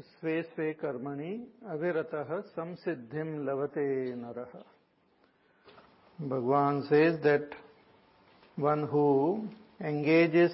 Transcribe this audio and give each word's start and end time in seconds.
स्वे 0.00 0.40
स्वे 0.42 0.72
कर्मणि 0.80 1.32
अविरतः 1.72 2.40
संसिद्धिम 2.54 3.28
लभते 3.48 3.84
नरः 4.14 4.58
Bhagwan 6.18 6.82
says 6.88 7.18
that 7.22 7.54
one 8.56 8.86
who 8.88 9.46
engages 9.80 10.52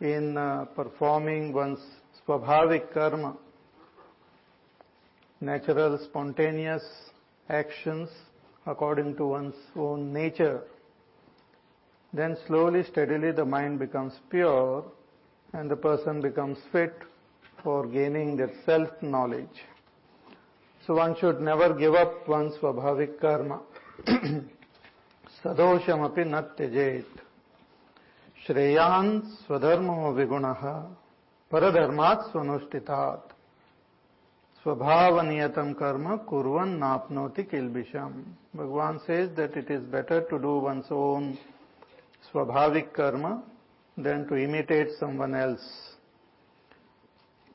in 0.00 0.36
uh, 0.36 0.64
performing 0.76 1.52
one's 1.52 1.78
swabhavik 2.20 2.92
karma, 2.92 3.36
natural 5.40 5.98
spontaneous 6.04 6.82
actions 7.48 8.08
according 8.66 9.16
to 9.16 9.26
one's 9.26 9.54
own 9.76 10.12
nature, 10.12 10.62
then 12.12 12.36
slowly, 12.46 12.82
steadily 12.84 13.32
the 13.32 13.44
mind 13.44 13.78
becomes 13.78 14.12
pure 14.30 14.84
and 15.52 15.70
the 15.70 15.76
person 15.76 16.20
becomes 16.20 16.58
fit 16.72 16.92
for 17.62 17.86
gaining 17.86 18.36
that 18.36 18.50
self-knowledge. 18.64 19.64
So 20.86 20.94
one 20.94 21.16
should 21.20 21.40
never 21.40 21.74
give 21.74 21.94
up 21.94 22.28
one's 22.28 22.54
swabhavik 22.56 23.20
karma. 23.20 23.60
सदोषमपि 25.42 26.24
न 26.24 26.40
त्यजेत् 26.58 27.18
श्रेयान् 28.44 29.10
स्वधर्मो 29.30 30.12
विगुणः 30.14 30.62
परधर्मात् 31.50 32.24
स्वनुष्ठितात् 32.30 33.32
स्वभावनियतम 34.62 35.72
कर्म 35.80 36.16
कुर्वन 36.30 36.76
नापनोति 36.78 37.42
किलबिशम 37.50 38.14
भगवान 38.56 38.98
says 39.06 39.30
that 39.36 39.56
it 39.56 39.70
is 39.70 39.82
better 39.94 40.20
to 40.30 40.38
do 40.38 40.58
one's 40.58 40.90
own 40.90 41.38
swabhavik 42.30 42.92
karma 42.92 43.42
than 43.96 44.26
to 44.26 44.36
imitate 44.36 44.90
someone 44.98 45.34
else 45.34 45.68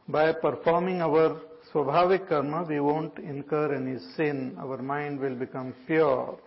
by 0.08 0.32
performing 0.32 1.02
our 1.02 1.40
swabhavik 1.72 2.28
karma, 2.28 2.64
we 2.64 2.80
won't 2.80 3.18
incur 3.18 3.74
any 3.74 3.98
sin. 4.16 4.56
Our 4.58 4.78
mind 4.78 5.20
will 5.20 5.34
become 5.34 5.74
pure. 5.86 6.38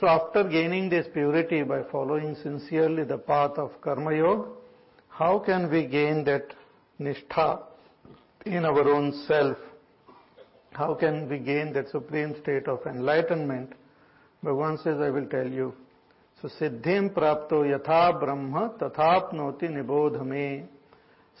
So 0.00 0.08
after 0.08 0.42
gaining 0.44 0.88
this 0.88 1.06
purity 1.12 1.62
by 1.62 1.82
following 1.92 2.34
sincerely 2.42 3.04
the 3.04 3.18
path 3.18 3.52
of 3.58 3.80
karma 3.80 4.16
yoga, 4.16 4.48
how 5.08 5.38
can 5.38 5.70
we 5.70 5.86
gain 5.86 6.24
that 6.24 6.46
nishtha 6.98 7.62
in 8.46 8.64
our 8.64 8.88
own 8.88 9.12
self? 9.28 9.56
How 10.72 10.94
can 10.94 11.28
we 11.28 11.38
gain 11.38 11.72
that 11.74 11.90
supreme 11.90 12.34
state 12.42 12.66
of 12.66 12.84
enlightenment? 12.86 13.74
Bhagavan 14.44 14.82
says, 14.82 14.98
I 15.00 15.10
will 15.10 15.26
tell 15.26 15.46
you. 15.46 15.74
So 16.42 16.48
siddhim 16.48 17.10
prapto 17.14 17.62
yatha 17.62 18.18
brahma 18.18 18.72
tathapnoti 18.80 19.70
nibodh 19.70 20.20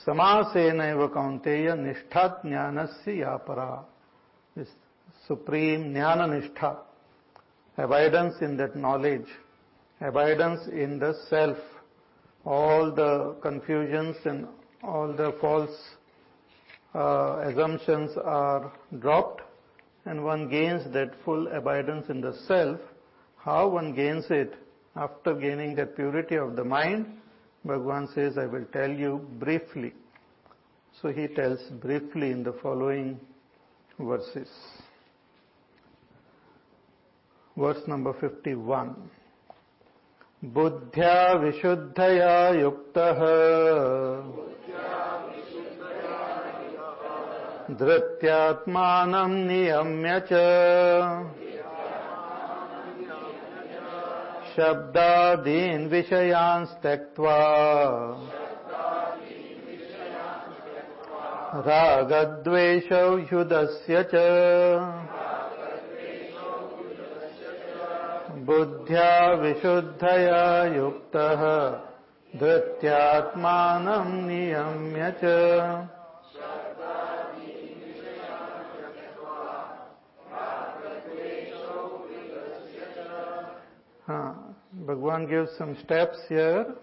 Samase 0.02 0.72
naiva 0.74 1.08
kaunteya 1.08 1.76
nishtha 1.76 2.42
jnanasya 2.42 3.06
yapara. 3.06 3.84
This 4.56 4.68
supreme 5.26 5.94
jnana 5.94 6.28
nishtha, 6.28 6.78
abidance 7.78 8.34
in 8.40 8.56
that 8.56 8.74
knowledge, 8.76 9.28
abidance 10.00 10.66
in 10.68 10.98
the 10.98 11.14
self, 11.28 11.58
all 12.44 12.90
the 12.92 13.36
confusions 13.40 14.16
and 14.24 14.46
all 14.82 15.12
the 15.12 15.32
false 15.40 15.76
uh, 16.94 17.38
assumptions 17.48 18.10
are 18.22 18.72
dropped 19.00 19.40
and 20.06 20.22
one 20.22 20.48
gains 20.48 20.82
that 20.92 21.12
full 21.24 21.48
abidance 21.48 22.06
in 22.08 22.20
the 22.20 22.34
self. 22.46 22.78
How 23.36 23.68
one 23.68 23.94
gains 23.94 24.26
it? 24.30 24.54
After 24.96 25.34
gaining 25.34 25.74
that 25.76 25.96
purity 25.96 26.36
of 26.36 26.54
the 26.56 26.64
mind, 26.64 27.06
Bhagwan 27.65 28.07
says, 28.13 28.37
I 28.37 28.45
will 28.45 28.65
tell 28.71 28.89
you 28.89 29.27
briefly. 29.39 29.93
So 31.01 31.09
he 31.09 31.27
tells 31.27 31.59
briefly 31.81 32.31
in 32.31 32.43
the 32.43 32.53
following 32.61 33.19
verses. 33.99 34.47
Verse 37.57 37.81
number 37.87 38.13
51. 38.13 38.95
बुद्ध्या 40.55 41.31
विशुद्धया 41.39 42.35
युक्तः 42.59 43.19
धृत्यात्मानं 47.79 49.33
नियम्य 49.47 50.19
च 50.29 50.39
शब्दादीन् 54.56 55.88
विषयान् 55.88 56.66
त्यक्त्वा। 56.66 57.38
रागद्वेषौषुधस्य 61.56 64.02
च। 64.02 64.10
बुद्ध्या 68.30 69.32
विशुद्धया 69.32 70.64
युक्तः। 70.64 71.72
धृत्यात्मानं 72.38 74.28
नियम्य 74.28 75.14
च। 75.24 75.86
Bhagwan 84.82 85.28
gives 85.28 85.50
some 85.56 85.76
steps 85.84 86.18
here 86.28 86.74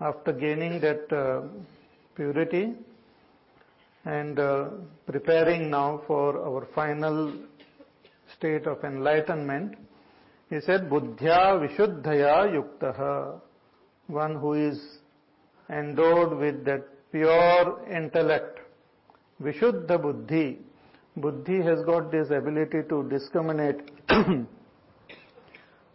after 0.00 0.32
gaining 0.32 0.80
that 0.80 1.12
uh, 1.12 1.46
purity 2.16 2.72
and 4.04 4.38
uh, 4.38 4.70
preparing 5.06 5.70
now 5.70 6.02
for 6.08 6.36
our 6.44 6.66
final 6.74 7.32
state 8.36 8.66
of 8.66 8.82
enlightenment. 8.82 9.76
He 10.50 10.60
said, 10.60 10.90
Buddhya 10.90 11.60
Vishuddhaya 11.62 12.52
Yuktaha, 12.52 13.40
one 14.08 14.34
who 14.34 14.54
is 14.54 14.80
endowed 15.70 16.36
with 16.36 16.64
that 16.64 16.82
pure 17.12 17.80
intellect. 17.90 18.58
Vishuddha 19.40 20.02
Buddhi. 20.02 20.58
Buddhi 21.16 21.62
has 21.62 21.78
got 21.86 22.10
this 22.10 22.26
ability 22.30 22.82
to 22.88 23.08
discriminate 23.08 23.92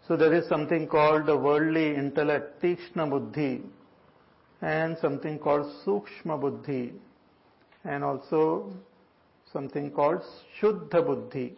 So 0.10 0.18
there 0.18 0.34
is 0.34 0.50
something 0.50 0.88
called 0.88 1.28
the 1.28 1.38
worldly 1.38 1.96
intellect, 1.96 2.64
Tikshna 2.64 3.08
Buddhi, 3.08 3.62
and 4.60 4.98
something 4.98 5.38
called 5.38 5.72
Sukshma 5.86 6.42
Buddhi, 6.42 6.94
and 7.84 8.04
also 8.04 8.74
something 9.54 9.92
called 9.92 10.24
Shuddha 10.60 11.06
Buddhi. 11.06 11.54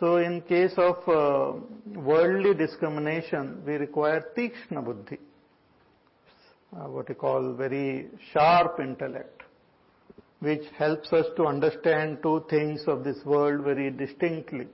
So 0.00 0.16
in 0.16 0.40
case 0.40 0.72
of 0.76 0.96
uh, 1.06 1.60
worldly 1.94 2.54
discrimination, 2.54 3.62
we 3.64 3.74
require 3.74 4.26
Tikshna 4.36 4.84
Buddhi, 4.84 5.18
uh, 6.74 6.88
what 6.88 7.08
we 7.08 7.14
call 7.14 7.52
very 7.52 8.08
sharp 8.32 8.80
intellect, 8.80 9.44
which 10.40 10.64
helps 10.76 11.12
us 11.12 11.26
to 11.36 11.46
understand 11.46 12.18
two 12.20 12.44
things 12.50 12.82
of 12.88 13.04
this 13.04 13.24
world 13.24 13.62
very 13.62 13.92
distinctly. 13.92 14.66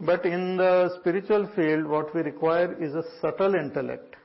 But 0.00 0.26
in 0.26 0.56
the 0.56 0.96
spiritual 1.00 1.48
field, 1.54 1.86
what 1.86 2.14
we 2.14 2.22
require 2.22 2.74
is 2.82 2.94
a 2.94 3.04
subtle 3.20 3.54
intellect, 3.54 4.16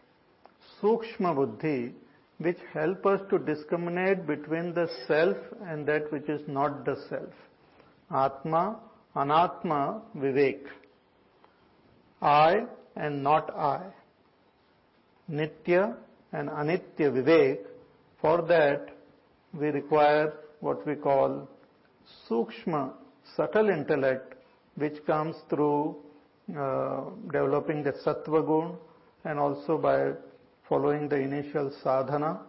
sukshma 0.81 1.35
buddhi, 1.35 1.93
which 2.39 2.57
help 2.73 3.05
us 3.05 3.21
to 3.29 3.37
discriminate 3.37 4.25
between 4.25 4.73
the 4.73 4.89
self 5.07 5.37
and 5.67 5.85
that 5.87 6.11
which 6.11 6.27
is 6.27 6.41
not 6.47 6.85
the 6.85 6.95
self. 7.09 7.29
Atma, 8.11 8.77
anatma, 9.15 10.01
vivek. 10.17 10.61
I 12.21 12.65
and 12.95 13.21
not 13.21 13.53
I. 13.55 13.81
Nitya 15.29 15.95
and 16.33 16.49
anitya 16.49 17.11
vivek. 17.11 17.59
For 18.21 18.41
that, 18.43 18.89
we 19.53 19.67
require 19.67 20.33
what 20.61 20.85
we 20.87 20.95
call 20.95 21.47
sukshma, 22.29 22.93
subtle 23.35 23.69
intellect, 23.69 24.35
which 24.79 25.05
comes 25.05 25.35
through 25.49 25.95
uh, 26.57 27.01
developing 27.31 27.83
the 27.83 27.91
sattva 28.03 28.41
gun 28.49 28.75
and 29.25 29.39
also 29.39 29.77
by 29.77 30.11
following 30.67 31.07
the 31.09 31.15
initial 31.15 31.71
sadhana, 31.83 32.39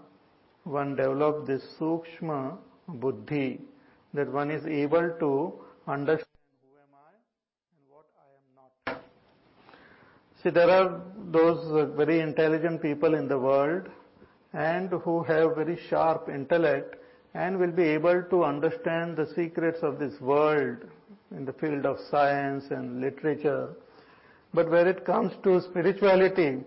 one 0.64 0.94
develops 0.94 1.46
this 1.46 1.62
sukshma 1.78 2.56
buddhi 2.88 3.60
that 4.14 4.30
one 4.32 4.50
is 4.50 4.64
able 4.66 5.10
to 5.18 5.52
understand 5.86 6.26
who 6.62 6.70
am 6.84 6.92
I 6.94 7.12
and 7.72 7.82
what 7.88 8.06
I 8.24 8.28
am 8.38 8.46
not. 8.56 9.02
See, 10.42 10.50
there 10.50 10.70
are 10.70 11.00
those 11.30 11.60
uh, 11.72 11.86
very 11.96 12.20
intelligent 12.20 12.82
people 12.82 13.14
in 13.14 13.28
the 13.28 13.38
world 13.38 13.88
and 14.52 14.90
who 14.90 15.22
have 15.24 15.56
very 15.56 15.78
sharp 15.88 16.28
intellect 16.28 16.96
and 17.34 17.58
will 17.58 17.70
be 17.70 17.84
able 17.84 18.22
to 18.30 18.44
understand 18.44 19.16
the 19.16 19.26
secrets 19.34 19.80
of 19.82 19.98
this 19.98 20.20
world 20.20 20.78
in 21.36 21.44
the 21.44 21.52
field 21.54 21.86
of 21.86 21.98
science 22.10 22.64
and 22.70 23.00
literature. 23.00 23.70
But 24.52 24.70
where 24.70 24.88
it 24.88 25.04
comes 25.04 25.32
to 25.44 25.60
spirituality, 25.62 26.58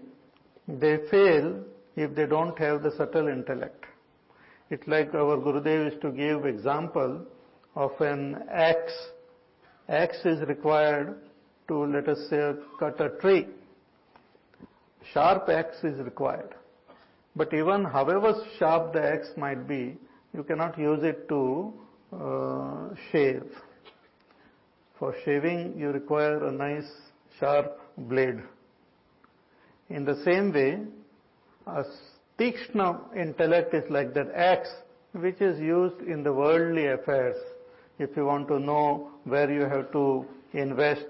they 0.68 0.98
fail 1.12 1.63
if 1.95 2.15
they 2.15 2.25
don't 2.25 2.57
have 2.57 2.81
the 2.81 2.92
subtle 2.92 3.27
intellect. 3.27 3.86
It's 4.69 4.88
like 4.88 5.13
our 5.13 5.38
Gurudev 5.38 5.92
used 5.92 6.01
to 6.01 6.12
give 6.12 6.45
example 6.45 7.25
of 7.75 7.92
an 8.00 8.44
axe. 8.50 8.98
Axe 9.89 10.25
is 10.25 10.48
required 10.48 11.15
to, 11.68 11.86
let 11.86 12.07
us 12.07 12.18
say, 12.30 12.54
cut 12.80 13.00
a 13.01 13.10
tree. 13.19 13.48
Sharp 15.13 15.50
axe 15.50 15.83
is 15.83 16.00
required. 16.00 16.56
But 17.36 17.54
even 17.54 17.83
however 17.83 18.33
sharp 18.57 18.94
the 18.94 19.04
axe 19.04 19.31
might 19.36 19.68
be, 19.68 19.98
you 20.33 20.44
cannot 20.44 20.77
use 20.77 21.04
it 21.04 21.27
to 21.30 21.74
uh, 22.13 22.89
shave. 23.12 23.44
For 25.04 25.14
shaving, 25.26 25.78
you 25.78 25.90
require 25.90 26.48
a 26.48 26.50
nice 26.50 26.90
sharp 27.38 27.78
blade. 27.98 28.42
In 29.90 30.06
the 30.06 30.16
same 30.24 30.54
way, 30.54 30.80
a 31.68 31.84
Tikshna 32.40 33.14
intellect 33.14 33.74
is 33.74 33.84
like 33.90 34.14
that 34.14 34.32
axe 34.34 34.74
which 35.12 35.42
is 35.42 35.60
used 35.60 36.00
in 36.08 36.24
the 36.24 36.32
worldly 36.32 36.88
affairs. 36.88 37.36
If 38.00 38.16
you 38.16 38.24
want 38.24 38.48
to 38.48 38.58
know 38.58 39.12
where 39.26 39.52
you 39.52 39.64
have 39.64 39.92
to 39.92 40.26
invest, 40.54 41.08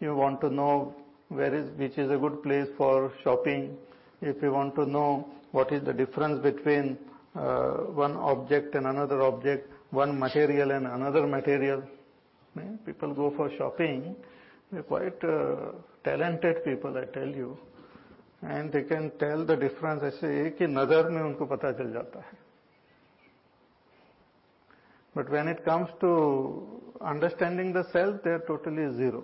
you 0.00 0.14
want 0.14 0.42
to 0.42 0.50
know 0.50 0.94
where 1.30 1.54
is, 1.54 1.70
which 1.78 1.96
is 1.96 2.10
a 2.10 2.18
good 2.18 2.42
place 2.42 2.68
for 2.76 3.14
shopping, 3.24 3.78
if 4.20 4.42
you 4.42 4.52
want 4.52 4.74
to 4.74 4.84
know 4.84 5.26
what 5.52 5.72
is 5.72 5.82
the 5.82 5.94
difference 5.94 6.42
between 6.42 6.98
uh, 7.34 7.76
one 8.04 8.14
object 8.14 8.74
and 8.74 8.86
another 8.86 9.22
object, 9.22 9.72
one 9.90 10.18
material 10.18 10.72
and 10.72 10.86
another 10.86 11.26
material. 11.26 11.82
People 12.85 13.13
go 13.13 13.31
for 13.35 13.49
shopping, 13.57 14.15
they're 14.71 14.83
quite 14.83 15.23
uh, 15.23 15.71
talented 16.03 16.63
people, 16.63 16.97
I 16.97 17.05
tell 17.05 17.27
you. 17.27 17.57
And 18.45 18.69
they 18.71 18.81
can 18.89 19.07
tell 19.19 19.43
the 19.45 19.51
difference 19.59 20.03
ऐसे 20.03 20.27
एक 20.45 20.61
ही 20.61 20.67
नजर 20.67 21.07
में 21.09 21.21
उनको 21.21 21.45
पता 21.53 21.71
चल 21.77 21.91
जाता 21.93 22.19
है 22.25 22.37
but 25.17 25.29
when 25.31 25.49
it 25.49 25.63
comes 25.65 25.93
to 26.01 26.11
understanding 27.11 27.73
the 27.75 27.81
self 27.93 28.21
they 28.23 28.33
are 28.33 28.45
totally 28.47 28.85
zero 28.99 29.23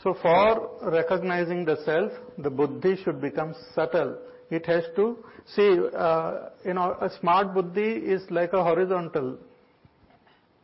So 0.00 0.14
for 0.14 0.80
recognizing 0.92 1.66
the 1.66 1.76
self, 1.84 2.12
the 2.38 2.48
buddhi 2.48 2.96
should 3.02 3.20
become 3.20 3.54
subtle. 3.74 4.16
It 4.50 4.64
has 4.64 4.84
to 4.96 5.18
see, 5.54 5.78
uh, 5.94 6.48
you 6.64 6.72
know, 6.72 6.96
a 7.02 7.10
smart 7.18 7.52
buddhi 7.52 7.90
is 8.14 8.22
like 8.30 8.54
a 8.54 8.62
horizontal. 8.64 9.36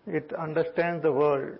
it 0.07 0.33
understands 0.33 1.03
the 1.03 1.11
world. 1.11 1.57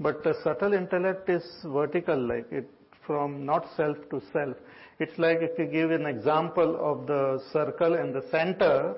But 0.00 0.24
the 0.24 0.34
subtle 0.42 0.72
intellect 0.72 1.28
is 1.28 1.44
vertical, 1.64 2.18
like 2.18 2.50
it 2.50 2.68
from 3.06 3.44
not 3.44 3.66
self 3.76 3.96
to 4.10 4.20
self. 4.32 4.56
It's 4.98 5.16
like 5.18 5.38
if 5.40 5.58
you 5.58 5.66
give 5.66 5.90
an 5.90 6.06
example 6.06 6.76
of 6.80 7.06
the 7.06 7.42
circle 7.52 7.94
and 7.94 8.14
the 8.14 8.24
center, 8.30 8.94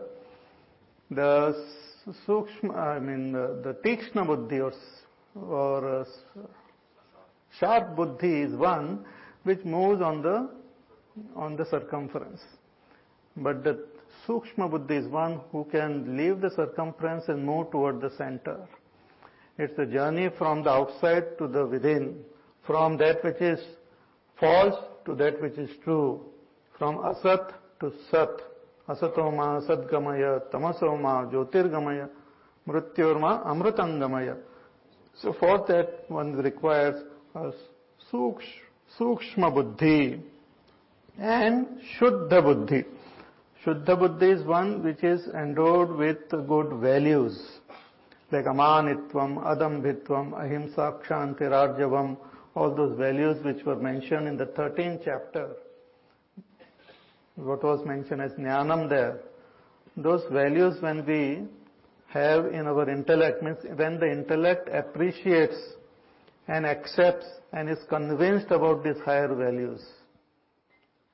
the 1.10 1.64
sukshma, 2.26 2.76
I 2.76 2.98
mean 2.98 3.32
the, 3.32 3.60
the 3.62 3.74
tikshna 3.88 4.26
buddhi 4.26 4.60
or, 4.60 4.72
or 5.34 6.00
uh, 6.00 6.04
sharp 7.58 7.96
buddhi 7.96 8.42
is 8.42 8.54
one 8.54 9.04
which 9.44 9.64
moves 9.64 10.02
on 10.02 10.22
the 10.22 10.50
on 11.34 11.56
the 11.56 11.64
circumference. 11.66 12.40
But 13.36 13.64
the 13.64 13.86
sukshma 14.26 14.70
buddhi 14.70 14.96
is 14.96 15.08
one 15.08 15.40
who 15.52 15.64
can 15.64 16.16
leave 16.16 16.40
the 16.40 16.50
circumference 16.50 17.24
and 17.28 17.44
move 17.44 17.70
toward 17.70 18.00
the 18.00 18.10
center. 18.16 18.66
It's 19.58 19.78
a 19.78 19.86
journey 19.86 20.30
from 20.36 20.62
the 20.64 20.70
outside 20.70 21.38
to 21.38 21.48
the 21.48 21.66
within, 21.66 22.18
from 22.66 22.96
that 22.98 23.22
which 23.24 23.40
is 23.40 23.60
false 24.38 24.74
to 25.06 25.14
that 25.14 25.40
which 25.40 25.56
is 25.56 25.70
true, 25.84 26.20
from 26.78 26.96
asat 26.98 27.52
to 27.80 27.92
sat, 28.10 28.28
asatoma 28.88 29.66
sadgamaya, 29.66 30.42
tamasoma 30.50 31.30
jyotirgamaya, 31.32 32.08
mrityorma 32.66 33.46
amrutangamaya. 33.46 34.36
So 35.14 35.32
for 35.32 35.64
that 35.68 36.04
one 36.08 36.34
requires 36.34 37.02
a 37.34 37.52
sukshma 38.12 39.54
buddhi 39.54 40.20
and 41.18 41.66
shuddha 41.98 42.42
buddhi. 42.42 42.84
Shuddha 43.66 43.98
buddhi 43.98 44.30
is 44.30 44.46
one 44.46 44.84
which 44.84 45.02
is 45.02 45.26
endowed 45.34 45.90
with 45.90 46.28
good 46.30 46.72
values 46.80 47.36
like 48.30 48.44
amanitvam, 48.44 49.42
adambhitvam, 49.42 50.32
ahimsa, 50.40 51.00
kshanti, 51.04 51.42
rarjavam, 51.42 52.16
all 52.54 52.72
those 52.74 52.96
values 52.96 53.44
which 53.44 53.64
were 53.64 53.74
mentioned 53.74 54.28
in 54.28 54.36
the 54.36 54.46
13th 54.46 55.02
chapter, 55.04 55.50
what 57.34 57.62
was 57.64 57.84
mentioned 57.84 58.20
as 58.20 58.30
jnanam 58.32 58.88
there, 58.88 59.20
those 59.96 60.22
values 60.32 60.80
when 60.80 61.04
we 61.04 61.44
have 62.08 62.46
in 62.46 62.68
our 62.68 62.88
intellect, 62.88 63.42
means 63.42 63.58
when 63.74 63.98
the 63.98 64.10
intellect 64.10 64.68
appreciates 64.72 65.56
and 66.46 66.64
accepts 66.64 67.26
and 67.52 67.68
is 67.68 67.78
convinced 67.88 68.50
about 68.50 68.84
these 68.84 68.98
higher 69.04 69.34
values, 69.34 69.84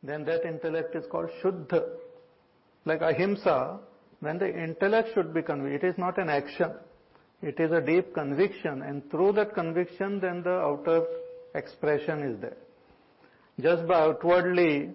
then 0.02 0.22
that 0.24 0.44
intellect 0.44 0.94
is 0.94 1.04
called 1.10 1.30
Shuddha. 1.42 1.82
Like 2.84 3.00
ahimsa, 3.00 3.78
when 4.20 4.38
the 4.38 4.48
intellect 4.48 5.10
should 5.14 5.32
be 5.32 5.42
convinced, 5.42 5.84
it 5.84 5.86
is 5.86 5.98
not 5.98 6.18
an 6.18 6.28
action. 6.28 6.72
It 7.42 7.58
is 7.58 7.72
a 7.72 7.80
deep 7.80 8.14
conviction 8.14 8.82
and 8.82 9.08
through 9.10 9.32
that 9.32 9.54
conviction 9.54 10.20
then 10.20 10.42
the 10.42 10.50
outer 10.50 11.04
expression 11.54 12.22
is 12.22 12.40
there. 12.40 12.56
Just 13.60 13.86
by 13.86 14.00
outwardly 14.00 14.90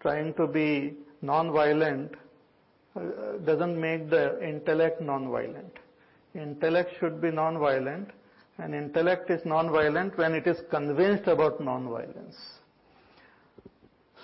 trying 0.00 0.34
to 0.34 0.46
be 0.46 0.94
non-violent 1.22 2.12
uh, 2.96 3.00
doesn't 3.44 3.80
make 3.80 4.10
the 4.10 4.42
intellect 4.46 5.00
non-violent. 5.00 5.78
Intellect 6.34 6.90
should 6.98 7.20
be 7.20 7.30
non-violent 7.30 8.08
and 8.58 8.74
intellect 8.74 9.30
is 9.30 9.40
non-violent 9.44 10.18
when 10.18 10.34
it 10.34 10.46
is 10.46 10.58
convinced 10.70 11.28
about 11.28 11.60
non-violence. 11.60 12.36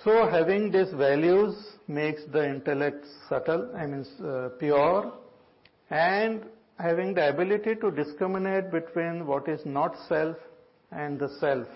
So 0.03 0.29
having 0.29 0.71
these 0.71 0.91
values 0.93 1.55
makes 1.89 2.21
the 2.31 2.47
intellect 2.47 3.03
subtle, 3.27 3.69
I 3.75 3.85
mean 3.87 4.05
uh, 4.23 4.49
pure 4.59 5.11
and 5.89 6.45
having 6.77 7.13
the 7.13 7.27
ability 7.29 7.75
to 7.75 7.91
discriminate 7.91 8.71
between 8.71 9.25
what 9.25 9.49
is 9.49 9.59
not 9.65 9.95
self 10.07 10.37
and 10.91 11.19
the 11.19 11.29
self 11.39 11.67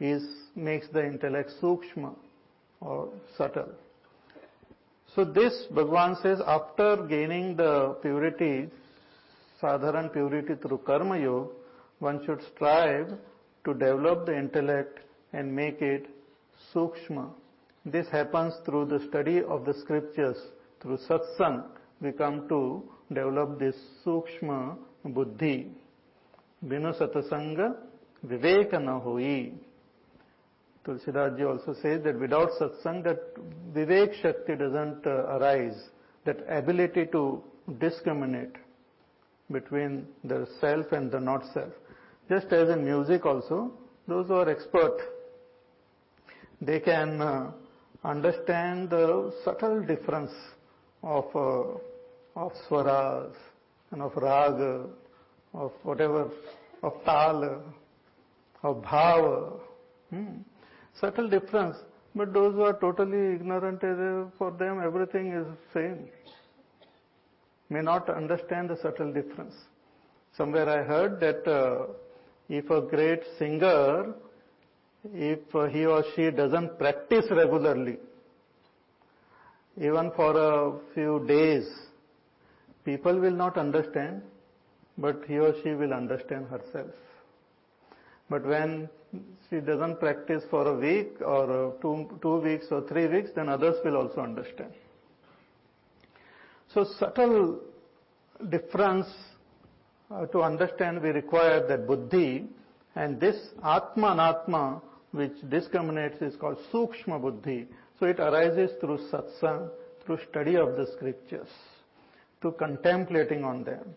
is 0.00 0.26
makes 0.54 0.88
the 0.88 1.04
intellect 1.04 1.52
sukshma 1.62 2.14
or 2.80 3.08
subtle. 3.38 3.70
So 5.14 5.24
this 5.24 5.66
Bhagwan 5.70 6.16
says 6.22 6.40
after 6.46 7.06
gaining 7.08 7.56
the 7.56 7.96
purity, 8.02 8.68
sadharan 9.62 10.12
purity 10.12 10.54
through 10.60 10.78
karma 10.84 11.18
yoga, 11.18 11.52
one 12.00 12.24
should 12.26 12.42
strive 12.54 13.12
to 13.64 13.72
develop 13.72 14.26
the 14.26 14.36
intellect 14.36 14.98
and 15.32 15.54
make 15.54 15.80
it 15.80 16.06
sukshma. 16.74 17.30
This 17.86 18.08
happens 18.08 18.52
through 18.64 18.86
the 18.86 18.98
study 19.08 19.42
of 19.44 19.64
the 19.64 19.72
scriptures. 19.72 20.36
Through 20.82 20.98
satsang, 21.08 21.66
we 22.00 22.10
come 22.10 22.48
to 22.48 22.82
develop 23.14 23.60
this 23.60 23.76
sukshma 24.04 24.76
buddhi. 25.04 25.68
Binu 26.64 26.92
satsanga 27.00 27.76
viveka 28.26 28.82
na 28.82 28.98
hui. 28.98 29.52
Tulsidas 30.84 31.40
also 31.46 31.80
says 31.80 32.02
that 32.02 32.18
without 32.18 32.50
satsang, 32.60 33.04
that 33.04 33.20
vivek 33.72 34.20
shakti 34.20 34.56
doesn't 34.56 35.06
uh, 35.06 35.38
arise, 35.38 35.80
that 36.24 36.38
ability 36.48 37.06
to 37.12 37.40
discriminate 37.78 38.56
between 39.52 40.06
the 40.24 40.48
self 40.60 40.90
and 40.90 41.12
the 41.12 41.20
not 41.20 41.44
self. 41.54 41.72
Just 42.28 42.52
as 42.52 42.68
in 42.68 42.84
music 42.84 43.24
also, 43.24 43.70
those 44.08 44.26
who 44.26 44.34
are 44.34 44.48
expert, 44.48 44.98
they 46.60 46.80
can 46.80 47.20
uh, 47.20 47.52
understand 48.12 48.90
the 48.90 49.32
subtle 49.44 49.82
difference 49.92 50.32
of 51.02 51.24
uh, 51.34 52.40
of 52.44 52.52
swaras 52.68 53.34
and 53.90 54.02
of 54.02 54.16
raga, 54.16 54.86
of 55.54 55.72
whatever, 55.82 56.30
of 56.82 56.92
tal, 57.04 57.62
of 58.62 58.76
bhava. 58.82 59.60
Hmm 60.10 60.36
subtle 61.00 61.28
difference. 61.28 61.76
But 62.14 62.32
those 62.32 62.54
who 62.54 62.62
are 62.62 62.72
totally 62.72 63.34
ignorant, 63.34 63.84
uh, 63.84 64.30
for 64.38 64.50
them 64.50 64.80
everything 64.82 65.32
is 65.32 65.46
same. 65.74 66.08
May 67.68 67.82
not 67.82 68.08
understand 68.08 68.70
the 68.70 68.78
subtle 68.80 69.12
difference. 69.12 69.54
Somewhere 70.36 70.68
I 70.68 70.82
heard 70.82 71.20
that 71.20 71.46
uh, 71.50 71.86
if 72.48 72.70
a 72.70 72.80
great 72.80 73.20
singer, 73.38 74.14
if 75.14 75.72
he 75.72 75.86
or 75.86 76.04
she 76.14 76.30
doesn't 76.30 76.78
practice 76.78 77.26
regularly, 77.30 77.98
even 79.80 80.10
for 80.16 80.36
a 80.36 80.78
few 80.94 81.24
days, 81.26 81.68
people 82.84 83.18
will 83.18 83.36
not 83.44 83.58
understand, 83.58 84.22
but 84.96 85.22
he 85.26 85.38
or 85.38 85.54
she 85.62 85.70
will 85.70 85.92
understand 85.92 86.46
herself. 86.46 86.90
But 88.30 88.44
when 88.44 88.88
she 89.48 89.60
doesn't 89.60 90.00
practice 90.00 90.42
for 90.50 90.66
a 90.66 90.74
week 90.76 91.20
or 91.20 91.74
two, 91.80 92.18
two 92.22 92.38
weeks 92.38 92.66
or 92.70 92.86
three 92.88 93.06
weeks, 93.06 93.30
then 93.36 93.48
others 93.48 93.76
will 93.84 93.96
also 93.96 94.20
understand. 94.20 94.72
So 96.72 96.84
subtle 96.98 97.60
difference 98.50 99.06
uh, 100.10 100.26
to 100.26 100.42
understand 100.42 101.02
we 101.02 101.10
require 101.10 101.66
that 101.66 101.86
buddhi 101.86 102.46
and 102.94 103.20
this 103.20 103.36
atma 103.62 104.08
anatma 104.08 104.82
which 105.16 105.32
discriminates 105.48 106.20
is 106.20 106.36
called 106.36 106.58
sukshma 106.72 107.20
buddhi. 107.20 107.66
So 107.98 108.06
it 108.06 108.20
arises 108.20 108.70
through 108.80 108.98
satsang, 109.10 109.70
through 110.04 110.18
study 110.30 110.56
of 110.56 110.76
the 110.76 110.86
scriptures, 110.94 111.48
through 112.40 112.52
contemplating 112.52 113.42
on 113.44 113.64
them, 113.64 113.94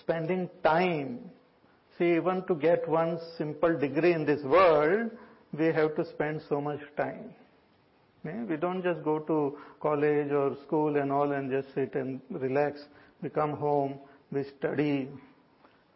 spending 0.00 0.50
time. 0.64 1.30
See, 1.96 2.16
even 2.16 2.42
to 2.48 2.54
get 2.54 2.88
one 2.88 3.18
simple 3.38 3.78
degree 3.78 4.12
in 4.12 4.26
this 4.26 4.42
world, 4.42 5.10
we 5.56 5.66
have 5.66 5.94
to 5.96 6.04
spend 6.04 6.42
so 6.48 6.60
much 6.60 6.80
time. 6.96 7.34
We 8.24 8.56
don't 8.56 8.82
just 8.82 9.02
go 9.02 9.18
to 9.18 9.58
college 9.80 10.30
or 10.30 10.56
school 10.66 10.96
and 10.96 11.10
all 11.12 11.32
and 11.32 11.50
just 11.50 11.74
sit 11.74 11.94
and 11.94 12.20
relax. 12.30 12.80
We 13.20 13.30
come 13.30 13.52
home, 13.52 13.98
we 14.30 14.44
study. 14.58 15.08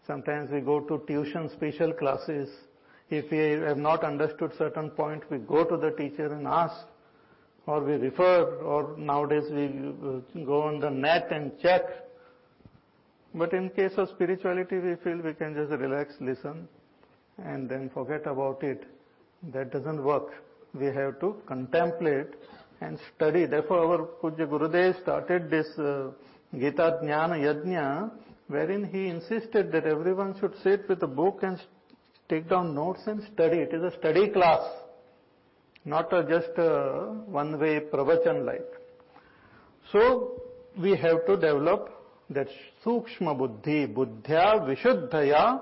Sometimes 0.06 0.50
we 0.50 0.60
go 0.60 0.80
to 0.80 1.02
tuition 1.06 1.50
special 1.50 1.92
classes. 1.92 2.48
If 3.08 3.30
we 3.30 3.38
have 3.66 3.78
not 3.78 4.02
understood 4.02 4.52
certain 4.58 4.90
point, 4.90 5.22
we 5.30 5.38
go 5.38 5.64
to 5.64 5.76
the 5.76 5.90
teacher 5.90 6.26
and 6.32 6.46
ask, 6.46 6.74
or 7.66 7.82
we 7.82 7.94
refer, 7.94 8.56
or 8.56 8.96
nowadays 8.98 9.44
we 9.50 9.66
uh, 9.66 10.44
go 10.44 10.62
on 10.62 10.80
the 10.80 10.90
net 10.90 11.28
and 11.30 11.52
check. 11.60 11.82
But 13.34 13.52
in 13.52 13.70
case 13.70 13.92
of 13.96 14.08
spirituality, 14.08 14.78
we 14.78 14.96
feel 14.96 15.18
we 15.18 15.34
can 15.34 15.54
just 15.54 15.70
relax, 15.70 16.14
listen, 16.20 16.68
and 17.38 17.68
then 17.68 17.90
forget 17.90 18.26
about 18.26 18.62
it. 18.62 18.84
That 19.52 19.70
doesn't 19.70 20.02
work. 20.02 20.30
We 20.74 20.86
have 20.86 21.20
to 21.20 21.36
contemplate 21.46 22.28
and 22.80 22.98
study. 23.14 23.46
Therefore, 23.46 23.78
our 23.78 24.06
Pujya 24.22 24.48
Gurudev 24.48 25.00
started 25.02 25.48
this 25.50 25.66
uh, 25.78 26.10
Gita 26.54 26.98
Jnana 27.02 27.38
Yajna, 27.38 28.10
wherein 28.48 28.84
he 28.84 29.08
insisted 29.08 29.70
that 29.72 29.86
everyone 29.86 30.38
should 30.40 30.54
sit 30.62 30.88
with 30.88 31.02
a 31.02 31.06
book 31.06 31.40
and 31.42 31.60
take 32.28 32.48
down 32.48 32.74
notes 32.74 33.00
and 33.06 33.22
study. 33.32 33.58
It 33.58 33.72
is 33.72 33.82
a 33.82 33.96
study 33.98 34.30
class, 34.30 34.62
not 35.84 36.12
a 36.12 36.22
just 36.24 36.58
a 36.58 37.14
one-way 37.26 37.80
pravachan 37.92 38.44
like. 38.44 38.66
So, 39.92 40.42
we 40.78 40.90
have 40.96 41.24
to 41.26 41.36
develop 41.36 41.90
that 42.30 42.48
sukshma 42.84 43.38
buddhi, 43.38 43.86
buddhya 43.86 44.66
vishuddhaya 44.66 45.60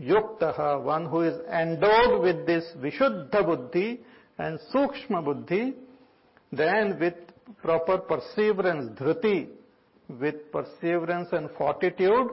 yuktaha, 0.00 0.82
one 0.82 1.06
who 1.06 1.22
is 1.22 1.38
endowed 1.52 2.22
with 2.22 2.46
this 2.46 2.64
vishuddha 2.78 3.44
buddhi 3.44 4.00
and 4.38 4.58
sukshma 4.74 5.24
buddhi, 5.24 5.74
then 6.52 6.98
with 6.98 7.14
proper 7.62 7.98
perseverance, 7.98 8.98
dhriti, 8.98 9.48
with 10.08 10.50
perseverance 10.50 11.28
and 11.32 11.50
fortitude, 11.58 12.28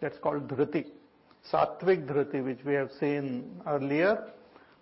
that's 0.00 0.18
called 0.18 0.48
dhriti. 0.48 0.86
Sattvic 1.50 2.06
dhriti, 2.06 2.44
which 2.44 2.60
we 2.64 2.74
have 2.74 2.90
seen 3.00 3.60
earlier. 3.66 4.28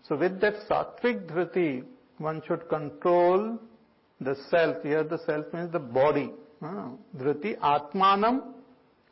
So 0.07 0.17
with 0.17 0.41
that 0.41 0.55
sattvic 0.69 1.27
dhriti, 1.27 1.85
one 2.19 2.43
should 2.47 2.69
control 2.69 3.59
the 4.21 4.37
self. 4.51 4.83
Here 4.83 5.05
the 5.05 5.19
self 5.27 5.53
means 5.53 5.73
the 5.73 5.79
body. 5.79 6.33
Dhriti 6.63 7.59
atmanam 7.59 8.53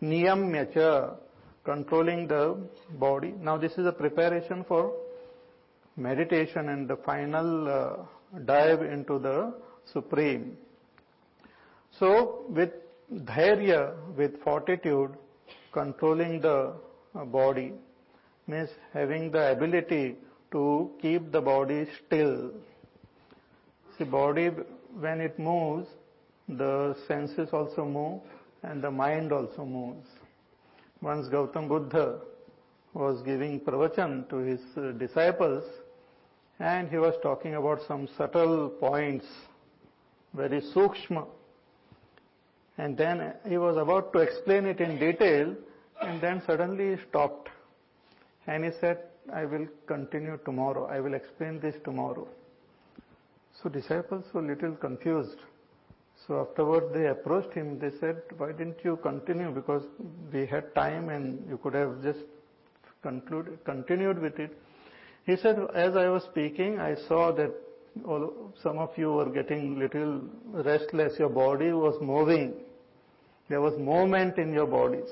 niyamyacha, 0.02 1.16
controlling 1.64 2.28
the 2.28 2.56
body. 2.98 3.34
Now 3.40 3.56
this 3.56 3.72
is 3.72 3.86
a 3.86 3.92
preparation 3.92 4.64
for 4.68 4.92
meditation 5.96 6.68
and 6.68 6.88
the 6.88 6.96
final 6.96 7.68
uh, 7.68 8.38
dive 8.44 8.82
into 8.82 9.18
the 9.18 9.54
Supreme. 9.92 10.56
So 11.98 12.44
with 12.50 12.70
dhairya, 13.12 13.94
with 14.16 14.40
fortitude, 14.42 15.12
controlling 15.72 16.40
the 16.40 16.74
body 17.14 17.72
means 18.46 18.70
having 18.92 19.30
the 19.30 19.52
ability 19.52 20.16
to 20.50 20.90
keep 21.00 21.30
the 21.32 21.40
body 21.40 21.86
still. 22.06 22.50
The 23.98 24.04
body, 24.04 24.50
when 24.98 25.20
it 25.20 25.38
moves, 25.38 25.88
the 26.48 26.96
senses 27.06 27.50
also 27.52 27.84
move 27.84 28.20
and 28.62 28.82
the 28.82 28.90
mind 28.90 29.32
also 29.32 29.64
moves. 29.64 30.06
Once 31.02 31.28
Gautam 31.28 31.68
Buddha 31.68 32.20
was 32.94 33.22
giving 33.22 33.60
pravachan 33.60 34.28
to 34.30 34.36
his 34.36 34.60
disciples 34.98 35.64
and 36.58 36.88
he 36.88 36.96
was 36.96 37.14
talking 37.22 37.54
about 37.54 37.80
some 37.86 38.08
subtle 38.16 38.68
points, 38.68 39.26
very 40.34 40.60
sukshma. 40.60 41.26
And 42.78 42.96
then 42.96 43.34
he 43.48 43.58
was 43.58 43.76
about 43.76 44.12
to 44.12 44.20
explain 44.20 44.66
it 44.66 44.80
in 44.80 44.98
detail 44.98 45.54
and 46.02 46.20
then 46.20 46.42
suddenly 46.46 46.96
he 46.96 47.02
stopped. 47.08 47.48
And 48.46 48.64
he 48.64 48.70
said, 48.80 48.98
I 49.32 49.44
will 49.44 49.66
continue 49.86 50.38
tomorrow. 50.44 50.86
I 50.86 51.00
will 51.00 51.14
explain 51.14 51.60
this 51.60 51.74
tomorrow. 51.84 52.26
So 53.62 53.68
disciples 53.68 54.24
were 54.32 54.42
little 54.42 54.72
confused. 54.72 55.36
So 56.26 56.40
afterwards 56.48 56.86
they 56.94 57.06
approached 57.06 57.52
him. 57.54 57.78
They 57.78 57.90
said, 58.00 58.22
why 58.36 58.52
didn't 58.52 58.78
you 58.84 58.98
continue? 59.02 59.50
Because 59.50 59.82
we 60.32 60.46
had 60.46 60.74
time 60.74 61.08
and 61.08 61.44
you 61.48 61.58
could 61.58 61.74
have 61.74 62.02
just 62.02 62.20
concluded, 63.02 63.64
continued 63.64 64.20
with 64.20 64.38
it. 64.38 64.56
He 65.24 65.36
said, 65.36 65.58
as 65.74 65.94
I 65.96 66.08
was 66.08 66.22
speaking, 66.24 66.78
I 66.80 66.94
saw 67.06 67.32
that 67.32 67.52
all, 68.06 68.52
some 68.62 68.78
of 68.78 68.90
you 68.96 69.12
were 69.12 69.28
getting 69.28 69.78
little 69.78 70.22
restless. 70.52 71.18
Your 71.18 71.28
body 71.28 71.72
was 71.72 72.00
moving. 72.00 72.54
There 73.48 73.60
was 73.60 73.78
movement 73.78 74.38
in 74.38 74.52
your 74.52 74.66
bodies. 74.66 75.10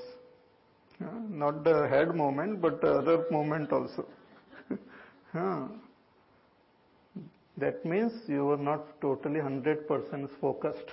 Not 1.00 1.64
the 1.64 1.88
head 1.88 2.14
movement, 2.14 2.60
but 2.60 2.80
the 2.80 2.92
other 2.92 3.24
movement 3.30 3.72
also. 3.72 4.06
that 7.58 7.84
means 7.84 8.12
you 8.26 8.50
are 8.50 8.56
not 8.56 9.00
totally 9.00 9.40
100% 9.40 10.28
focused. 10.40 10.90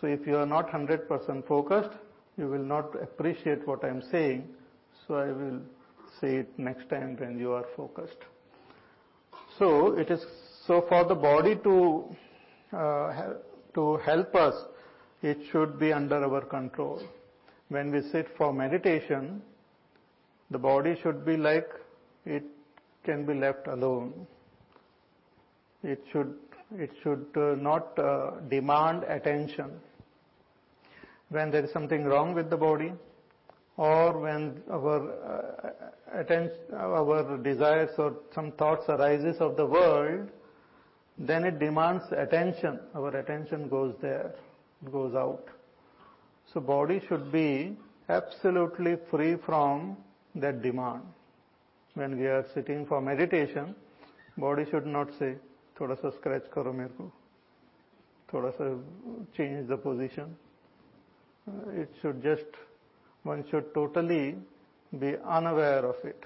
So 0.00 0.06
if 0.06 0.26
you 0.26 0.36
are 0.36 0.46
not 0.46 0.70
100% 0.70 1.46
focused, 1.46 1.90
you 2.36 2.46
will 2.48 2.64
not 2.64 2.94
appreciate 3.02 3.66
what 3.66 3.84
I 3.84 3.88
am 3.88 4.02
saying. 4.10 4.48
So 5.06 5.14
I 5.14 5.32
will 5.32 5.60
say 6.20 6.36
it 6.36 6.58
next 6.58 6.88
time 6.88 7.16
when 7.18 7.38
you 7.38 7.52
are 7.52 7.64
focused. 7.76 8.18
So 9.58 9.98
it 9.98 10.10
is 10.10 10.24
so 10.66 10.84
for 10.88 11.04
the 11.04 11.14
body 11.14 11.56
to 11.64 12.04
uh, 12.72 13.32
to 13.74 13.96
help 13.98 14.34
us, 14.34 14.54
it 15.22 15.38
should 15.50 15.78
be 15.78 15.92
under 15.92 16.16
our 16.16 16.42
control. 16.42 17.02
When 17.68 17.90
we 17.90 18.02
sit 18.10 18.28
for 18.36 18.52
meditation, 18.52 19.42
the 20.50 20.58
body 20.58 20.98
should 21.02 21.24
be 21.24 21.36
like 21.36 21.68
it 22.24 22.44
can 23.04 23.26
be 23.26 23.34
left 23.34 23.66
alone. 23.66 24.26
It 25.82 26.02
should 26.10 26.34
it 26.76 26.90
should 27.02 27.26
uh, 27.36 27.54
not 27.54 27.98
uh, 27.98 28.40
demand 28.48 29.04
attention. 29.04 29.70
When 31.30 31.50
there 31.50 31.64
is 31.64 31.72
something 31.72 32.04
wrong 32.04 32.34
with 32.34 32.50
the 32.50 32.56
body, 32.56 32.92
or 33.76 34.18
when 34.18 34.62
our 34.70 34.98
uh, 35.24 36.20
attention, 36.20 36.56
our 36.74 37.36
desires 37.38 37.90
or 37.98 38.16
some 38.34 38.52
thoughts 38.52 38.84
arises 38.88 39.36
of 39.40 39.56
the 39.56 39.64
world, 39.64 40.28
then 41.18 41.44
it 41.44 41.58
demands 41.58 42.04
attention. 42.12 42.80
Our 42.94 43.16
attention 43.16 43.68
goes 43.68 43.94
there, 44.00 44.34
goes 44.90 45.14
out. 45.14 45.48
So 46.53 46.59
body 46.59 47.01
should 47.07 47.31
be 47.31 47.75
absolutely 48.09 48.97
free 49.09 49.35
from 49.45 49.97
that 50.35 50.61
demand. 50.61 51.01
When 51.95 52.17
we 52.19 52.25
are 52.27 52.45
sitting 52.53 52.85
for 52.85 53.01
meditation, 53.01 53.75
body 54.37 54.65
should 54.69 54.85
not 54.85 55.09
say, 55.19 55.35
थोड़ा 55.79 55.95
सा 55.95 56.09
scratch 56.09 56.47
करो 56.53 56.71
मेरे 56.73 56.93
को 56.97 57.11
थोड़ा 58.33 58.49
सा 58.57 58.65
change 59.37 59.67
the 59.67 59.77
position. 59.77 60.35
It 61.81 61.89
should 62.01 62.21
just 62.23 62.45
one 63.23 63.43
should 63.49 63.73
totally 63.73 64.35
be 64.99 65.15
unaware 65.25 65.85
of 65.85 65.95
it. 66.03 66.25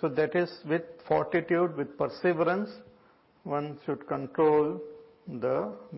So 0.00 0.08
that 0.08 0.34
is 0.36 0.50
with 0.68 0.82
fortitude, 1.08 1.76
with 1.76 1.96
perseverance, 1.98 2.70
one 3.44 3.78
should 3.84 4.06
control 4.06 4.80
the 5.27 5.51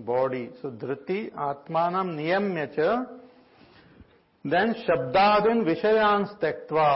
body 0.06 0.46
so 0.56 0.70
धृति 0.82 1.20
आत्मा 1.44 1.90
नियम्य 2.04 2.66
च 2.78 2.90
देन 4.46 4.72
शब्दादीन 4.74 5.62
विषयांश 5.64 6.30
त्यक्वा 6.42 6.90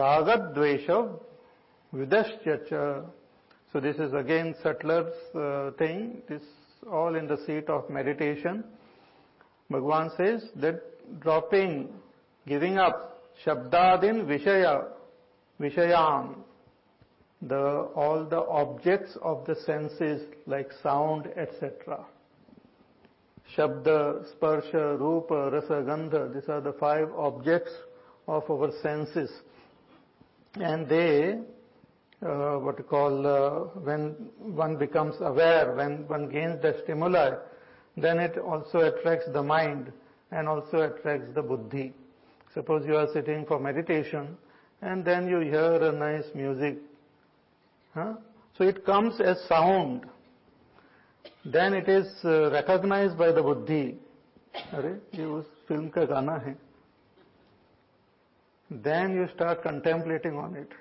राग 0.00 0.30
द्वेश 0.54 0.86
विदश्य 1.92 2.56
चो 2.70 3.80
this 3.80 4.00
is 4.00 4.16
again 4.16 4.52
subtlest 4.62 5.26
thing 5.80 6.00
this 6.30 6.88
all 6.94 7.16
in 7.16 7.26
the 7.26 7.36
seat 7.40 7.70
of 7.70 7.92
meditation 7.92 8.62
Bhagavan 9.72 10.08
says 10.08 10.50
that 10.64 10.82
dropping 11.22 11.84
giving 12.46 12.78
up 12.78 13.00
शब्दादीन 13.44 14.20
विषय 14.24 14.66
विषयांश 15.60 16.34
the, 17.48 17.88
all 17.94 18.24
the 18.24 18.40
objects 18.46 19.16
of 19.22 19.44
the 19.46 19.54
senses 19.54 20.22
like 20.46 20.70
sound, 20.82 21.28
etc. 21.36 22.04
Shabda, 23.56 24.24
Sparsha, 24.34 24.98
Rupa, 24.98 25.50
Rasa, 25.50 25.82
Gandha. 25.84 26.32
These 26.32 26.48
are 26.48 26.60
the 26.60 26.72
five 26.72 27.08
objects 27.16 27.70
of 28.26 28.50
our 28.50 28.70
senses. 28.82 29.30
And 30.54 30.88
they, 30.88 31.38
uh, 32.24 32.56
what 32.58 32.78
you 32.78 32.84
call, 32.84 33.26
uh, 33.26 33.80
when 33.80 34.10
one 34.38 34.76
becomes 34.76 35.16
aware, 35.20 35.74
when 35.74 36.08
one 36.08 36.28
gains 36.28 36.62
the 36.62 36.80
stimuli, 36.84 37.34
then 37.96 38.18
it 38.18 38.38
also 38.38 38.78
attracts 38.78 39.26
the 39.32 39.42
mind 39.42 39.92
and 40.30 40.48
also 40.48 40.82
attracts 40.82 41.28
the 41.34 41.42
buddhi. 41.42 41.92
Suppose 42.54 42.86
you 42.86 42.96
are 42.96 43.08
sitting 43.12 43.44
for 43.46 43.58
meditation 43.58 44.36
and 44.80 45.04
then 45.04 45.28
you 45.28 45.40
hear 45.40 45.74
a 45.74 45.92
nice 45.92 46.24
music. 46.34 46.78
Huh? 47.93 48.13
So 48.57 48.63
it 48.63 48.85
comes 48.85 49.19
as 49.21 49.37
sound. 49.47 50.05
Then 51.45 51.73
it 51.73 51.87
is 51.87 52.07
uh, 52.23 52.51
recognized 52.51 53.17
by 53.17 53.31
the 53.31 53.41
buddhi. 53.41 53.99
अरे 54.73 54.89
ये 55.15 55.25
उस 55.25 55.45
film 55.67 55.89
का 55.95 56.03
गाना 56.05 56.35
है 56.45 56.55
then 58.69 59.15
you 59.15 59.27
start 59.33 59.63
contemplating 59.63 60.35
on 60.37 60.55
it. 60.55 60.71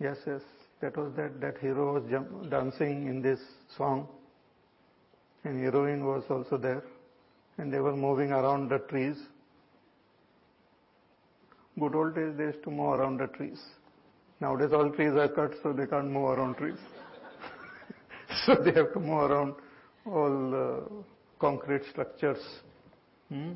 Yes, 0.00 0.16
yes, 0.26 0.40
that 0.80 0.96
was 0.96 1.12
that, 1.16 1.40
that 1.40 1.58
hero 1.58 1.94
was 1.94 2.10
jump, 2.10 2.50
dancing 2.50 3.06
in 3.06 3.22
this 3.22 3.38
song 3.76 4.08
and 5.44 5.62
heroine 5.62 6.04
was 6.04 6.24
also 6.28 6.56
there 6.56 6.82
and 7.58 7.72
they 7.72 7.78
were 7.78 7.94
moving 7.94 8.32
around 8.32 8.68
the 8.68 8.78
trees. 8.78 9.16
Good 11.78 11.94
old 11.94 12.14
days 12.14 12.32
they 12.36 12.44
used 12.44 12.64
to 12.64 12.70
move 12.70 12.98
around 12.98 13.20
the 13.20 13.28
trees. 13.28 13.60
Nowadays 14.45 14.73
all 14.73 14.91
trees 14.91 15.13
are 15.17 15.27
cut 15.27 15.53
so 15.63 15.73
they 15.73 15.87
can't 15.87 16.11
move 16.11 16.29
around 16.37 16.55
trees. 16.57 16.77
so 18.45 18.53
they 18.63 18.73
have 18.73 18.93
to 18.93 18.99
move 18.99 19.31
around 19.31 19.55
all 20.05 20.37
uh, 20.55 21.01
concrete 21.39 21.81
structures. 21.89 22.37
Hmm? 23.29 23.53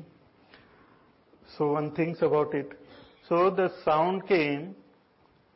So 1.56 1.74
one 1.74 1.92
thinks 1.94 2.22
about 2.22 2.52
it. 2.54 2.72
So 3.28 3.50
the 3.50 3.72
sound 3.84 4.26
came, 4.26 4.74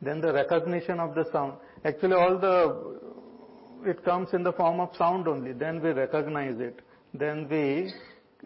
then 0.01 0.21
the 0.21 0.31
recognition 0.31 1.01
of 1.01 1.15
the 1.15 1.25
sound. 1.33 1.55
Actually 1.83 2.13
all 2.13 2.37
the, 2.39 3.89
it 3.89 4.05
comes 4.05 4.29
in 4.31 4.41
the 4.41 4.53
form 4.53 4.79
of 4.79 4.95
sound 4.95 5.27
only. 5.27 5.51
Then 5.51 5.81
we 5.83 5.89
recognize 5.89 6.61
it. 6.61 6.79
Then 7.13 7.49
we 7.49 7.91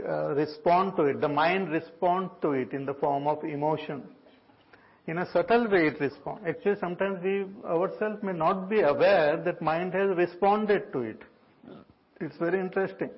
uh, 0.03 0.33
respond 0.33 0.95
to 0.95 1.03
it. 1.03 1.21
The 1.21 1.29
mind 1.29 1.69
responds 1.69 2.31
to 2.41 2.53
it 2.53 2.71
in 2.73 2.87
the 2.87 2.95
form 2.95 3.27
of 3.27 3.43
emotion. 3.43 4.05
In 5.07 5.17
a 5.17 5.31
subtle 5.31 5.67
way 5.69 5.87
it 5.87 5.99
responds. 5.99 6.41
Actually 6.47 6.75
sometimes 6.79 7.23
we 7.23 7.45
ourselves 7.65 8.21
may 8.21 8.33
not 8.33 8.69
be 8.69 8.81
aware 8.81 9.37
that 9.37 9.61
mind 9.61 9.93
has 9.93 10.15
responded 10.15 10.91
to 10.93 10.99
it. 10.99 11.21
It's 12.21 12.37
very 12.37 12.59
interesting. 12.59 13.09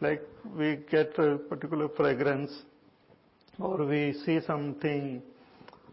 Like 0.00 0.22
we 0.56 0.78
get 0.90 1.18
a 1.18 1.38
particular 1.38 1.88
fragrance 1.88 2.52
or 3.58 3.84
we 3.84 4.14
see 4.24 4.40
something 4.46 5.22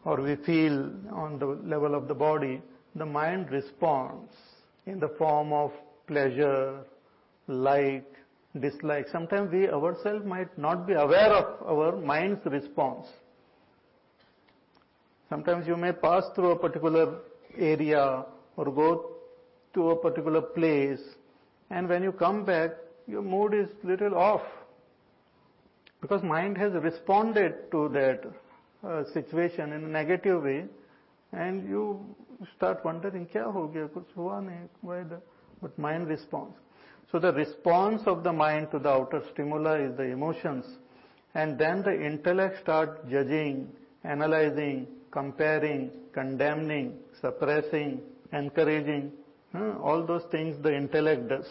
or 0.06 0.22
we 0.22 0.36
feel 0.38 0.92
on 1.12 1.40
the 1.40 1.46
level 1.46 1.96
of 1.96 2.08
the 2.08 2.14
body, 2.14 2.62
the 2.96 3.06
mind 3.06 3.52
responds 3.52 4.34
in 4.86 5.00
the 5.00 5.10
form 5.18 5.54
of 5.54 5.72
pleasure, 6.08 6.80
like, 7.48 8.12
dislike. 8.60 9.08
Sometimes 9.12 9.52
we 9.52 9.70
ourselves 9.70 10.26
might 10.26 10.58
not 10.58 10.88
be 10.88 10.94
aware 10.94 11.32
of 11.32 11.62
our 11.68 11.98
mind's 11.98 12.44
response. 12.46 13.08
Sometimes 15.30 15.68
you 15.68 15.78
may 15.78 15.92
pass 15.92 16.24
through 16.36 16.52
a 16.52 16.60
particular 16.60 17.20
area 17.58 18.26
or 18.58 18.66
go 18.66 19.12
to 19.74 19.92
a 19.92 19.96
particular 19.96 20.42
place 20.42 21.00
and 21.70 21.88
when 21.88 22.02
you 22.02 22.12
come 22.12 22.44
back, 22.46 22.72
your 23.08 23.22
mood 23.22 23.54
is 23.54 23.68
little 23.84 24.16
off. 24.16 24.42
Because 26.02 26.24
mind 26.24 26.58
has 26.58 26.74
responded 26.74 27.72
to 27.72 27.90
that 27.90 28.24
uh, 28.84 29.04
situation 29.14 29.74
in 29.74 29.84
a 29.84 29.88
negative 29.88 30.44
way 30.44 30.66
and 31.34 31.68
you 31.68 32.16
start 32.56 32.84
wondering 32.84 33.28
kya 33.28 33.52
ho 33.52 33.68
gaya? 33.68 33.88
Kuch 33.88 34.12
hua 34.16 34.42
nahi. 34.42 34.68
Why 34.82 35.04
the 35.04 35.22
but 35.62 35.78
mind 35.78 36.08
responds. 36.08 36.56
So 37.12 37.20
the 37.20 37.34
response 37.34 38.04
of 38.06 38.24
the 38.24 38.32
mind 38.32 38.72
to 38.72 38.80
the 38.80 38.90
outer 38.90 39.22
stimuli 39.34 39.82
is 39.82 39.98
the 39.98 40.04
emotions 40.04 40.66
and 41.36 41.58
then 41.58 41.84
the 41.84 41.94
intellect 41.94 42.60
starts 42.62 43.00
judging 43.10 43.70
analyzing 44.04 44.88
comparing 45.12 45.92
condemning 46.14 46.94
suppressing 47.22 48.00
encouraging 48.34 49.12
uh, 49.56 49.74
all 49.80 50.06
those 50.06 50.24
things 50.32 50.62
the 50.64 50.74
intellect 50.76 51.28
does 51.28 51.50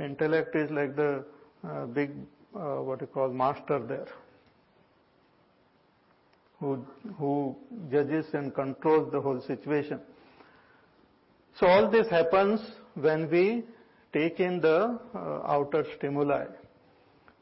intellect 0.00 0.54
is 0.56 0.70
like 0.70 0.96
the 0.96 1.24
uh, 1.68 1.86
big 1.86 2.10
uh, 2.54 2.76
what 2.88 3.00
you 3.00 3.06
call 3.06 3.28
master 3.28 3.78
there 3.78 4.08
who, 6.62 6.86
who 7.18 7.56
judges 7.90 8.26
and 8.32 8.54
controls 8.54 9.10
the 9.10 9.20
whole 9.20 9.40
situation. 9.40 10.00
So 11.58 11.66
all 11.66 11.90
this 11.90 12.08
happens 12.08 12.60
when 12.94 13.28
we 13.28 13.64
take 14.12 14.38
in 14.38 14.60
the 14.60 14.98
uh, 15.14 15.18
outer 15.44 15.84
stimuli. 15.96 16.46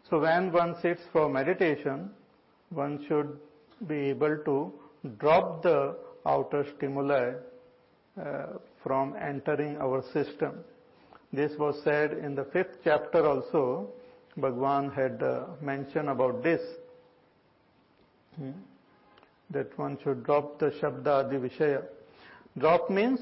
So 0.08 0.20
when 0.20 0.50
one 0.52 0.74
sits 0.80 1.02
for 1.12 1.28
meditation, 1.28 2.10
one 2.70 3.04
should 3.06 3.38
be 3.86 4.08
able 4.08 4.38
to 4.46 4.72
drop 5.18 5.62
the 5.62 5.96
outer 6.26 6.66
stimuli 6.76 7.32
uh, 8.20 8.46
from 8.82 9.16
entering 9.16 9.76
our 9.78 10.02
system. 10.12 10.54
This 11.32 11.52
was 11.58 11.80
said 11.84 12.12
in 12.12 12.34
the 12.34 12.44
fifth 12.44 12.78
chapter 12.82 13.24
also. 13.26 13.88
Bhagwan 14.36 14.90
had 14.90 15.22
uh, 15.22 15.46
mentioned 15.60 16.08
about 16.08 16.42
this. 16.42 16.60
Hmm 18.36 18.50
that 19.50 19.76
one 19.78 19.98
should 20.02 20.24
drop 20.24 20.58
the 20.58 20.70
Shabda 20.80 21.26
Adi 21.26 21.36
Vishaya. 21.36 21.82
Drop 22.58 22.88
means 22.90 23.20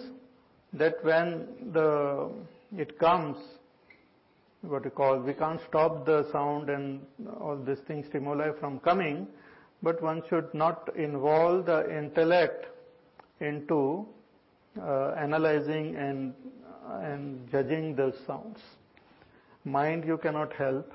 that 0.75 1.03
when 1.03 1.47
the, 1.73 2.31
it 2.77 2.99
comes, 2.99 3.37
what 4.63 4.85
you 4.85 4.91
call, 4.91 5.19
we 5.21 5.33
can't 5.33 5.61
stop 5.69 6.05
the 6.05 6.31
sound 6.31 6.69
and 6.69 7.01
all 7.41 7.57
these 7.57 7.79
things, 7.87 8.07
stimuli 8.09 8.51
from 8.61 8.79
coming, 8.81 9.27
but 9.83 10.03
one 10.03 10.23
should 10.29 10.53
not 10.53 10.89
involve 10.97 11.67
the 11.67 11.97
intellect 11.97 12.67
into 13.41 14.07
uh, 14.81 15.11
analyzing 15.13 15.97
and, 15.97 16.35
and 17.03 17.51
judging 17.51 17.95
the 17.95 18.13
sounds. 18.27 18.59
Mind 19.65 20.05
you 20.05 20.19
cannot 20.19 20.53
help. 20.53 20.93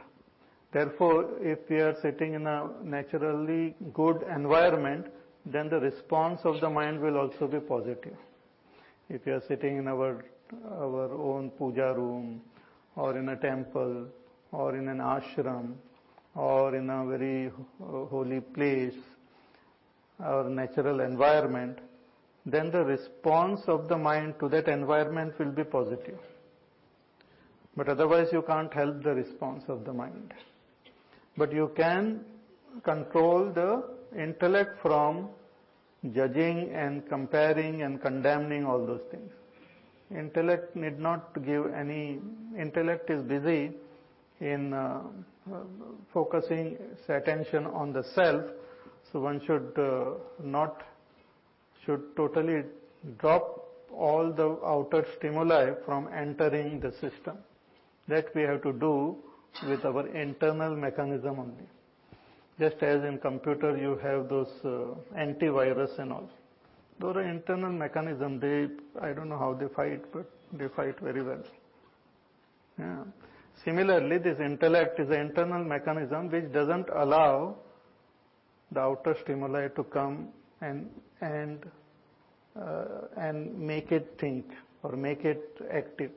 Therefore, 0.71 1.29
if 1.41 1.59
we 1.69 1.77
are 1.77 1.95
sitting 2.01 2.33
in 2.33 2.47
a 2.47 2.69
naturally 2.83 3.75
good 3.93 4.23
environment, 4.35 5.07
then 5.45 5.69
the 5.69 5.79
response 5.79 6.41
of 6.43 6.59
the 6.61 6.69
mind 6.69 6.99
will 6.99 7.17
also 7.17 7.47
be 7.47 7.59
positive. 7.59 8.15
If 9.09 9.25
you 9.25 9.33
are 9.33 9.43
sitting 9.47 9.77
in 9.77 9.87
our, 9.87 10.23
our 10.71 11.13
own 11.13 11.51
puja 11.51 11.93
room, 11.93 12.41
or 12.95 13.17
in 13.17 13.29
a 13.29 13.35
temple, 13.35 14.07
or 14.51 14.75
in 14.75 14.87
an 14.87 14.97
ashram, 14.97 15.73
or 16.35 16.75
in 16.75 16.89
a 16.89 17.05
very 17.05 17.51
holy 17.79 18.41
place, 18.41 18.95
or 20.19 20.49
natural 20.49 20.99
environment, 21.01 21.79
then 22.45 22.71
the 22.71 22.83
response 22.83 23.61
of 23.67 23.87
the 23.87 23.97
mind 23.97 24.35
to 24.39 24.49
that 24.49 24.67
environment 24.67 25.37
will 25.39 25.51
be 25.51 25.63
positive. 25.63 26.19
But 27.75 27.89
otherwise 27.89 28.27
you 28.31 28.43
can't 28.43 28.73
help 28.73 29.03
the 29.03 29.13
response 29.13 29.63
of 29.67 29.85
the 29.85 29.93
mind. 29.93 30.33
But 31.37 31.51
you 31.51 31.71
can 31.75 32.21
control 32.83 33.51
the 33.51 33.83
intellect 34.17 34.81
from 34.81 35.29
judging 36.13 36.69
and 36.73 37.07
comparing 37.07 37.81
and 37.81 38.01
condemning 38.01 38.65
all 38.65 38.85
those 38.85 39.01
things. 39.09 39.31
Intellect 40.11 40.75
need 40.75 40.99
not 40.99 41.33
give 41.45 41.73
any, 41.73 42.19
intellect 42.59 43.09
is 43.09 43.23
busy 43.23 43.71
in 44.39 44.73
uh, 44.73 45.01
focusing 46.13 46.77
attention 47.07 47.65
on 47.65 47.93
the 47.93 48.03
self, 48.15 48.43
so 49.11 49.19
one 49.19 49.41
should 49.45 49.73
uh, 49.77 50.11
not, 50.43 50.83
should 51.85 52.15
totally 52.15 52.63
drop 53.19 53.67
all 53.93 54.31
the 54.31 54.57
outer 54.65 55.05
stimuli 55.17 55.71
from 55.85 56.07
entering 56.13 56.79
the 56.79 56.91
system. 56.93 57.37
That 58.07 58.33
we 58.35 58.41
have 58.43 58.61
to 58.63 58.73
do 58.73 59.17
with 59.67 59.85
our 59.85 60.07
internal 60.07 60.75
mechanism 60.75 61.39
only. 61.39 61.67
Just 62.59 62.81
as 62.83 63.03
in 63.03 63.17
computer 63.19 63.77
you 63.77 63.97
have 64.03 64.29
those 64.29 64.49
uh, 64.63 64.95
antivirus 65.17 65.97
and 65.99 66.11
all. 66.13 66.29
Those 66.99 67.15
are 67.17 67.21
internal 67.21 67.71
mechanism. 67.71 68.39
They, 68.39 68.67
I 69.01 69.13
don't 69.13 69.29
know 69.29 69.37
how 69.37 69.53
they 69.53 69.67
fight, 69.73 70.01
but 70.13 70.29
they 70.51 70.67
fight 70.75 70.99
very 70.99 71.23
well. 71.23 71.43
Yeah. 72.77 73.03
Similarly, 73.63 74.17
this 74.17 74.39
intellect 74.39 74.99
is 74.99 75.09
an 75.09 75.21
internal 75.21 75.63
mechanism 75.63 76.29
which 76.29 76.51
doesn't 76.51 76.89
allow 76.93 77.55
the 78.71 78.79
outer 78.79 79.15
stimuli 79.21 79.67
to 79.69 79.83
come 79.83 80.29
and 80.61 80.89
and 81.21 81.65
uh, 82.59 83.07
and 83.17 83.57
make 83.57 83.91
it 83.91 84.15
think 84.19 84.45
or 84.83 84.95
make 84.95 85.23
it 85.25 85.57
active. 85.71 86.11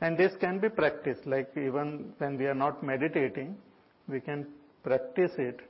And 0.00 0.18
this 0.18 0.34
can 0.40 0.58
be 0.58 0.68
practiced, 0.68 1.26
like 1.26 1.50
even 1.56 2.12
when 2.18 2.36
we 2.38 2.46
are 2.46 2.54
not 2.54 2.82
meditating, 2.82 3.56
we 4.08 4.20
can 4.20 4.46
practice 4.82 5.32
it 5.38 5.60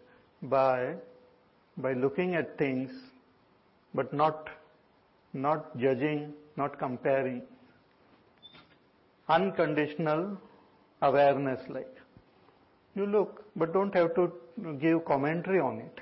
by, 0.43 0.95
by 1.77 1.93
looking 1.93 2.35
at 2.35 2.59
things, 2.59 2.91
but 3.95 4.13
not, 4.13 4.49
not 5.33 5.77
judging, 5.79 6.33
not 6.57 6.79
comparing. 6.79 7.43
Unconditional 9.29 10.37
awareness 11.09 11.61
like. 11.69 11.95
You 12.97 13.07
look, 13.07 13.45
but 13.57 13.73
don't 13.73 13.95
have 13.95 14.15
to 14.15 14.33
give 14.81 15.05
commentary 15.05 15.61
on 15.61 15.79
it. 15.81 16.01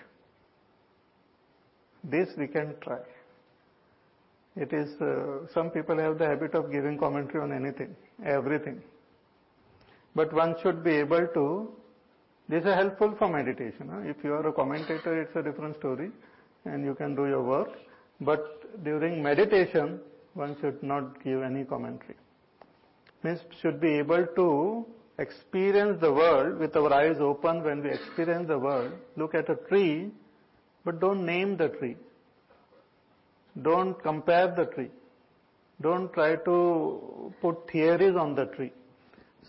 This 2.05 2.29
we 2.37 2.47
can 2.47 2.75
try. 2.81 2.99
It 4.57 4.73
is, 4.73 5.01
uh, 5.01 5.47
some 5.55 5.71
people 5.71 5.97
have 5.99 6.19
the 6.19 6.27
habit 6.27 6.55
of 6.55 6.71
giving 6.71 6.99
commentary 6.99 7.43
on 7.43 7.53
anything, 7.53 7.95
everything. 8.25 8.83
But 10.15 10.33
one 10.33 10.57
should 10.63 10.85
be 10.85 10.97
able 10.97 11.27
to, 11.29 11.73
this 12.49 12.65
is 12.65 12.75
helpful 12.75 13.15
for 13.19 13.29
meditation. 13.29 13.89
Huh? 13.91 14.01
If 14.05 14.23
you 14.23 14.35
are 14.35 14.47
a 14.47 14.53
commentator, 14.53 15.23
it's 15.23 15.35
a 15.37 15.43
different 15.43 15.77
story 15.79 16.11
and 16.67 16.85
you 16.85 16.95
can 16.95 17.15
do 17.15 17.27
your 17.27 17.43
work. 17.43 17.71
But 18.21 18.85
during 18.85 19.23
meditation, 19.23 20.01
one 20.35 20.57
should 20.61 20.83
not 20.83 21.25
give 21.25 21.43
any 21.43 21.65
commentary. 21.65 22.17
Means 23.23 23.41
should 23.61 23.81
be 23.81 23.99
able 23.99 24.27
to 24.37 24.87
experience 25.19 26.01
the 26.01 26.13
world 26.13 26.59
with 26.59 26.75
our 26.77 26.93
eyes 26.93 27.17
open 27.21 27.63
when 27.63 27.83
we 27.83 27.91
experience 27.91 28.49
the 28.49 28.59
world. 28.59 28.93
Look 29.17 29.35
at 29.35 29.49
a 29.49 29.57
tree, 29.69 30.11
but 30.85 31.01
don't 31.01 31.25
name 31.25 31.57
the 31.57 31.69
tree. 31.69 31.97
Don't 33.61 34.03
compare 34.03 34.55
the 34.55 34.65
tree. 34.67 34.91
Don't 35.81 36.13
try 36.13 36.37
to 36.37 37.33
put 37.41 37.71
theories 37.71 38.17
on 38.17 38.35
the 38.35 38.47
tree. 38.47 38.73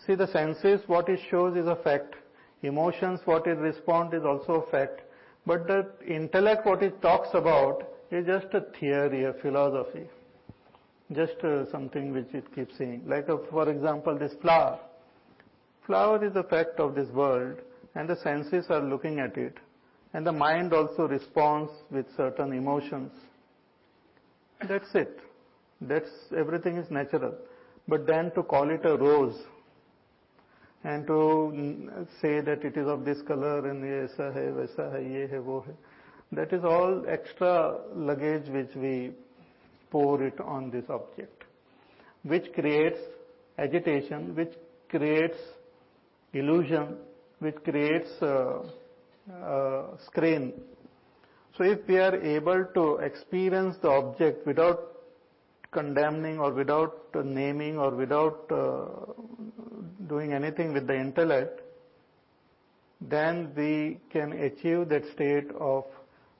See 0.06 0.14
the 0.14 0.26
senses, 0.26 0.80
what 0.86 1.08
it 1.08 1.20
shows 1.30 1.56
is 1.56 1.66
a 1.66 1.76
fact. 1.76 2.14
Emotions, 2.62 3.20
what 3.24 3.46
it 3.46 3.58
responds 3.58 4.14
is 4.14 4.24
also 4.24 4.64
a 4.66 4.70
fact. 4.70 5.00
But 5.46 5.66
the 5.66 5.86
intellect, 6.06 6.66
what 6.66 6.82
it 6.82 7.00
talks 7.02 7.28
about 7.34 7.84
is 8.10 8.26
just 8.26 8.46
a 8.54 8.62
theory, 8.78 9.24
a 9.24 9.34
philosophy. 9.34 10.08
Just 11.12 11.44
uh, 11.44 11.70
something 11.70 12.12
which 12.12 12.28
it 12.32 12.52
keeps 12.54 12.76
saying. 12.78 13.02
Like, 13.06 13.28
uh, 13.28 13.36
for 13.50 13.68
example, 13.68 14.18
this 14.18 14.32
flower. 14.40 14.78
Flower 15.86 16.24
is 16.24 16.34
a 16.34 16.42
fact 16.42 16.80
of 16.80 16.94
this 16.94 17.08
world 17.10 17.58
and 17.94 18.08
the 18.08 18.16
senses 18.16 18.66
are 18.70 18.80
looking 18.80 19.20
at 19.20 19.36
it 19.36 19.58
and 20.14 20.26
the 20.26 20.32
mind 20.32 20.72
also 20.72 21.06
responds 21.06 21.70
with 21.90 22.06
certain 22.16 22.52
emotions. 22.52 23.12
That's 24.66 24.94
it. 24.94 25.20
That's 25.80 26.08
everything 26.36 26.78
is 26.78 26.90
natural. 26.90 27.34
But 27.86 28.06
then 28.06 28.30
to 28.32 28.42
call 28.42 28.70
it 28.70 28.86
a 28.86 28.96
rose 28.96 29.36
and 30.84 31.06
to 31.06 32.06
say 32.22 32.40
that 32.40 32.64
it 32.64 32.76
is 32.76 32.86
of 32.86 33.04
this 33.04 33.20
color 33.22 33.68
and 33.68 33.82
ye 33.84 34.08
hai, 34.16 34.52
waisa 34.58 34.92
hai, 34.92 35.00
ye 35.00 35.26
hai, 35.26 35.38
wo 35.38 35.64
hai, 35.66 35.72
that 36.32 36.52
is 36.52 36.64
all 36.64 37.04
extra 37.08 37.76
luggage 37.94 38.48
which 38.48 38.74
we 38.76 39.12
pour 39.90 40.22
it 40.22 40.38
on 40.40 40.70
this 40.70 40.84
object, 40.88 41.44
which 42.22 42.52
creates 42.52 42.98
agitation, 43.58 44.34
which 44.34 44.52
creates 44.88 45.38
illusion, 46.32 46.96
which 47.38 47.56
creates 47.64 48.10
uh, 48.22 48.62
uh, 49.32 49.96
screen. 50.06 50.52
So 51.56 51.64
if 51.64 51.86
we 51.86 51.98
are 51.98 52.16
able 52.16 52.64
to 52.74 52.96
experience 52.96 53.76
the 53.80 53.88
object 53.88 54.46
without 54.46 54.94
condemning 55.70 56.38
or 56.38 56.52
without 56.52 57.14
naming 57.24 57.78
or 57.78 57.90
without 57.90 58.50
uh, 58.50 59.12
doing 60.08 60.32
anything 60.32 60.72
with 60.72 60.86
the 60.86 60.94
intellect, 60.94 61.60
then 63.00 63.52
we 63.56 63.98
can 64.10 64.32
achieve 64.32 64.88
that 64.88 65.04
state 65.12 65.50
of 65.58 65.84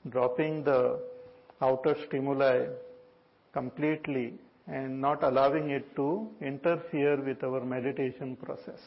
dropping 0.09 0.63
the 0.63 0.99
outer 1.61 1.95
stimuli 2.07 2.65
completely 3.59 4.27
and 4.67 5.01
not 5.07 5.23
allowing 5.23 5.67
it 5.79 5.87
to 5.95 6.07
interfere 6.51 7.17
with 7.29 7.43
our 7.49 7.63
meditation 7.75 8.35
process 8.45 8.81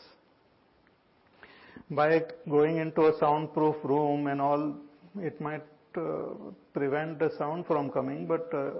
by 1.90 2.22
going 2.48 2.76
into 2.78 3.07
a 3.07 3.18
soundproof 3.18 3.76
room 3.83 4.26
and 4.26 4.40
all, 4.40 4.74
it 5.20 5.40
might 5.40 5.64
uh, 5.96 6.35
prevent 6.74 7.18
the 7.18 7.31
sound 7.38 7.66
from 7.66 7.90
coming, 7.90 8.26
but 8.26 8.48
uh, 8.52 8.70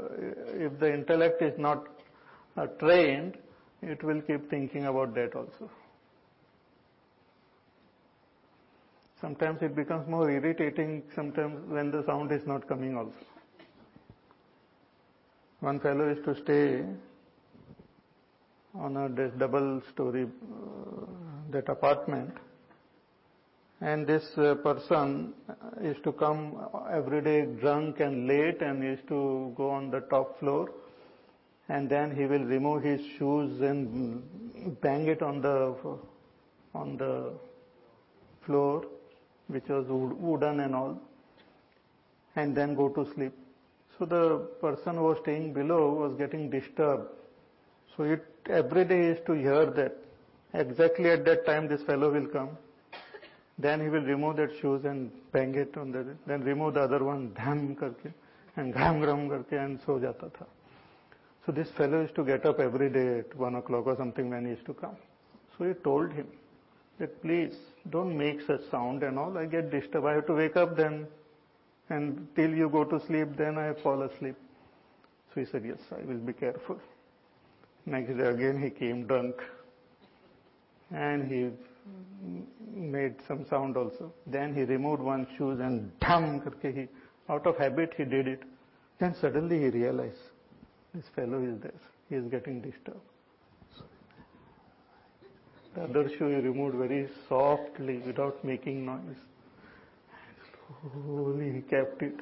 if 0.55 0.79
the 0.79 0.93
intellect 0.93 1.41
is 1.43 1.59
not 1.59 1.87
uh, 2.57 2.67
trained, 2.79 3.37
it 3.83 4.03
will 4.03 4.21
keep 4.23 4.49
thinking 4.51 4.87
about 4.87 5.15
that 5.15 5.35
also. 5.35 5.71
Sometimes 9.21 9.63
it 9.63 9.75
becomes 9.75 10.09
more 10.09 10.31
irritating 10.31 11.03
sometimes 11.15 11.59
when 11.69 11.91
the 11.91 12.05
sound 12.07 12.31
is 12.31 12.47
not 12.47 12.69
coming 12.69 12.97
also. 12.97 13.28
One 15.61 15.81
fellow 15.81 16.09
is 16.09 16.19
to 16.25 16.37
stay 16.43 16.85
on 18.79 18.97
a 18.97 19.09
double 19.39 19.83
story, 19.93 20.25
uh, 20.25 21.05
that 21.51 21.69
apartment. 21.69 22.33
And 23.81 24.07
this 24.07 24.25
uh, 24.37 24.55
person 24.57 25.35
is 25.83 25.97
to 26.05 26.13
come 26.13 26.65
every 26.93 27.23
day 27.23 27.45
drunk 27.61 27.99
and 27.99 28.29
late 28.29 28.63
and 28.63 28.85
is 28.85 29.01
to 29.09 29.53
go 29.57 29.71
on 29.71 29.91
the 29.91 30.01
top 30.01 30.39
floor. 30.39 30.71
And 31.69 31.89
then 31.89 32.15
he 32.15 32.27
will 32.27 32.45
remove 32.45 32.85
his 32.85 33.01
shoes 33.19 33.61
and 33.61 34.81
bang 34.81 35.09
it 35.09 35.23
on 35.23 35.41
the 35.41 35.75
on 36.75 36.97
the 36.97 37.33
floor 38.47 38.85
which 39.49 39.69
was 39.69 39.87
wooden 39.89 40.61
and 40.61 40.75
all 40.75 41.01
and 42.37 42.57
then 42.57 42.75
go 42.75 42.89
to 42.89 43.07
sleep 43.15 43.33
so 43.99 44.05
the 44.05 44.39
person 44.61 44.97
who 44.97 45.03
was 45.03 45.19
staying 45.23 45.53
below 45.53 45.93
was 45.95 46.17
getting 46.17 46.51
disturbed 46.51 47.09
so 47.97 48.05
it 48.05 48.25
every 48.49 48.85
day 48.85 49.01
is 49.07 49.19
to 49.27 49.33
hear 49.33 49.67
that 49.67 49.97
exactly 50.55 51.11
at 51.11 51.25
that 51.25 51.45
time 51.45 51.69
this 51.69 51.83
fellow 51.83 52.11
will 52.13 52.27
come 52.27 52.51
then 53.59 53.81
he 53.81 53.89
will 53.89 54.03
remove 54.03 54.37
that 54.37 54.51
shoes 54.61 54.85
and 54.85 55.11
bang 55.33 55.55
it 55.55 55.77
on 55.77 55.91
the, 55.91 56.07
then 56.27 56.43
remove 56.43 56.75
the 56.75 56.81
other 56.81 57.03
one, 57.03 57.31
dham 57.31 57.77
karke, 57.77 58.13
and 58.57 58.73
gham 58.73 59.01
gram 59.01 59.29
karke, 59.29 59.53
and 59.53 59.81
so 59.85 59.99
jata 59.99 60.31
tha. 60.39 60.47
So 61.45 61.53
this 61.53 61.69
fellow 61.77 62.03
used 62.03 62.15
to 62.15 62.25
get 62.25 62.47
up 62.47 62.61
every 62.61 62.89
day 62.89 63.21
at 63.21 63.35
one 63.37 63.57
o'clock 63.57 63.87
or 63.87 63.97
something 63.97 64.31
when 64.31 64.45
he 64.45 64.51
used 64.51 64.67
to 64.67 64.75
come. 64.75 64.97
So 65.57 65.65
he 65.65 65.73
told 65.75 66.13
him 66.13 66.29
that 67.01 67.21
please 67.21 67.55
don't 67.91 68.17
make 68.17 68.43
such 68.47 68.61
sound 68.71 69.03
and 69.03 69.19
all. 69.19 69.37
I 69.37 69.47
get 69.47 69.71
disturbed. 69.71 70.07
I 70.07 70.15
have 70.15 70.27
to 70.27 70.35
wake 70.35 70.57
up 70.57 70.77
then, 70.77 71.09
and 71.91 72.27
till 72.37 72.55
you 72.55 72.69
go 72.69 72.85
to 72.85 73.01
sleep, 73.07 73.37
then 73.37 73.59
I 73.59 73.73
fall 73.83 74.03
asleep. 74.03 74.37
So 75.35 75.41
he 75.41 75.47
said, 75.47 75.65
yes, 75.65 75.79
I 75.93 76.05
will 76.05 76.19
be 76.19 76.33
careful. 76.33 76.79
Next 77.87 78.17
day 78.17 78.27
again 78.27 78.61
he 78.63 78.71
came 78.71 79.07
drunk, 79.07 79.37
and 80.91 81.31
he 81.31 81.51
made 82.75 83.15
some 83.27 83.47
sound 83.47 83.77
also. 83.77 84.13
Then 84.27 84.55
he 84.55 84.65
removed 84.65 85.03
one 85.03 85.27
shoes 85.37 85.61
and 85.61 85.91
dham 86.01 86.43
karke 86.43 86.75
he, 86.75 86.89
out 87.29 87.47
of 87.47 87.57
habit 87.57 87.95
he 87.97 88.05
did 88.05 88.29
it. 88.29 88.43
Then 88.99 89.15
suddenly 89.15 89.59
he 89.59 89.69
realized, 89.69 90.19
this 90.95 91.05
fellow 91.15 91.43
is 91.43 91.61
there. 91.61 91.73
He 92.09 92.17
is 92.17 92.25
getting 92.25 92.61
disturbed. 92.61 93.01
The 95.75 95.83
other 95.85 96.09
shoe 96.09 96.29
he 96.29 96.37
removed 96.37 96.77
very 96.77 97.09
softly 97.29 97.99
without 97.99 98.43
making 98.45 98.85
noise. 98.85 99.17
Slowly 100.93 101.53
he 101.53 101.61
kept 101.61 102.03
it. 102.03 102.15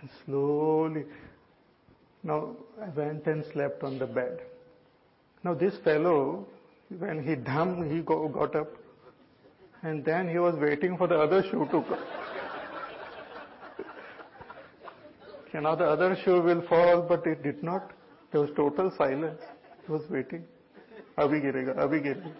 And 0.00 0.10
slowly. 0.24 1.04
Now 2.22 2.56
I 2.80 2.88
went 2.90 3.26
and 3.26 3.44
slept 3.52 3.82
on 3.82 3.98
the 3.98 4.06
bed. 4.06 4.40
Now 5.44 5.54
this 5.54 5.76
fellow, 5.78 6.46
when 6.98 7.22
he 7.22 7.34
dham, 7.34 7.90
he 7.90 8.00
got 8.02 8.54
up 8.54 8.68
and 9.82 10.04
then 10.04 10.28
he 10.28 10.38
was 10.38 10.54
waiting 10.56 10.96
for 10.96 11.08
the 11.08 11.18
other 11.18 11.42
shoe 11.42 11.66
to 11.70 11.82
come. 11.82 11.98
okay, 15.48 15.60
now 15.60 15.74
the 15.74 15.84
other 15.84 16.16
shoe 16.24 16.40
will 16.40 16.62
fall, 16.62 17.02
but 17.02 17.26
it 17.26 17.42
did 17.42 17.62
not. 17.62 17.90
There 18.30 18.40
was 18.40 18.50
total 18.54 18.92
silence. 18.96 19.42
He 19.84 19.92
was 19.92 20.02
waiting. 20.08 20.44
Abhi 21.18 21.42
girega, 21.42 21.76
abhi 21.76 22.02
girega 22.04 22.32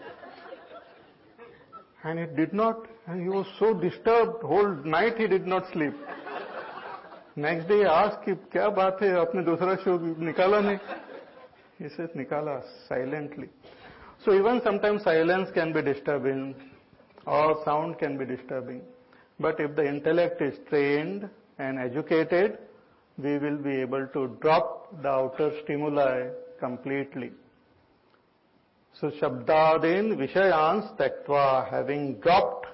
And 2.04 2.18
it 2.18 2.36
did 2.36 2.52
not, 2.52 2.86
and 3.06 3.22
he 3.22 3.28
was 3.28 3.46
so 3.58 3.74
disturbed, 3.74 4.42
whole 4.42 4.68
night 4.84 5.18
he 5.18 5.26
did 5.26 5.46
not 5.46 5.70
sleep. 5.72 5.94
Next 7.36 7.68
day 7.68 7.78
he 7.78 7.84
asked 7.84 8.24
कि 8.24 8.34
क्या 8.52 8.68
बात 8.76 9.02
है 9.02 9.10
आपने 9.18 9.42
दूसरा 9.44 9.74
शू 9.82 9.98
निकाला 10.26 10.60
नहीं 10.60 10.78
He 11.78 11.88
says 11.96 12.10
निकाला 12.16 12.62
silently. 12.88 13.48
So 14.24 14.34
even 14.34 14.60
sometimes 14.62 15.04
silence 15.04 15.50
can 15.52 15.72
be 15.72 15.82
disturbing 15.82 16.54
or 17.26 17.62
sound 17.64 17.98
can 17.98 18.16
be 18.18 18.24
disturbing. 18.24 18.82
But 19.38 19.60
if 19.60 19.76
the 19.76 19.86
intellect 19.86 20.42
is 20.42 20.58
trained 20.68 21.28
and 21.58 21.78
educated, 21.78 22.58
we 23.16 23.38
will 23.38 23.58
be 23.58 23.76
able 23.80 24.06
to 24.14 24.36
drop 24.40 25.00
the 25.02 25.08
outer 25.08 25.52
stimuli 25.62 26.30
completely. 26.58 27.30
So 28.99 29.09
Shabdadin 29.09 30.15
Vishayans 30.17 30.95
Taktva, 30.97 31.69
having 31.69 32.19
dropped 32.19 32.67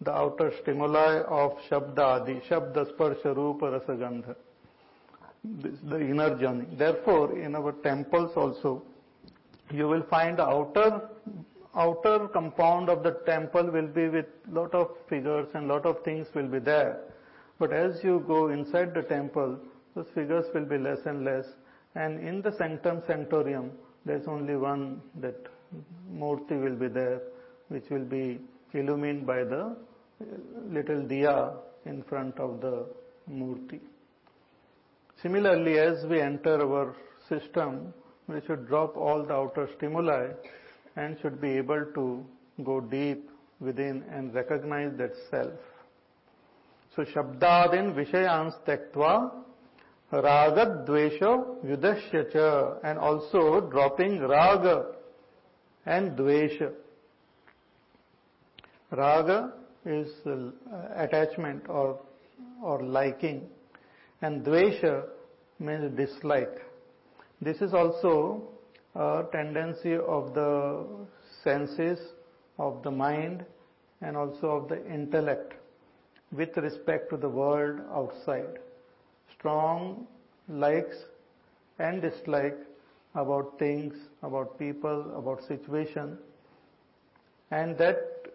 the 0.00 0.12
outer 0.12 0.52
stimuli 0.60 1.22
of 1.22 1.52
Shabdadi, 1.70 2.46
Shabda 2.46 2.92
Sparsha 2.92 3.34
Rupa 3.34 3.66
Rasagandha, 3.66 4.36
the 5.88 6.00
inner 6.00 6.38
journey. 6.38 6.66
Therefore, 6.76 7.38
in 7.38 7.54
our 7.56 7.72
temples 7.72 8.32
also, 8.36 8.82
you 9.72 9.88
will 9.88 10.02
find 10.02 10.38
outer 10.38 11.08
outer 11.74 12.28
compound 12.28 12.88
of 12.88 13.02
the 13.02 13.12
temple 13.26 13.70
will 13.70 13.88
be 13.88 14.08
with 14.08 14.26
lot 14.48 14.72
of 14.74 14.90
figures 15.08 15.48
and 15.54 15.66
lot 15.66 15.84
of 15.84 16.02
things 16.04 16.26
will 16.34 16.46
be 16.46 16.58
there. 16.58 17.00
But 17.58 17.72
as 17.72 18.02
you 18.04 18.22
go 18.26 18.48
inside 18.48 18.94
the 18.94 19.02
temple, 19.02 19.58
those 19.94 20.06
figures 20.14 20.44
will 20.54 20.64
be 20.64 20.78
less 20.78 20.98
and 21.06 21.24
less. 21.24 21.46
And 21.94 22.20
in 22.20 22.42
the 22.42 22.52
sanctum 22.56 23.00
sanctorium, 23.08 23.70
there's 24.04 24.26
only 24.26 24.56
one 24.56 25.00
that 25.20 25.36
murti 26.12 26.62
will 26.62 26.76
be 26.76 26.88
there, 26.88 27.20
which 27.68 27.84
will 27.90 28.04
be 28.04 28.38
illumined 28.72 29.26
by 29.26 29.44
the 29.44 29.76
little 30.70 31.02
diya 31.02 31.56
in 31.86 32.02
front 32.02 32.38
of 32.38 32.60
the 32.60 32.86
murti. 33.30 33.80
Similarly, 35.22 35.78
as 35.78 36.04
we 36.06 36.20
enter 36.20 36.60
our 36.62 36.94
system, 37.28 37.94
we 38.28 38.40
should 38.46 38.66
drop 38.66 38.96
all 38.96 39.24
the 39.24 39.32
outer 39.32 39.68
stimuli 39.76 40.28
and 40.96 41.16
should 41.20 41.40
be 41.40 41.50
able 41.50 41.84
to 41.94 42.24
go 42.62 42.80
deep 42.80 43.30
within 43.60 44.02
and 44.10 44.34
recognize 44.34 44.92
that 44.98 45.12
self. 45.30 45.52
So 46.94 47.04
Shabdadin 47.04 47.94
Vishayans 47.94 48.54
Tektva 48.66 49.32
Raga 50.12 50.84
Dvesha 50.86 51.64
Yudashya 51.64 52.78
and 52.84 52.98
also 52.98 53.60
dropping 53.70 54.20
Raga 54.20 54.92
and 55.86 56.16
Dvesha. 56.16 56.72
Raga 58.90 59.52
is 59.84 60.08
attachment 60.96 61.64
or, 61.68 61.98
or 62.62 62.82
liking 62.82 63.48
and 64.22 64.44
Dvesha 64.44 65.04
means 65.58 65.96
dislike. 65.96 66.58
This 67.40 67.60
is 67.60 67.74
also 67.74 68.48
a 68.94 69.24
tendency 69.32 69.94
of 69.96 70.34
the 70.34 70.86
senses, 71.42 71.98
of 72.58 72.82
the 72.82 72.90
mind 72.90 73.44
and 74.00 74.16
also 74.16 74.46
of 74.48 74.68
the 74.68 74.86
intellect 74.86 75.54
with 76.32 76.56
respect 76.56 77.10
to 77.10 77.16
the 77.16 77.28
world 77.28 77.80
outside. 77.92 78.58
Strong 79.44 80.06
likes 80.48 81.04
and 81.78 82.00
dislike 82.00 82.56
about 83.14 83.58
things, 83.58 83.94
about 84.22 84.58
people, 84.58 85.14
about 85.18 85.42
situation, 85.44 86.16
and 87.50 87.76
that 87.76 88.32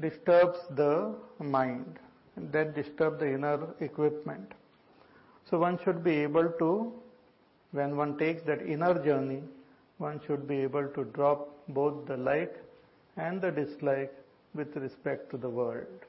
disturbs 0.00 0.58
the 0.76 1.14
mind, 1.38 1.98
that 2.52 2.74
disturbs 2.74 3.20
the 3.20 3.32
inner 3.32 3.68
equipment. 3.80 4.52
So 5.48 5.58
one 5.58 5.78
should 5.82 6.04
be 6.04 6.16
able 6.16 6.50
to, 6.58 6.92
when 7.72 7.96
one 7.96 8.18
takes 8.18 8.42
that 8.42 8.60
inner 8.60 9.02
journey, 9.02 9.42
one 9.96 10.20
should 10.26 10.46
be 10.46 10.58
able 10.58 10.88
to 10.88 11.04
drop 11.04 11.48
both 11.68 12.06
the 12.06 12.18
like 12.18 12.54
and 13.16 13.40
the 13.40 13.50
dislike 13.50 14.12
with 14.54 14.76
respect 14.76 15.30
to 15.30 15.38
the 15.38 15.48
world 15.48 16.04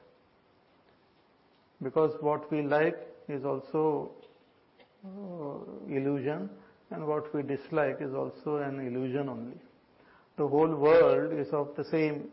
because 1.82 2.12
what 2.20 2.50
we 2.52 2.62
like 2.62 2.98
is 3.28 3.44
also 3.44 4.10
illusion 5.88 6.48
and 6.90 7.06
what 7.06 7.34
we 7.34 7.42
dislike 7.42 7.98
is 8.00 8.14
also 8.14 8.56
an 8.56 8.80
illusion 8.80 9.28
only. 9.28 9.56
The 10.36 10.46
whole 10.46 10.74
world 10.74 11.32
is 11.38 11.48
of 11.52 11.74
the 11.76 11.84
same. 11.84 12.28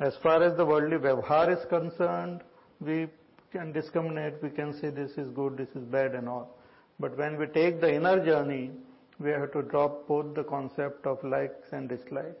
As 0.00 0.14
far 0.22 0.42
as 0.42 0.56
the 0.56 0.64
worldly 0.64 0.98
vyavhar 0.98 1.56
is 1.56 1.64
concerned, 1.68 2.40
we 2.80 3.08
can 3.52 3.72
discriminate, 3.72 4.42
we 4.42 4.50
can 4.50 4.72
say 4.80 4.90
this 4.90 5.12
is 5.12 5.30
good, 5.30 5.56
this 5.56 5.68
is 5.74 5.84
bad 5.84 6.14
and 6.14 6.28
all. 6.28 6.56
But 6.98 7.16
when 7.18 7.38
we 7.38 7.46
take 7.46 7.80
the 7.80 7.94
inner 7.94 8.24
journey, 8.24 8.70
we 9.18 9.30
have 9.30 9.52
to 9.52 9.62
drop 9.62 10.08
both 10.08 10.34
the 10.34 10.44
concept 10.44 11.06
of 11.06 11.22
likes 11.22 11.72
and 11.72 11.88
dislikes, 11.88 12.36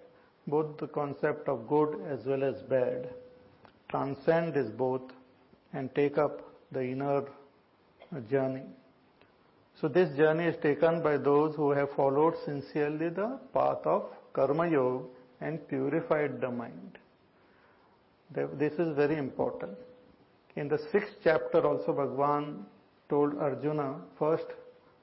both 0.46 0.78
the 0.78 0.88
concept 0.88 1.48
of 1.48 1.68
good 1.68 2.00
as 2.08 2.24
well 2.26 2.42
as 2.42 2.62
bad. 2.62 3.08
Transcend 3.90 4.56
is 4.56 4.70
both 4.70 5.12
and 5.72 5.94
take 5.94 6.18
up 6.18 6.42
the 6.72 6.82
inner 6.82 7.24
journey. 8.30 8.62
So 9.82 9.88
this 9.88 10.16
journey 10.16 10.44
is 10.44 10.54
taken 10.62 11.02
by 11.02 11.16
those 11.16 11.56
who 11.56 11.72
have 11.72 11.90
followed 11.96 12.34
sincerely 12.44 13.08
the 13.08 13.40
path 13.52 13.84
of 13.84 14.04
karma 14.32 14.68
yoga 14.70 15.06
and 15.40 15.66
purified 15.66 16.40
the 16.40 16.50
mind. 16.52 16.98
This 18.30 18.74
is 18.74 18.94
very 18.94 19.16
important. 19.16 19.76
In 20.54 20.68
the 20.68 20.78
sixth 20.92 21.16
chapter 21.24 21.66
also 21.66 21.92
Bhagwan 21.92 22.64
told 23.08 23.36
Arjuna 23.38 23.96
first 24.20 24.46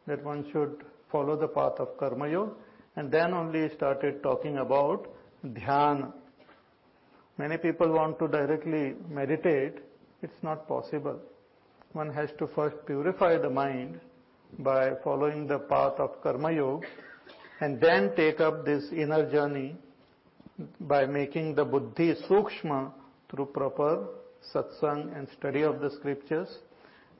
that 0.07 0.23
one 0.23 0.49
should 0.53 0.85
follow 1.11 1.35
the 1.35 1.49
path 1.49 1.77
of 1.79 1.97
karma 1.97 2.29
yoga 2.29 2.53
and 2.95 3.11
then 3.11 3.33
only 3.33 3.67
started 3.75 4.23
talking 4.23 4.59
about 4.59 5.09
dhyana. 5.45 6.13
Many 7.37 7.57
people 7.57 7.91
want 7.91 8.17
to 8.19 8.29
directly 8.29 8.95
meditate 9.09 9.79
it's 10.21 10.41
not 10.41 10.69
possible. 10.69 11.19
One 11.91 12.13
has 12.13 12.29
to 12.39 12.47
first 12.47 12.77
purify 12.85 13.37
the 13.37 13.49
mind 13.49 13.99
by 14.57 14.93
following 15.03 15.47
the 15.47 15.59
path 15.59 15.93
of 15.99 16.21
Karma 16.21 16.51
Yoga 16.51 16.87
and 17.61 17.79
then 17.79 18.15
take 18.15 18.39
up 18.39 18.65
this 18.65 18.85
inner 18.91 19.29
journey 19.29 19.75
by 20.81 21.05
making 21.05 21.55
the 21.55 21.63
buddhi 21.63 22.15
sukshma 22.27 22.91
through 23.29 23.45
proper 23.47 24.07
satsang 24.53 25.15
and 25.17 25.27
study 25.37 25.61
of 25.61 25.79
the 25.79 25.91
scriptures, 25.91 26.59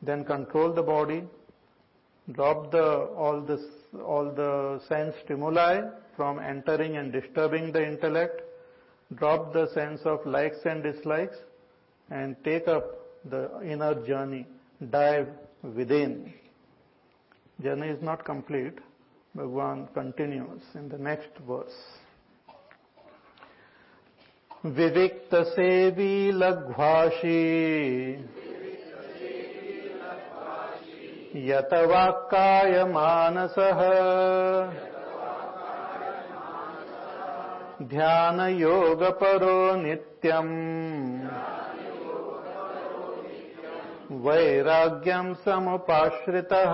then 0.01 0.23
control 0.25 0.73
the 0.73 0.81
body, 0.81 1.23
drop 2.31 2.71
the 2.71 2.83
all 3.25 3.41
this 3.41 3.61
all 4.05 4.31
the 4.31 4.81
sense 4.87 5.15
stimuli 5.23 5.81
from 6.15 6.39
entering 6.39 6.97
and 6.97 7.11
disturbing 7.11 7.71
the 7.71 7.85
intellect, 7.85 8.41
drop 9.15 9.53
the 9.53 9.67
sense 9.73 10.01
of 10.05 10.25
likes 10.25 10.59
and 10.65 10.83
dislikes, 10.83 11.37
and 12.11 12.35
take 12.43 12.67
up 12.67 12.85
the 13.25 13.61
inner 13.63 13.95
journey, 14.05 14.45
dive 14.89 15.27
within 15.63 16.33
Journey 17.62 17.88
is 17.88 18.02
not 18.02 18.24
complete. 18.24 18.78
Bhagwan 19.34 19.88
continues 19.94 20.62
in 20.74 20.88
the 20.88 20.98
next 20.98 21.30
verse. 21.46 21.78
विविक्त 24.66 25.34
सेवी 25.48 26.30
लघ्वाशी 26.32 27.40
यतवाक्काय 31.48 32.84
मानसः 32.92 33.80
ध्यानयोगपरो 37.92 39.58
नित्यम् 39.82 40.54
वैराग्यं 44.11 45.33
समुपाश्रितः। 45.33 46.73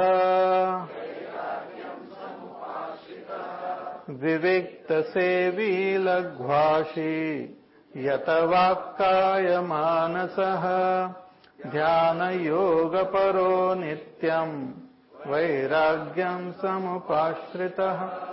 विविक्तसेवी 4.09 5.97
लघ्वाशी 5.97 7.57
यतवाक्कायमानसः। 7.97 10.63
ध्यानयोगपरो 11.71 13.73
नित्यम् 13.73 14.71
वैराग्यं 15.27 16.51
समुपाश्रितः। 16.51 18.25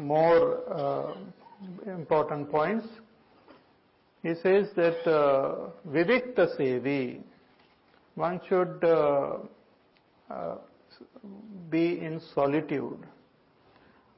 more 0.00 0.56
uh, 0.78 1.12
important 1.86 2.50
points. 2.50 2.86
He 4.22 4.24
says 4.24 4.68
that 4.76 5.06
uh, 5.06 5.54
vivikta 5.92 6.48
sevi, 6.58 7.20
one 8.14 8.40
should 8.48 8.84
uh, 8.84 9.38
uh, 10.30 10.56
be 11.70 11.98
in 12.00 12.20
solitude. 12.34 12.98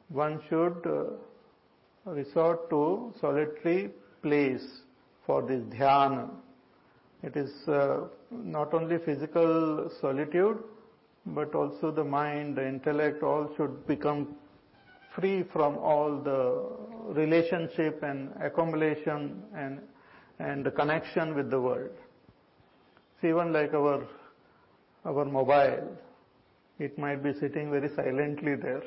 One 0.09 0.41
should 0.49 0.83
uh, 0.87 2.11
resort 2.11 2.69
to 2.71 3.13
solitary 3.21 3.91
place 4.23 4.67
for 5.27 5.43
this 5.43 5.63
dhyana. 5.65 6.29
It 7.23 7.37
is 7.37 7.53
not 8.31 8.75
only 8.75 8.99
physical 8.99 9.91
solitude, 10.01 10.59
but 11.27 11.55
also 11.55 11.91
the 11.91 12.05
mind, 12.05 12.57
the 12.57 12.69
intellect, 12.69 13.23
all 13.23 13.51
should 13.57 13.87
become 13.87 14.35
free 15.15 15.43
from 15.53 15.79
all 15.79 16.19
the 16.19 17.15
relationship 17.15 18.03
and 18.03 18.31
accumulation 18.43 19.43
and 19.57 19.81
and 20.39 20.67
the 20.67 20.71
connection 20.71 21.35
with 21.35 21.51
the 21.51 21.61
world. 21.61 21.91
Even 23.25 23.53
like 23.53 23.73
our 23.73 24.07
our 25.05 25.25
mobile, 25.25 25.97
it 26.79 26.99
might 26.99 27.23
be 27.23 27.33
sitting 27.33 27.71
very 27.71 27.89
silently 27.89 28.55
there. 28.55 28.83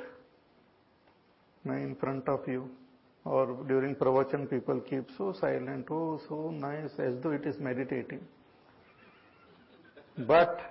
in 1.65 1.95
front 2.01 2.29
of 2.29 2.47
you 2.47 2.69
or 3.25 3.45
during 3.69 3.95
pravachan 4.01 4.49
people 4.49 4.79
keep 4.89 5.09
so 5.17 5.33
silent, 5.39 5.87
oh 5.91 6.19
so 6.27 6.51
nice 6.51 6.93
as 7.07 7.15
though 7.21 7.31
it 7.31 7.45
is 7.45 7.59
meditating. 7.59 8.21
But 10.17 10.61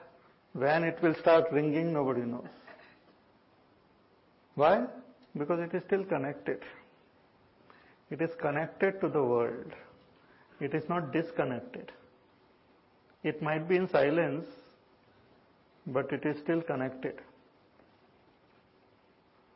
when 0.52 0.84
it 0.84 1.02
will 1.02 1.14
start 1.14 1.52
ringing 1.52 1.92
nobody 1.92 2.22
knows. 2.22 2.54
Why? 4.54 4.86
Because 5.36 5.60
it 5.60 5.74
is 5.76 5.82
still 5.84 6.04
connected. 6.04 6.62
It 8.10 8.22
is 8.22 8.30
connected 8.40 9.00
to 9.02 9.08
the 9.08 9.22
world. 9.22 9.72
It 10.60 10.74
is 10.74 10.88
not 10.88 11.12
disconnected. 11.12 11.92
It 13.30 13.42
might 13.42 13.68
be 13.68 13.76
in 13.76 13.88
silence, 13.88 14.46
but 15.88 16.12
it 16.12 16.24
is 16.24 16.38
still 16.42 16.60
connected. 16.62 17.14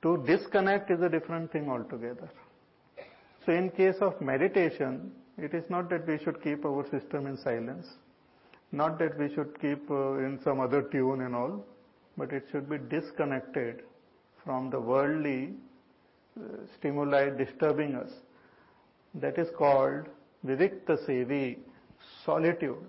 To 0.02 0.24
disconnect 0.26 0.90
is 0.90 1.00
a 1.02 1.08
different 1.08 1.52
thing 1.52 1.70
altogether. 1.70 2.28
So 3.46 3.52
in 3.52 3.70
case 3.70 3.96
of 4.00 4.20
meditation, 4.20 5.12
it 5.38 5.54
is 5.54 5.70
not 5.70 5.88
that 5.90 6.06
we 6.08 6.18
should 6.18 6.42
keep 6.42 6.64
our 6.64 6.84
system 6.90 7.26
in 7.28 7.36
silence, 7.36 7.86
not 8.72 8.98
that 8.98 9.16
we 9.16 9.32
should 9.34 9.60
keep 9.60 9.88
uh, 9.88 10.18
in 10.26 10.40
some 10.42 10.58
other 10.58 10.82
tune 10.82 11.20
and 11.20 11.34
all, 11.36 11.64
but 12.16 12.32
it 12.32 12.46
should 12.50 12.68
be 12.68 12.78
disconnected 12.78 13.82
from 14.44 14.70
the 14.70 14.80
worldly 14.80 15.54
uh, 16.36 16.56
stimuli 16.76 17.30
disturbing 17.30 17.94
us. 17.94 18.10
That 19.14 19.38
is 19.38 19.48
called 19.56 20.08
vivikta 20.44 20.96
sevi, 21.06 21.58
solitude. 22.24 22.84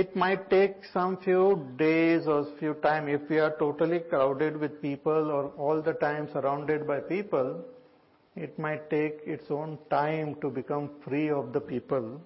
It 0.00 0.16
might 0.16 0.50
take 0.50 0.84
some 0.92 1.18
few 1.18 1.68
days 1.78 2.26
or 2.26 2.48
few 2.58 2.74
time 2.82 3.06
if 3.08 3.28
we 3.30 3.38
are 3.38 3.54
totally 3.60 4.00
crowded 4.00 4.56
with 4.56 4.82
people 4.82 5.30
or 5.30 5.50
all 5.56 5.80
the 5.80 5.92
time 5.92 6.28
surrounded 6.32 6.84
by 6.84 6.98
people, 6.98 7.64
it 8.34 8.58
might 8.58 8.90
take 8.90 9.20
its 9.24 9.48
own 9.52 9.78
time 9.90 10.34
to 10.40 10.50
become 10.50 10.90
free 11.04 11.30
of 11.30 11.52
the 11.52 11.60
people 11.60 12.20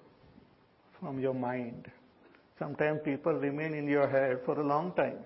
from 0.99 1.19
your 1.19 1.35
mind. 1.35 1.91
Sometimes 2.57 3.01
people 3.05 3.33
remain 3.33 3.75
in 3.75 3.87
your 3.87 4.07
head 4.07 4.39
for 4.47 4.59
a 4.59 4.65
long 4.65 4.91
time. 4.93 5.19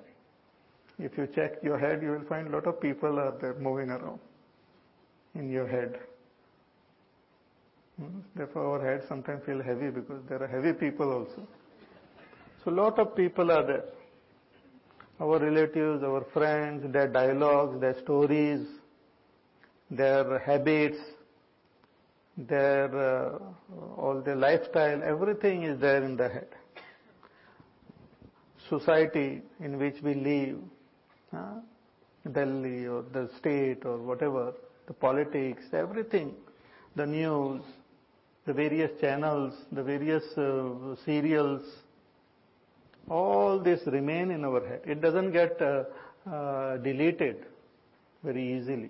If 0.99 1.17
you 1.17 1.27
check 1.33 1.63
your 1.63 1.79
head, 1.79 2.03
you 2.03 2.11
will 2.11 2.27
find 2.27 2.49
a 2.49 2.51
lot 2.51 2.67
of 2.67 2.81
people 2.81 3.19
are 3.19 3.33
there 3.39 3.53
moving 3.53 3.89
around 3.89 4.19
in 5.33 5.49
your 5.49 5.65
head. 5.65 5.97
Hmm? 7.97 8.19
Therefore, 8.35 8.65
our 8.73 8.85
head 8.85 9.07
sometimes 9.07 9.45
feel 9.45 9.63
heavy 9.63 9.91
because 9.91 10.21
there 10.27 10.43
are 10.43 10.47
heavy 10.47 10.73
people 10.73 11.09
also. 11.09 11.47
So, 12.63 12.71
lot 12.71 12.97
of 12.97 13.15
people 13.15 13.51
are 13.51 13.65
there. 13.65 13.83
Our 15.19 15.39
relatives, 15.39 16.01
our 16.03 16.25
friends, 16.33 16.91
their 16.93 17.07
dialogues, 17.07 17.81
their 17.81 17.99
stories, 18.01 18.65
their 19.91 20.39
habits, 20.39 20.97
their 22.37 22.85
uh, 22.85 23.39
all 23.97 24.21
their 24.25 24.35
lifestyle, 24.35 25.03
everything 25.03 25.63
is 25.63 25.79
there 25.79 26.03
in 26.03 26.15
the 26.15 26.29
head. 26.29 26.47
Society 28.69 29.41
in 29.59 29.77
which 29.77 29.95
we 30.01 30.15
live, 30.15 30.57
uh, 31.35 31.59
Delhi 32.31 32.87
or 32.87 33.03
the 33.13 33.29
state 33.37 33.85
or 33.85 33.97
whatever, 33.97 34.53
the 34.87 34.93
politics, 34.93 35.63
everything, 35.73 36.33
the 36.95 37.05
news, 37.05 37.61
the 38.45 38.53
various 38.53 38.91
channels, 38.99 39.53
the 39.71 39.83
various 39.83 40.23
uh, 40.37 40.95
serials, 41.05 41.61
all 43.09 43.59
this 43.59 43.81
remain 43.87 44.31
in 44.31 44.45
our 44.45 44.65
head. 44.65 44.81
It 44.85 45.01
doesn't 45.01 45.31
get 45.31 45.61
uh, 45.61 45.83
uh, 46.29 46.77
deleted 46.77 47.45
very 48.23 48.57
easily. 48.57 48.89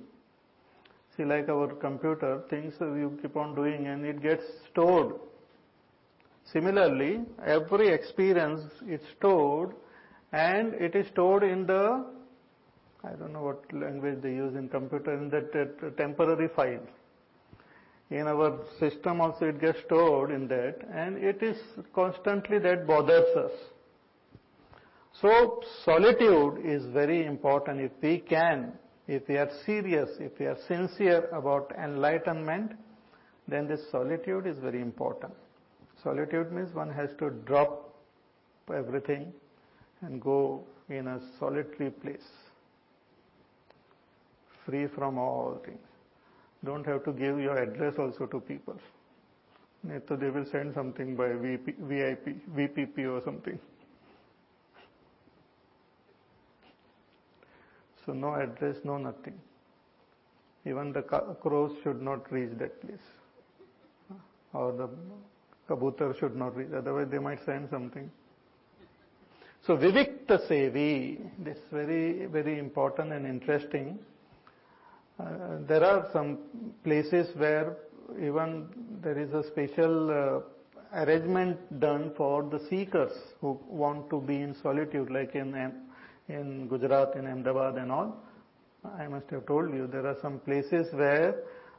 See, 1.15 1.25
like 1.25 1.49
our 1.49 1.67
computer, 1.75 2.43
things 2.49 2.73
you 2.79 3.17
keep 3.21 3.35
on 3.35 3.55
doing 3.55 3.87
and 3.87 4.05
it 4.05 4.21
gets 4.21 4.43
stored. 4.71 5.15
Similarly, 6.51 7.21
every 7.45 7.89
experience 7.89 8.61
is 8.87 8.99
stored 9.17 9.75
and 10.31 10.73
it 10.73 10.95
is 10.95 11.07
stored 11.07 11.43
in 11.43 11.65
the, 11.65 12.05
I 13.03 13.11
don't 13.11 13.31
know 13.33 13.43
what 13.43 13.73
language 13.73 14.21
they 14.21 14.31
use 14.31 14.55
in 14.55 14.69
computer, 14.69 15.13
in 15.13 15.29
that 15.29 15.95
temporary 15.97 16.49
file 16.55 16.81
in 18.09 18.27
our 18.27 18.59
system 18.79 19.21
also 19.21 19.45
it 19.45 19.59
gets 19.59 19.79
stored 19.85 20.31
in 20.31 20.47
that 20.47 20.75
and 20.93 21.17
it 21.17 21.41
is 21.41 21.57
constantly 21.95 22.59
that 22.59 22.85
bothers 22.85 23.35
us. 23.35 23.51
So 25.21 25.61
solitude 25.85 26.65
is 26.65 26.85
very 26.87 27.25
important 27.25 27.79
if 27.79 27.91
we 28.01 28.19
can, 28.19 28.73
if 29.07 29.27
we 29.27 29.37
are 29.37 29.49
serious, 29.65 30.09
if 30.19 30.37
we 30.39 30.45
are 30.47 30.57
sincere 30.67 31.29
about 31.31 31.71
enlightenment, 31.81 32.73
then 33.47 33.67
this 33.67 33.81
solitude 33.91 34.47
is 34.47 34.57
very 34.59 34.81
important. 34.81 35.33
Solitude 36.01 36.51
means 36.51 36.73
one 36.73 36.89
has 36.89 37.09
to 37.19 37.29
drop 37.45 37.95
everything 38.73 39.31
and 40.01 40.21
go 40.21 40.63
in 40.89 41.07
a 41.07 41.19
solitary 41.39 41.91
place, 41.91 42.27
free 44.65 44.87
from 44.87 45.17
all 45.17 45.61
things 45.65 45.79
don't 46.65 46.85
have 46.85 47.03
to 47.03 47.11
give 47.11 47.39
your 47.39 47.57
address 47.57 47.95
also 47.97 48.25
to 48.25 48.39
people. 48.39 48.75
So 50.07 50.15
they 50.15 50.29
will 50.29 50.45
send 50.51 50.73
something 50.73 51.15
by 51.15 51.33
VP, 51.33 51.73
VIP, 51.81 52.55
VPP 52.55 52.99
or 52.99 53.21
something. 53.23 53.59
So 58.05 58.13
no 58.13 58.35
address, 58.35 58.77
no 58.83 58.97
nothing. 58.97 59.39
Even 60.65 60.93
the 60.93 61.01
crows 61.01 61.71
should 61.83 62.01
not 62.01 62.31
reach 62.31 62.51
that 62.57 62.81
place. 62.81 63.07
Or 64.53 64.71
the 64.71 64.89
kabutar 65.69 66.17
should 66.19 66.35
not 66.35 66.55
reach, 66.55 66.69
otherwise 66.75 67.07
they 67.09 67.19
might 67.19 67.39
send 67.45 67.69
something. 67.69 68.09
So 69.65 69.77
Vivikta 69.77 70.45
Sevi, 70.49 71.17
this 71.43 71.57
very, 71.71 72.25
very 72.25 72.59
important 72.59 73.13
and 73.13 73.25
interesting. 73.25 73.97
Uh, 75.19 75.59
there 75.67 75.83
are 75.83 76.07
some 76.11 76.37
places 76.83 77.27
where 77.37 77.77
even 78.21 78.67
there 79.01 79.17
is 79.17 79.31
a 79.33 79.43
special 79.47 80.11
uh, 80.11 81.01
arrangement 81.03 81.79
done 81.79 82.11
for 82.17 82.43
the 82.43 82.59
seekers 82.69 83.13
who 83.39 83.57
want 83.67 84.09
to 84.09 84.19
be 84.19 84.35
in 84.35 84.55
solitude, 84.61 85.09
like 85.09 85.33
in 85.33 85.53
in 86.29 86.67
Gujarat, 86.67 87.15
in 87.15 87.27
Ahmedabad 87.27 87.75
and 87.75 87.91
all. 87.91 88.15
I 88.97 89.07
must 89.07 89.29
have 89.29 89.45
told 89.45 89.73
you 89.73 89.87
there 89.87 90.05
are 90.05 90.17
some 90.21 90.39
places 90.39 90.93
where 90.93 91.35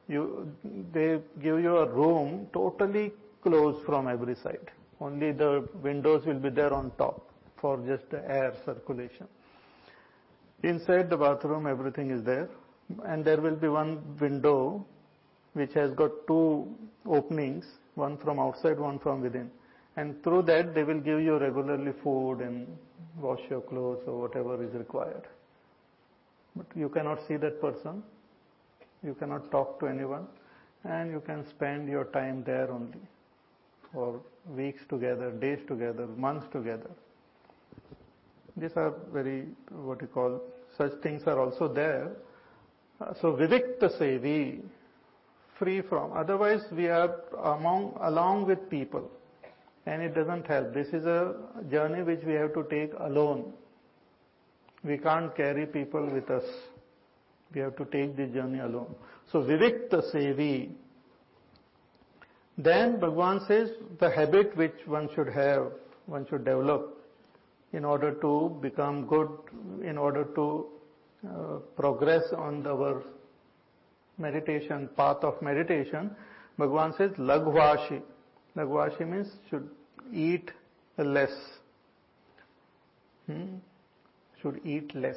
you 0.09 0.53
they 0.93 1.19
give 1.43 1.61
you 1.61 1.77
a 1.79 1.89
room 1.89 2.47
totally 2.53 3.13
closed 3.43 3.85
from 3.85 4.09
every 4.09 4.37
side. 4.37 4.71
Only 5.01 5.33
the 5.33 5.69
windows 5.83 6.25
will 6.25 6.39
be 6.39 6.51
there 6.51 6.73
on 6.73 6.91
top 6.97 7.31
for 7.61 7.77
just 7.87 8.13
air 8.13 8.55
circulation. 8.65 9.27
Inside 10.63 11.11
the 11.11 11.17
bathroom, 11.17 11.67
everything 11.67 12.11
is 12.11 12.25
there 12.25 12.49
and 13.05 13.25
there 13.25 13.41
will 13.41 13.57
be 13.57 13.69
one 13.69 14.17
window 14.21 14.85
which 15.53 15.73
has 15.75 15.93
got 15.93 16.11
two 16.27 16.67
openings, 17.07 17.65
one 17.95 18.17
from 18.19 18.39
outside, 18.39 18.79
one 18.79 18.99
from 18.99 19.21
within. 19.21 19.51
And 19.97 20.23
through 20.23 20.43
that 20.43 20.75
they 20.75 20.85
will 20.85 21.01
give 21.01 21.21
you 21.21 21.39
regularly 21.39 21.93
food 22.03 22.41
and 22.41 22.67
wash 23.19 23.41
your 23.51 23.61
clothes 23.61 24.03
or 24.07 24.21
whatever 24.21 24.63
is 24.63 24.73
required. 24.75 25.23
But 26.57 26.67
you 26.75 26.89
cannot 26.89 27.19
see 27.27 27.37
that 27.37 27.61
person, 27.61 28.03
you 29.03 29.15
cannot 29.15 29.51
talk 29.51 29.81
to 29.81 29.87
anyone, 29.87 30.27
and 30.85 31.11
you 31.11 31.21
can 31.21 31.49
spend 31.51 31.89
your 31.89 32.05
time 32.05 32.45
there 32.45 32.71
only 32.71 32.99
for 33.93 34.21
weeks 34.49 34.83
together, 34.89 35.31
days 35.31 35.61
together, 35.67 36.07
months 36.07 36.47
together. 36.53 36.91
These 38.57 38.73
are 38.77 38.95
very, 39.13 39.47
what 39.71 40.01
you 40.01 40.07
call, 40.07 40.41
such 40.77 40.93
things 41.03 41.23
are 41.27 41.41
also 41.41 41.73
there, 41.73 42.11
so 43.21 43.33
vivikta 43.33 43.91
sevi, 43.99 44.61
free 45.59 45.81
from. 45.83 46.13
Otherwise 46.13 46.63
we 46.73 46.89
are 46.89 47.17
among, 47.43 47.97
along 48.01 48.47
with 48.47 48.71
people 48.71 49.11
and 49.87 50.03
it 50.03 50.15
doesn't 50.15 50.47
help. 50.47 50.73
This 50.73 50.89
is 50.89 51.05
a 51.05 51.35
journey 51.71 52.03
which 52.03 52.23
we 52.25 52.35
have 52.35 52.55
to 52.55 52.65
take 52.71 52.93
alone. 53.01 53.53
We 54.83 54.99
can't 54.99 55.35
carry 55.37 55.67
people 55.67 56.07
with 56.07 56.31
us. 56.31 56.45
We 57.55 57.61
have 57.61 57.77
to 57.77 57.85
take 57.87 58.17
the 58.17 58.27
journey 58.27 58.61
alone. 58.61 58.95
So 59.31 59.41
vivikta 59.43 60.03
sevi. 60.15 60.71
Then 62.57 63.01
Bhagwan 63.01 63.41
says 63.49 63.71
the 63.99 64.11
habit 64.11 64.57
which 64.57 64.87
one 64.87 65.09
should 65.15 65.29
have, 65.29 65.73
one 66.07 66.27
should 66.29 66.45
develop 66.45 66.99
in 67.73 67.85
order 67.85 68.13
to 68.13 68.57
become 68.61 69.07
good, 69.07 69.29
in 69.83 69.99
order 69.99 70.25
to 70.37 70.67
uh, 71.27 71.59
progress 71.77 72.23
on 72.37 72.67
our 72.67 73.03
meditation, 74.19 74.89
path 74.97 75.25
of 75.25 75.41
meditation, 75.43 76.11
Bhagwan 76.59 76.95
says 76.97 77.11
lagvashi. 77.13 78.01
Lagvashi 78.57 79.09
means 79.09 79.29
should 79.51 79.69
eat 80.13 80.51
less. 80.99 81.33
Hmm? 83.27 83.57
Should 84.41 84.61
eat 84.65 84.95
less. 84.95 85.17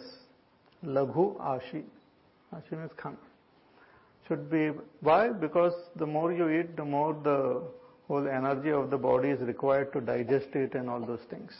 Laghu 0.84 1.38
ashi. 1.40 1.84
Hashim 2.54 2.86
is 2.86 2.92
khana. 2.98 3.18
Should 4.28 4.50
be, 4.50 4.72
why? 5.02 5.30
Because 5.30 5.74
the 5.96 6.06
more 6.06 6.34
you 6.34 6.50
eat, 6.50 6.76
the 6.76 6.84
more 6.84 7.14
the 7.14 7.62
whole 8.08 8.28
energy 8.28 8.72
of 8.72 8.90
the 8.90 8.98
body 8.98 9.30
is 9.30 9.40
required 9.42 9.94
to 9.94 10.02
digest 10.02 10.48
it 10.54 10.76
and 10.76 10.90
all 10.90 11.00
those 11.00 11.22
things. 11.30 11.52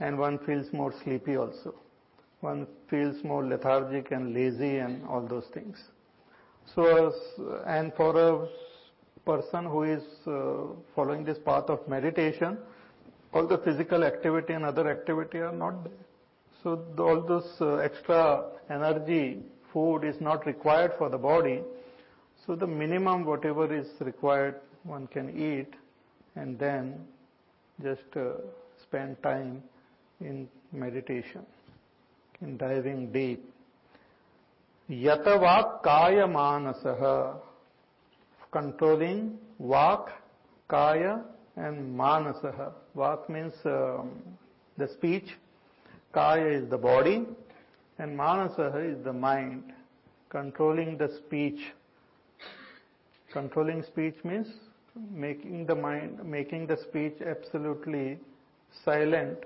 And 0.00 0.18
one 0.18 0.38
feels 0.38 0.72
more 0.72 0.92
sleepy 1.04 1.36
also. 1.36 1.74
One 2.40 2.66
feels 2.88 3.22
more 3.24 3.44
lethargic 3.44 4.12
and 4.12 4.32
lazy 4.32 4.78
and 4.78 5.04
all 5.06 5.20
those 5.20 5.46
things. 5.52 5.76
So, 6.74 7.12
and 7.66 7.92
for 7.94 8.16
a 8.16 8.48
person 9.30 9.64
who 9.66 9.82
is 9.82 10.02
uh, 10.26 10.74
following 10.94 11.24
this 11.24 11.38
path 11.44 11.68
of 11.74 11.86
meditation, 11.86 12.56
all 13.34 13.46
the 13.46 13.58
physical 13.58 14.04
activity 14.04 14.54
and 14.54 14.64
other 14.64 14.90
activity 14.90 15.38
are 15.38 15.52
not 15.52 15.84
there. 15.84 16.04
So 16.62 16.82
all 16.98 17.20
this 17.32 17.46
uh, 17.60 17.76
extra 17.76 18.44
energy, 18.70 19.38
food 19.72 20.04
is 20.04 20.20
not 20.20 20.46
required 20.46 20.92
for 20.98 21.10
the 21.10 21.18
body. 21.18 21.60
So 22.46 22.56
the 22.56 22.66
minimum 22.66 23.26
whatever 23.26 23.72
is 23.72 23.86
required 24.00 24.56
one 24.84 25.06
can 25.08 25.28
eat 25.36 25.74
and 26.34 26.58
then 26.58 26.94
just 27.82 28.16
uh, 28.16 28.32
spend 28.82 29.22
time 29.22 29.62
in 30.20 30.48
meditation, 30.72 31.44
in 32.40 32.56
diving 32.56 33.12
deep. 33.12 33.44
Yatavak 34.90 35.82
kaya 35.82 36.26
manasaha, 36.26 37.40
controlling 38.50 39.38
vak, 39.60 40.10
kaya 40.68 41.22
and 41.56 41.98
manasaha. 41.98 42.72
Vak 42.96 43.28
means 43.28 43.54
um, 43.64 44.10
the 44.76 44.88
speech, 44.88 45.28
kaya 46.12 46.46
is 46.46 46.68
the 46.70 46.78
body, 46.78 47.26
and 47.98 48.18
manasaha 48.18 48.92
is 48.92 49.02
the 49.04 49.12
mind. 49.12 49.72
Controlling 50.30 50.98
the 50.98 51.08
speech. 51.18 51.60
Controlling 53.32 53.82
speech 53.82 54.14
means 54.24 54.48
making 55.10 55.66
the 55.66 55.74
mind, 55.74 56.22
making 56.24 56.66
the 56.66 56.76
speech 56.76 57.14
absolutely 57.24 58.18
silent, 58.84 59.38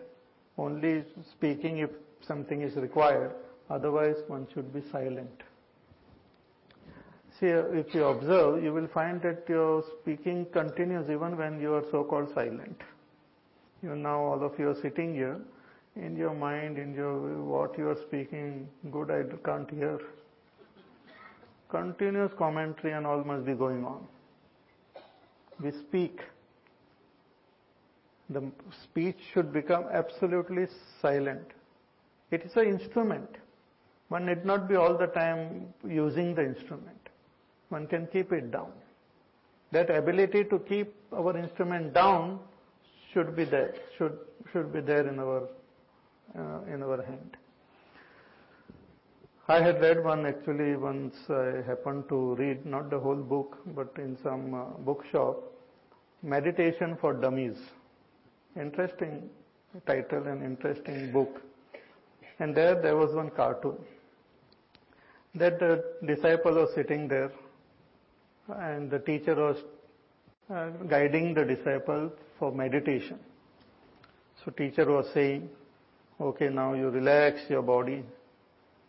only 0.59 1.05
speaking 1.33 1.79
if 1.79 1.91
something 2.27 2.63
is 2.63 2.75
required, 2.77 3.33
otherwise 3.71 4.17
one 4.29 4.47
should 4.53 4.73
be 4.73 4.83
silent. 4.91 5.43
If 7.45 7.93
you 7.93 8.05
observe, 8.05 8.63
you 8.63 8.73
will 8.73 8.87
find 8.95 9.21
that 9.23 9.49
your 9.49 9.83
speaking 10.01 10.47
continues 10.53 11.11
even 11.11 11.37
when 11.37 11.61
you 11.61 11.75
are 11.75 11.83
so-called 11.91 12.29
silent. 12.35 12.81
You 13.83 13.97
now 13.97 14.21
all 14.21 14.45
of 14.45 14.57
you 14.61 14.69
are 14.69 14.81
sitting 14.81 15.13
here, 15.13 15.41
in 15.97 16.15
your 16.17 16.35
mind, 16.35 16.79
in 16.79 16.95
your 16.95 17.19
what 17.43 17.77
you 17.77 17.89
are 17.89 17.97
speaking, 18.07 18.69
good 18.93 19.11
I 19.11 19.25
can't 19.45 19.69
hear. 19.69 19.99
Continuous 21.69 22.31
commentary 22.39 22.93
and 22.93 23.05
all 23.05 23.25
must 23.25 23.45
be 23.45 23.55
going 23.55 23.85
on. 23.85 24.07
We 25.61 25.73
speak. 25.73 26.21
The 28.31 28.53
speech 28.85 29.19
should 29.35 29.53
become 29.53 29.87
absolutely 29.93 30.69
silent. 31.01 31.49
It 32.31 32.43
is 32.45 32.53
an 32.55 32.67
instrument. 32.69 33.37
One 34.11 34.27
need 34.27 34.45
not 34.45 34.69
be 34.69 34.77
all 34.77 34.97
the 34.97 35.09
time 35.09 35.75
using 35.85 36.37
the 36.37 36.45
instrument 36.45 37.02
one 37.73 37.87
can 37.87 38.07
keep 38.13 38.33
it 38.33 38.51
down. 38.53 38.71
That 39.73 39.91
ability 39.91 40.45
to 40.45 40.59
keep 40.59 40.95
our 41.13 41.37
instrument 41.37 41.95
down 41.95 42.39
should 43.13 43.35
be 43.35 43.45
there, 43.45 43.75
should, 43.97 44.19
should 44.53 44.73
be 44.73 44.81
there 44.81 45.09
in 45.09 45.19
our, 45.19 45.49
uh, 46.39 46.73
in 46.73 46.83
our 46.83 47.03
hand. 47.03 47.37
I 49.49 49.61
had 49.61 49.81
read 49.81 50.05
one 50.05 50.25
actually 50.27 50.77
once 50.77 51.15
I 51.29 51.63
happened 51.67 52.09
to 52.11 52.35
read, 52.37 52.65
not 52.65 52.91
the 52.91 52.99
whole 52.99 53.17
book, 53.17 53.59
but 53.75 53.93
in 53.97 54.17
some 54.23 54.55
uh, 54.55 54.65
bookshop, 54.91 55.37
Meditation 56.23 56.97
for 57.01 57.13
Dummies. 57.15 57.59
Interesting 58.57 59.29
title 59.87 60.29
and 60.29 60.43
interesting 60.45 61.11
book. 61.11 61.43
And 62.39 62.55
there, 62.55 62.81
there 62.81 62.97
was 62.97 63.15
one 63.15 63.31
cartoon. 63.31 63.77
That 65.35 65.59
the 65.59 65.83
disciple 66.07 66.55
was 66.55 66.75
sitting 66.75 67.09
there 67.09 67.33
and 68.49 68.91
the 68.91 68.99
teacher 68.99 69.35
was 69.35 69.57
uh, 70.51 70.71
guiding 70.89 71.35
the 71.35 71.45
disciple 71.45 72.13
for 72.39 72.53
meditation. 72.53 73.19
So 74.45 74.51
teacher 74.51 74.87
was 74.87 75.07
saying, 75.15 75.49
okay, 76.21 76.49
now 76.49 76.75
you 76.75 76.89
relax 76.89 77.41
your 77.49 77.63
body, 77.63 78.03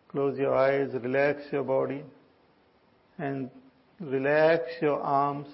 close 0.08 0.38
your 0.38 0.54
eyes, 0.54 0.90
relax 0.92 1.42
your 1.52 1.62
body, 1.62 2.02
and 3.18 3.50
relax 4.00 4.64
your 4.80 5.00
arms, 5.00 5.46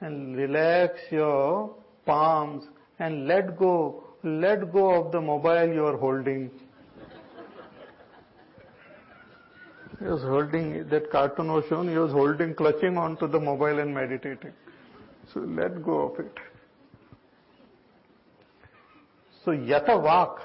and 0.00 0.36
relax 0.36 0.98
your 1.10 1.74
palms, 2.06 2.64
and 2.98 3.26
let 3.26 3.58
go, 3.58 4.04
let 4.22 4.72
go 4.72 4.90
of 4.90 5.12
the 5.12 5.20
mobile 5.20 5.68
you 5.68 5.84
are 5.84 5.96
holding 5.96 6.50
He 10.02 10.08
was 10.08 10.22
holding, 10.22 10.88
that 10.88 11.10
cartoon 11.12 11.52
was 11.52 11.64
shown, 11.68 11.88
he 11.88 11.96
was 11.96 12.10
holding, 12.10 12.54
clutching 12.54 12.98
onto 12.98 13.28
the 13.28 13.38
mobile 13.38 13.78
and 13.78 13.94
meditating. 13.94 14.52
So 15.32 15.40
let 15.40 15.80
go 15.84 16.08
of 16.08 16.18
it. 16.18 16.38
So 19.44 19.52
yata 19.52 20.02
vak. 20.02 20.40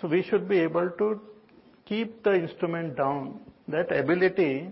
So 0.00 0.08
we 0.08 0.24
should 0.24 0.48
be 0.48 0.58
able 0.58 0.90
to 0.90 1.20
keep 1.84 2.24
the 2.24 2.34
instrument 2.34 2.96
down. 2.96 3.40
That 3.68 3.96
ability 3.96 4.70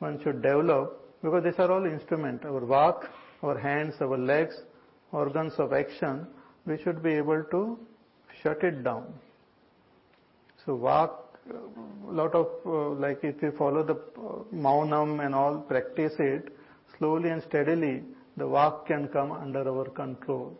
one 0.00 0.20
should 0.24 0.42
develop 0.42 0.98
because 1.22 1.44
these 1.44 1.58
are 1.58 1.70
all 1.70 1.84
instruments. 1.86 2.44
Our 2.44 2.62
vak, 2.62 3.06
our 3.44 3.56
hands, 3.56 3.94
our 4.00 4.18
legs, 4.18 4.56
organs 5.12 5.52
of 5.58 5.72
action, 5.72 6.26
we 6.66 6.82
should 6.82 7.00
be 7.00 7.12
able 7.12 7.44
to 7.52 7.78
shut 8.42 8.64
it 8.64 8.82
down. 8.82 9.06
So 10.66 10.76
vak 10.76 11.10
lot 12.10 12.34
of, 12.34 12.48
uh, 12.66 12.90
like 13.00 13.20
if 13.22 13.42
you 13.42 13.52
follow 13.58 13.82
the 13.82 13.94
uh, 13.94 14.42
maunam 14.54 15.24
and 15.24 15.34
all, 15.34 15.58
practice 15.58 16.12
it, 16.18 16.54
slowly 16.98 17.30
and 17.30 17.42
steadily, 17.48 18.02
the 18.36 18.44
vak 18.44 18.86
can 18.86 19.08
come 19.08 19.32
under 19.32 19.68
our 19.68 19.88
control. 19.90 20.56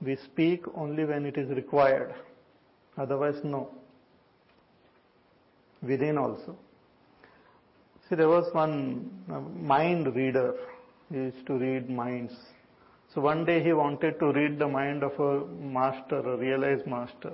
We 0.00 0.16
speak 0.24 0.64
only 0.74 1.04
when 1.04 1.26
it 1.26 1.36
is 1.36 1.48
required. 1.50 2.14
Otherwise, 2.96 3.40
no. 3.42 3.70
Within 5.82 6.18
also. 6.18 6.56
See, 8.08 8.16
there 8.16 8.28
was 8.28 8.52
one 8.52 9.10
uh, 9.30 9.40
mind 9.40 10.14
reader. 10.14 10.54
He 11.10 11.16
used 11.16 11.46
to 11.46 11.54
read 11.54 11.88
minds. 11.88 12.34
So 13.14 13.20
one 13.20 13.44
day 13.44 13.62
he 13.62 13.72
wanted 13.72 14.18
to 14.20 14.32
read 14.32 14.58
the 14.58 14.68
mind 14.68 15.02
of 15.02 15.18
a 15.18 15.46
master, 15.46 16.18
a 16.18 16.36
realized 16.36 16.86
master, 16.86 17.32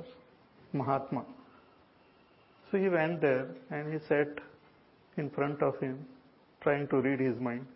Mahatma. 0.73 1.25
So 2.75 2.81
he 2.81 2.89
went 2.89 3.21
there 3.21 3.47
and 3.71 3.93
he 3.93 4.01
sat 4.09 4.27
in 5.17 5.31
front 5.31 5.63
of 5.63 5.79
him, 5.79 6.05
trying 6.61 6.89
to 6.89 6.97
read 6.97 7.21
his 7.21 7.39
mind. 7.39 7.67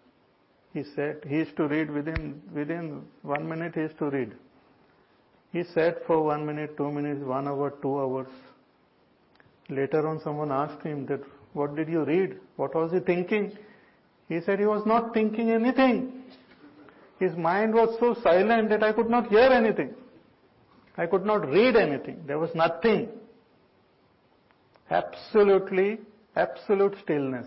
He 0.75 0.83
sat, 0.83 1.23
he 1.25 1.37
used 1.37 1.57
to 1.59 1.69
read 1.69 1.89
within, 1.89 2.43
within 2.53 3.05
one 3.23 3.49
minute 3.49 3.77
he 3.77 3.83
used 3.83 3.99
to 3.99 4.11
read. 4.11 4.33
He 5.53 5.63
sat 5.63 6.05
for 6.05 6.25
one 6.25 6.45
minute, 6.45 6.77
two 6.77 6.91
minutes, 6.91 7.21
one 7.23 7.47
hour, 7.47 7.75
two 7.81 7.97
hours. 7.97 8.27
Later 9.69 10.05
on 10.09 10.21
someone 10.25 10.51
asked 10.51 10.83
him 10.83 11.07
that, 11.07 11.21
what 11.53 11.77
did 11.77 11.89
you 11.89 12.05
read? 12.05 12.41
What 12.57 12.75
was 12.75 12.91
he 12.91 12.99
thinking? 12.99 13.57
He 14.29 14.41
said 14.41 14.59
he 14.59 14.67
was 14.67 14.85
not 14.85 15.15
thinking 15.15 15.53
anything. 15.53 16.25
His 17.21 17.37
mind 17.37 17.73
was 17.73 17.97
so 18.01 18.21
silent 18.21 18.69
that 18.71 18.83
I 18.83 18.91
could 18.91 19.09
not 19.09 19.29
hear 19.29 19.49
anything. 19.63 19.95
I 20.97 21.07
could 21.07 21.25
not 21.25 21.49
read 21.49 21.77
anything. 21.77 22.25
There 22.27 22.41
was 22.41 22.51
nothing. 22.57 23.11
Absolutely, 24.91 25.99
absolute 26.37 26.97
stillness. 27.03 27.47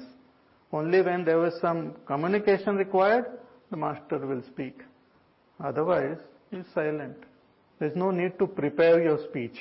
Only 0.72 1.02
when 1.02 1.26
there 1.26 1.38
was 1.38 1.54
some 1.60 1.96
communication 2.06 2.76
required, 2.76 3.26
the 3.72 3.78
master 3.78 4.20
will 4.20 4.44
speak. 4.44 4.82
Otherwise, 5.64 6.18
he 6.50 6.58
is 6.58 6.66
silent. 6.74 7.18
There 7.80 7.90
is 7.90 7.96
no 7.96 8.12
need 8.12 8.38
to 8.40 8.48
prepare 8.48 9.02
your 9.02 9.20
speech. 9.30 9.58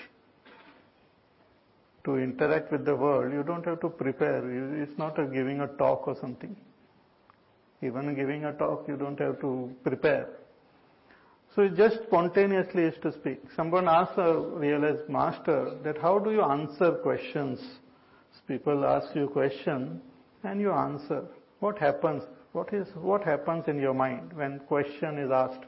To 2.04 2.16
interact 2.16 2.72
with 2.72 2.84
the 2.84 2.96
world, 2.96 3.32
you 3.32 3.42
don't 3.42 3.64
have 3.66 3.80
to 3.80 3.88
prepare. 3.88 4.42
It's 4.82 4.96
not 4.98 5.18
a 5.18 5.26
giving 5.26 5.60
a 5.60 5.66
talk 5.66 6.06
or 6.06 6.16
something. 6.20 6.56
Even 7.82 8.14
giving 8.14 8.44
a 8.44 8.52
talk, 8.52 8.86
you 8.88 8.96
don't 8.96 9.18
have 9.20 9.40
to 9.40 9.70
prepare. 9.82 10.28
So 11.54 11.62
it 11.62 11.76
just 11.76 12.02
spontaneously 12.06 12.84
is 12.84 12.94
to 13.02 13.12
speak. 13.12 13.40
Someone 13.56 13.88
asks 13.88 14.14
a 14.16 14.38
realized 14.38 15.08
master 15.08 15.76
that 15.82 15.98
how 15.98 16.18
do 16.18 16.30
you 16.30 16.42
answer 16.42 16.92
questions? 16.92 17.60
People 18.46 18.84
ask 18.84 19.14
you 19.14 19.28
question 19.28 20.00
and 20.42 20.60
you 20.60 20.72
answer. 20.72 21.24
What 21.60 21.78
happens? 21.78 22.22
What 22.52 22.72
is, 22.72 22.88
what 22.94 23.22
happens 23.22 23.64
in 23.68 23.78
your 23.78 23.94
mind 23.94 24.32
when 24.32 24.58
question 24.66 25.18
is 25.18 25.30
asked? 25.30 25.64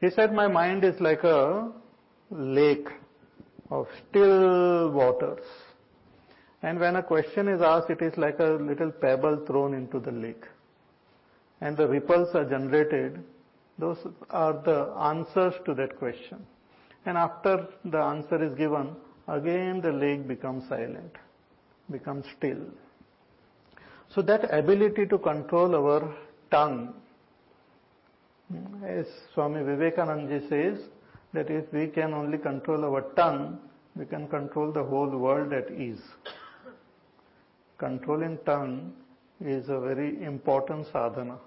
He 0.00 0.10
said, 0.10 0.32
my 0.32 0.48
mind 0.48 0.84
is 0.84 0.98
like 1.00 1.22
a 1.22 1.70
lake 2.30 2.88
of 3.70 3.86
still 4.08 4.90
waters. 4.90 5.44
And 6.62 6.80
when 6.80 6.96
a 6.96 7.02
question 7.02 7.48
is 7.48 7.62
asked, 7.62 7.90
it 7.90 8.02
is 8.02 8.16
like 8.16 8.40
a 8.40 8.58
little 8.60 8.90
pebble 8.90 9.44
thrown 9.46 9.74
into 9.74 10.00
the 10.00 10.10
lake. 10.10 10.44
And 11.60 11.76
the 11.76 11.86
ripples 11.86 12.34
are 12.34 12.44
generated. 12.44 13.22
Those 13.78 13.98
are 14.30 14.54
the 14.54 14.92
answers 14.98 15.54
to 15.66 15.74
that 15.74 15.98
question. 15.98 16.44
And 17.04 17.16
after 17.16 17.68
the 17.84 17.98
answer 17.98 18.42
is 18.42 18.54
given, 18.56 18.96
again 19.28 19.80
the 19.80 19.92
lake 19.92 20.26
becomes 20.26 20.68
silent, 20.68 21.12
becomes 21.90 22.24
still. 22.36 22.62
So 24.14 24.22
that 24.22 24.52
ability 24.52 25.06
to 25.06 25.18
control 25.18 25.74
our 25.76 26.14
tongue, 26.50 26.94
as 28.84 29.06
Swami 29.34 29.62
Vivekananda 29.62 30.40
says, 30.48 30.78
that 31.32 31.50
if 31.50 31.70
we 31.72 31.88
can 31.88 32.14
only 32.14 32.38
control 32.38 32.84
our 32.84 33.02
tongue, 33.14 33.58
we 33.94 34.06
can 34.06 34.28
control 34.28 34.72
the 34.72 34.82
whole 34.82 35.08
world 35.08 35.52
at 35.52 35.70
ease. 35.70 36.02
Controlling 37.78 38.38
tongue 38.46 38.92
is 39.40 39.68
a 39.68 39.78
very 39.78 40.22
important 40.22 40.86
sadhana. 40.86 41.38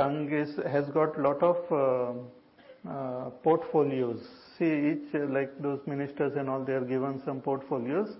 Tongue 0.00 0.32
is, 0.32 0.56
has 0.66 0.86
got 0.94 1.20
lot 1.20 1.42
of 1.42 1.58
uh, 1.70 2.90
uh, 2.90 3.30
portfolios. 3.44 4.20
See, 4.56 4.64
each, 4.64 5.14
uh, 5.14 5.26
like 5.26 5.50
those 5.60 5.80
ministers 5.86 6.32
and 6.36 6.48
all, 6.48 6.64
they 6.64 6.72
are 6.72 6.86
given 6.94 7.20
some 7.26 7.42
portfolios. 7.42 8.16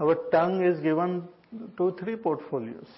Our 0.00 0.14
tongue 0.32 0.64
is 0.64 0.80
given 0.80 1.28
two, 1.76 1.94
three 2.00 2.16
portfolios. 2.16 2.88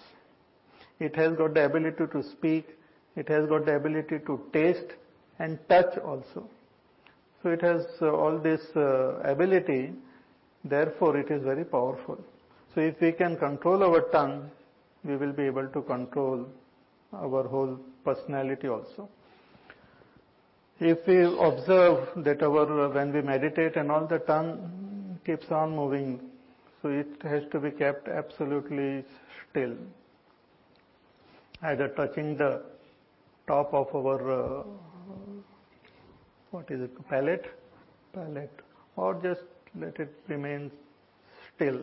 It 1.00 1.16
has 1.16 1.36
got 1.36 1.54
the 1.54 1.64
ability 1.64 2.04
to 2.12 2.22
speak, 2.22 2.68
it 3.16 3.28
has 3.28 3.46
got 3.46 3.66
the 3.66 3.74
ability 3.74 4.20
to 4.26 4.40
taste 4.52 4.92
and 5.40 5.58
touch 5.68 5.98
also. 5.98 6.48
So 7.42 7.50
it 7.50 7.60
has 7.62 7.84
uh, 8.00 8.12
all 8.12 8.38
this 8.38 8.60
uh, 8.76 9.18
ability, 9.24 9.94
therefore 10.64 11.16
it 11.16 11.28
is 11.28 11.42
very 11.42 11.64
powerful. 11.64 12.24
So 12.72 12.82
if 12.82 13.00
we 13.00 13.10
can 13.10 13.36
control 13.36 13.82
our 13.82 14.02
tongue, 14.12 14.48
we 15.02 15.16
will 15.16 15.32
be 15.32 15.42
able 15.42 15.66
to 15.66 15.82
control 15.82 16.46
our 17.12 17.46
whole 17.46 17.78
personality 18.04 18.68
also. 18.68 19.08
If 20.80 21.06
we 21.06 21.22
observe 21.22 22.08
that 22.24 22.42
our, 22.42 22.88
when 22.88 23.12
we 23.12 23.22
meditate 23.22 23.76
and 23.76 23.90
all 23.90 24.06
the 24.06 24.18
tongue 24.18 25.18
keeps 25.24 25.50
on 25.50 25.76
moving, 25.76 26.20
so 26.80 26.88
it 26.88 27.06
has 27.22 27.42
to 27.52 27.60
be 27.60 27.70
kept 27.70 28.08
absolutely 28.08 29.04
still. 29.50 29.76
Either 31.62 31.88
touching 31.88 32.36
the 32.36 32.62
top 33.46 33.72
of 33.72 33.94
our, 33.94 34.60
uh, 34.60 34.62
what 36.50 36.68
is 36.70 36.80
it, 36.80 37.08
palate, 37.08 37.46
palate, 38.12 38.60
or 38.96 39.14
just 39.22 39.42
let 39.78 39.96
it 40.00 40.12
remain 40.28 40.70
still. 41.54 41.80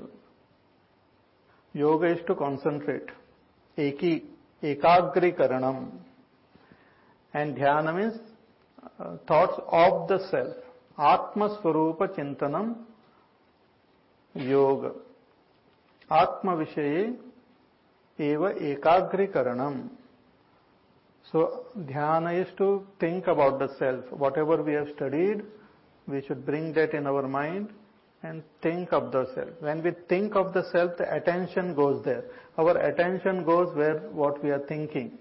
Yoga 1.74 2.08
is 2.08 2.20
to 2.28 2.36
concentrate. 2.36 3.10
Eki, 3.78 4.24
एकाग्रीकरणम। 4.64 5.86
And 7.34 7.56
dhyana 7.56 7.90
means 7.96 8.20
thoughts 9.30 9.60
of 9.60 10.08
the 10.12 10.18
self 10.22 11.00
आत्मस्वरूप 11.02 12.04
चिंतनम 12.16 12.74
योग। 14.36 14.86
आत्म 16.12 16.54
विषय 16.56 17.14
एव 18.20 18.48
एकाग्रीकरणम। 18.48 19.82
So 21.28 21.46
dhyana 21.78 22.28
is 22.30 22.56
to 22.58 22.68
think 23.02 23.30
about 23.30 23.62
the 23.62 23.70
self 23.70 24.14
whatever 24.38 24.62
we 24.62 24.74
have 24.74 24.86
studied 24.86 25.44
we 26.08 26.22
should 26.22 26.46
bring 26.46 26.74
that 26.74 26.96
in 26.96 27.06
our 27.06 27.26
mind 27.30 27.68
and 28.24 28.44
think 28.62 28.92
of 28.92 29.12
the 29.12 29.26
self. 29.34 29.50
When 29.60 29.82
we 29.82 29.92
think 30.08 30.36
of 30.36 30.54
the 30.54 30.70
self, 30.72 30.98
the 30.98 31.14
attention 31.14 31.74
goes 31.74 32.04
there. 32.04 32.24
Our 32.58 32.78
attention 32.78 33.44
goes 33.46 33.76
where 33.76 34.00
what 34.12 34.44
we 34.44 34.52
are 34.52 34.60
thinking. 34.68 35.18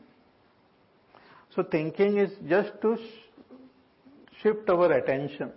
So 1.54 1.62
thinking 1.62 2.18
is 2.18 2.30
just 2.48 2.72
to 2.82 2.96
sh- 2.96 4.40
shift 4.42 4.68
our 4.68 4.92
attention. 4.92 5.52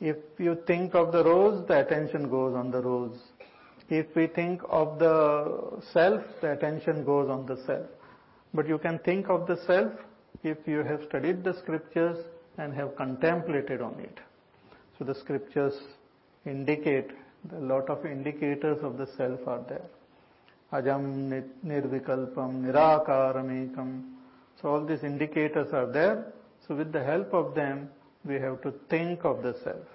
If 0.00 0.16
you 0.38 0.58
think 0.66 0.94
of 0.94 1.12
the 1.12 1.24
rose, 1.24 1.66
the 1.66 1.80
attention 1.80 2.30
goes 2.30 2.54
on 2.54 2.70
the 2.70 2.80
rose. 2.80 3.18
If 3.88 4.14
we 4.14 4.28
think 4.28 4.62
of 4.68 4.98
the 4.98 5.82
self, 5.92 6.22
the 6.40 6.52
attention 6.52 7.04
goes 7.04 7.28
on 7.28 7.46
the 7.46 7.56
self. 7.66 7.86
But 8.54 8.68
you 8.68 8.78
can 8.78 8.98
think 9.00 9.28
of 9.28 9.46
the 9.46 9.58
self 9.66 9.92
if 10.42 10.58
you 10.66 10.82
have 10.84 11.02
studied 11.08 11.44
the 11.44 11.54
scriptures 11.58 12.24
and 12.56 12.72
have 12.74 12.96
contemplated 12.96 13.80
on 13.80 13.98
it. 14.00 14.18
So 15.00 15.06
the 15.06 15.14
scriptures 15.14 15.72
indicate, 16.44 17.10
a 17.56 17.58
lot 17.58 17.88
of 17.88 18.04
indicators 18.04 18.76
of 18.82 18.98
the 18.98 19.06
self 19.16 19.40
are 19.46 19.64
there. 19.66 19.86
Ajam, 20.74 21.42
Nirvikalpam, 21.64 22.60
Nirakaramekam. 22.66 24.02
So 24.60 24.68
all 24.68 24.84
these 24.84 25.02
indicators 25.02 25.72
are 25.72 25.90
there. 25.90 26.34
So 26.68 26.74
with 26.74 26.92
the 26.92 27.02
help 27.02 27.32
of 27.32 27.54
them, 27.54 27.88
we 28.26 28.34
have 28.34 28.60
to 28.60 28.74
think 28.90 29.24
of 29.24 29.42
the 29.42 29.56
self 29.64 29.86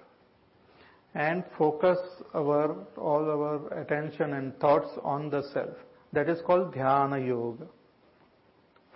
and 1.14 1.44
focus 1.56 1.98
our 2.34 2.76
all 2.96 3.30
our 3.30 3.80
attention 3.80 4.32
and 4.32 4.58
thoughts 4.58 4.90
on 5.04 5.30
the 5.30 5.44
self. 5.54 5.76
That 6.14 6.28
is 6.28 6.40
called 6.44 6.74
dhyana 6.74 7.24
yoga. 7.24 7.68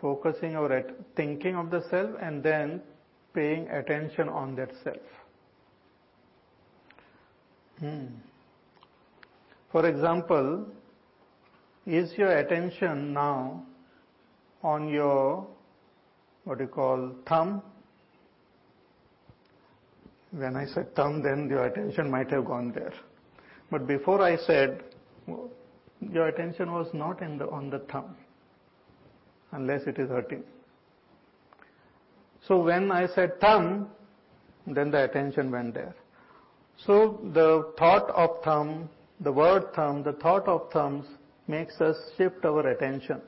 Focusing 0.00 0.56
our 0.56 0.82
thinking 1.14 1.54
of 1.54 1.70
the 1.70 1.88
self 1.88 2.10
and 2.20 2.42
then 2.42 2.82
paying 3.32 3.68
attention 3.68 4.28
on 4.28 4.56
that 4.56 4.72
self. 4.82 5.19
Hmm. 7.80 8.06
For 9.72 9.86
example, 9.86 10.66
is 11.86 12.12
your 12.16 12.36
attention 12.38 13.12
now 13.14 13.62
on 14.62 14.88
your 14.88 15.46
what 16.44 16.58
do 16.58 16.64
you 16.64 16.70
call 16.70 17.12
thumb? 17.26 17.62
When 20.30 20.56
I 20.56 20.66
said 20.66 20.94
thumb, 20.94 21.22
then 21.22 21.48
your 21.48 21.66
attention 21.66 22.10
might 22.10 22.30
have 22.30 22.44
gone 22.44 22.72
there. 22.72 22.92
But 23.70 23.86
before 23.86 24.22
I 24.22 24.36
said, 24.36 24.82
your 26.00 26.28
attention 26.28 26.72
was 26.72 26.88
not 26.92 27.20
the, 27.20 27.48
on 27.50 27.70
the 27.70 27.80
thumb, 27.80 28.16
unless 29.52 29.82
it 29.86 29.98
is 29.98 30.08
hurting. 30.08 30.44
So 32.46 32.62
when 32.62 32.90
I 32.90 33.06
said 33.06 33.40
thumb, 33.40 33.88
then 34.66 34.90
the 34.90 35.04
attention 35.04 35.50
went 35.50 35.74
there. 35.74 35.94
So 36.86 37.20
the 37.34 37.72
thought 37.78 38.08
of 38.10 38.42
thumb, 38.42 38.88
the 39.20 39.32
word 39.32 39.74
thumb, 39.74 40.02
the 40.02 40.14
thought 40.14 40.48
of 40.48 40.70
thumbs 40.72 41.06
makes 41.46 41.80
us 41.80 41.96
shift 42.16 42.44
our 42.44 42.66
attention. 42.68 43.20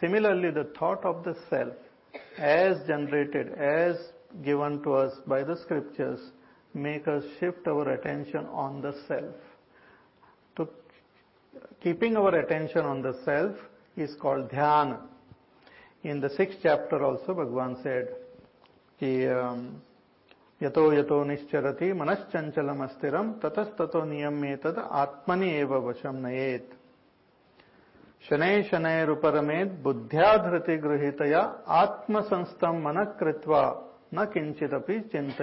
Similarly, 0.00 0.50
the 0.50 0.64
thought 0.78 1.04
of 1.04 1.22
the 1.24 1.36
self, 1.50 1.74
as 2.38 2.78
generated, 2.86 3.52
as 3.52 3.96
given 4.42 4.82
to 4.84 4.94
us 4.94 5.12
by 5.26 5.42
the 5.42 5.56
scriptures, 5.58 6.20
make 6.72 7.06
us 7.06 7.22
shift 7.38 7.66
our 7.66 7.90
attention 7.90 8.46
on 8.46 8.80
the 8.80 8.94
self. 9.06 9.34
To 10.56 10.68
keeping 11.82 12.16
our 12.16 12.34
attention 12.34 12.86
on 12.86 13.02
the 13.02 13.20
self 13.24 13.56
is 13.96 14.14
called 14.20 14.48
dhyana. 14.50 15.00
In 16.02 16.20
the 16.20 16.30
sixth 16.30 16.60
chapter 16.62 17.04
also, 17.04 17.34
Bhagavan 17.34 17.82
said, 17.82 18.08
um, 19.36 19.82
यतो 20.60 20.92
यतो 20.92 21.22
निश्चरति 21.24 21.92
मनश्चंचलम 21.92 22.82
अस्थिरम 22.84 23.32
ततस्ततो 23.44 24.04
नियमेत 24.06 24.66
आत्मनि 24.66 25.50
एव 25.54 25.74
वशम 25.88 26.16
नयेत। 26.26 26.76
शनै 28.24 28.62
शनैरुपरमेत 28.62 29.72
बुद्ध्या 29.82 30.36
धृति 30.38 30.76
गृहितया 30.78 31.40
आत्मसंस्तम 31.74 32.82
मन 32.86 33.04
कृत्वा 33.20 33.62
न 34.14 34.24
किंचित 34.34 34.74
चिंत 35.12 35.38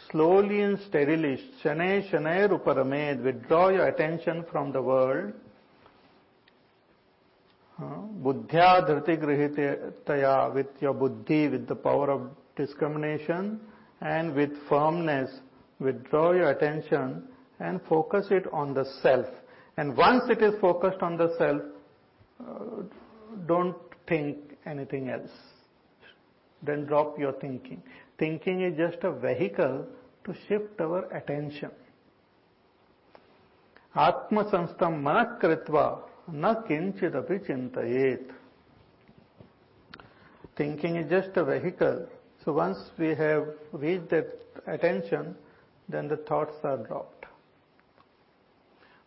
स्लोली 0.00 0.60
इन 0.62 0.74
स्टेरिली 0.78 1.34
शनै 1.62 2.00
शनैरुपरमेत 2.02 3.20
withdraw 3.20 3.68
your 3.70 3.86
attention 3.86 4.42
from 4.50 4.70
the 4.72 4.82
world 4.86 5.32
बुद्ध्या 8.22 8.68
धृति 8.86 9.16
गृहितया 9.16 10.36
with 10.54 10.82
your 10.82 10.94
buddhi 10.96 11.46
with 11.48 11.66
the 11.68 11.76
power 11.84 12.10
of 12.10 12.22
discrimination 12.58 13.50
and 14.01 14.33
with 14.35 14.51
firmness 14.69 15.29
withdraw 15.79 16.31
your 16.31 16.49
attention 16.49 17.23
and 17.59 17.81
focus 17.87 18.27
it 18.31 18.45
on 18.51 18.73
the 18.73 18.85
self. 19.01 19.25
And 19.77 19.95
once 19.97 20.23
it 20.29 20.41
is 20.41 20.53
focused 20.59 21.01
on 21.01 21.17
the 21.17 21.35
self, 21.37 21.61
uh, 22.39 22.83
don't 23.47 23.75
think 24.07 24.37
anything 24.65 25.09
else. 25.09 25.31
Then 26.61 26.85
drop 26.85 27.17
your 27.19 27.33
thinking. 27.33 27.81
Thinking 28.19 28.61
is 28.61 28.77
just 28.77 29.03
a 29.03 29.11
vehicle 29.11 29.87
to 30.25 30.35
shift 30.47 30.79
our 30.79 31.05
attention. 31.13 31.71
आत्मसंस्थम 33.95 34.93
मन 35.05 35.37
कृत्वा 35.41 35.85
न 36.29 36.53
किंचिदपि 36.67 37.37
चिंतयेत 37.47 38.31
Thinking 40.55 40.95
is 40.97 41.09
just 41.09 41.35
a 41.37 41.43
vehicle 41.43 42.07
so 42.44 42.52
once 42.52 42.78
we 42.98 43.08
have 43.14 43.48
reached 43.72 44.10
that 44.10 44.28
attention, 44.66 45.34
then 45.88 46.08
the 46.08 46.16
thoughts 46.16 46.54
are 46.62 46.76
dropped. 46.78 47.26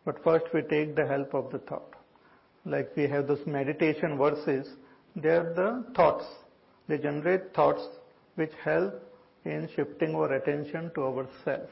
But 0.06 0.24
first 0.24 0.46
we 0.54 0.62
take 0.64 0.96
the 0.96 1.06
help 1.06 1.34
of 1.34 1.52
the 1.52 1.60
thought. 1.60 1.94
Like 2.66 2.96
we 2.96 3.08
have 3.08 3.28
those 3.28 3.46
meditation 3.46 4.18
verses, 4.18 4.68
they 5.16 5.30
are 5.30 5.54
the 5.54 5.86
thoughts. 5.96 6.26
They 6.88 6.98
generate 6.98 7.54
thoughts 7.54 7.82
which 8.36 8.52
help 8.64 8.94
in 9.46 9.70
shifting 9.76 10.16
our 10.16 10.34
attention 10.34 10.92
to 10.96 11.04
ourself. 11.04 11.70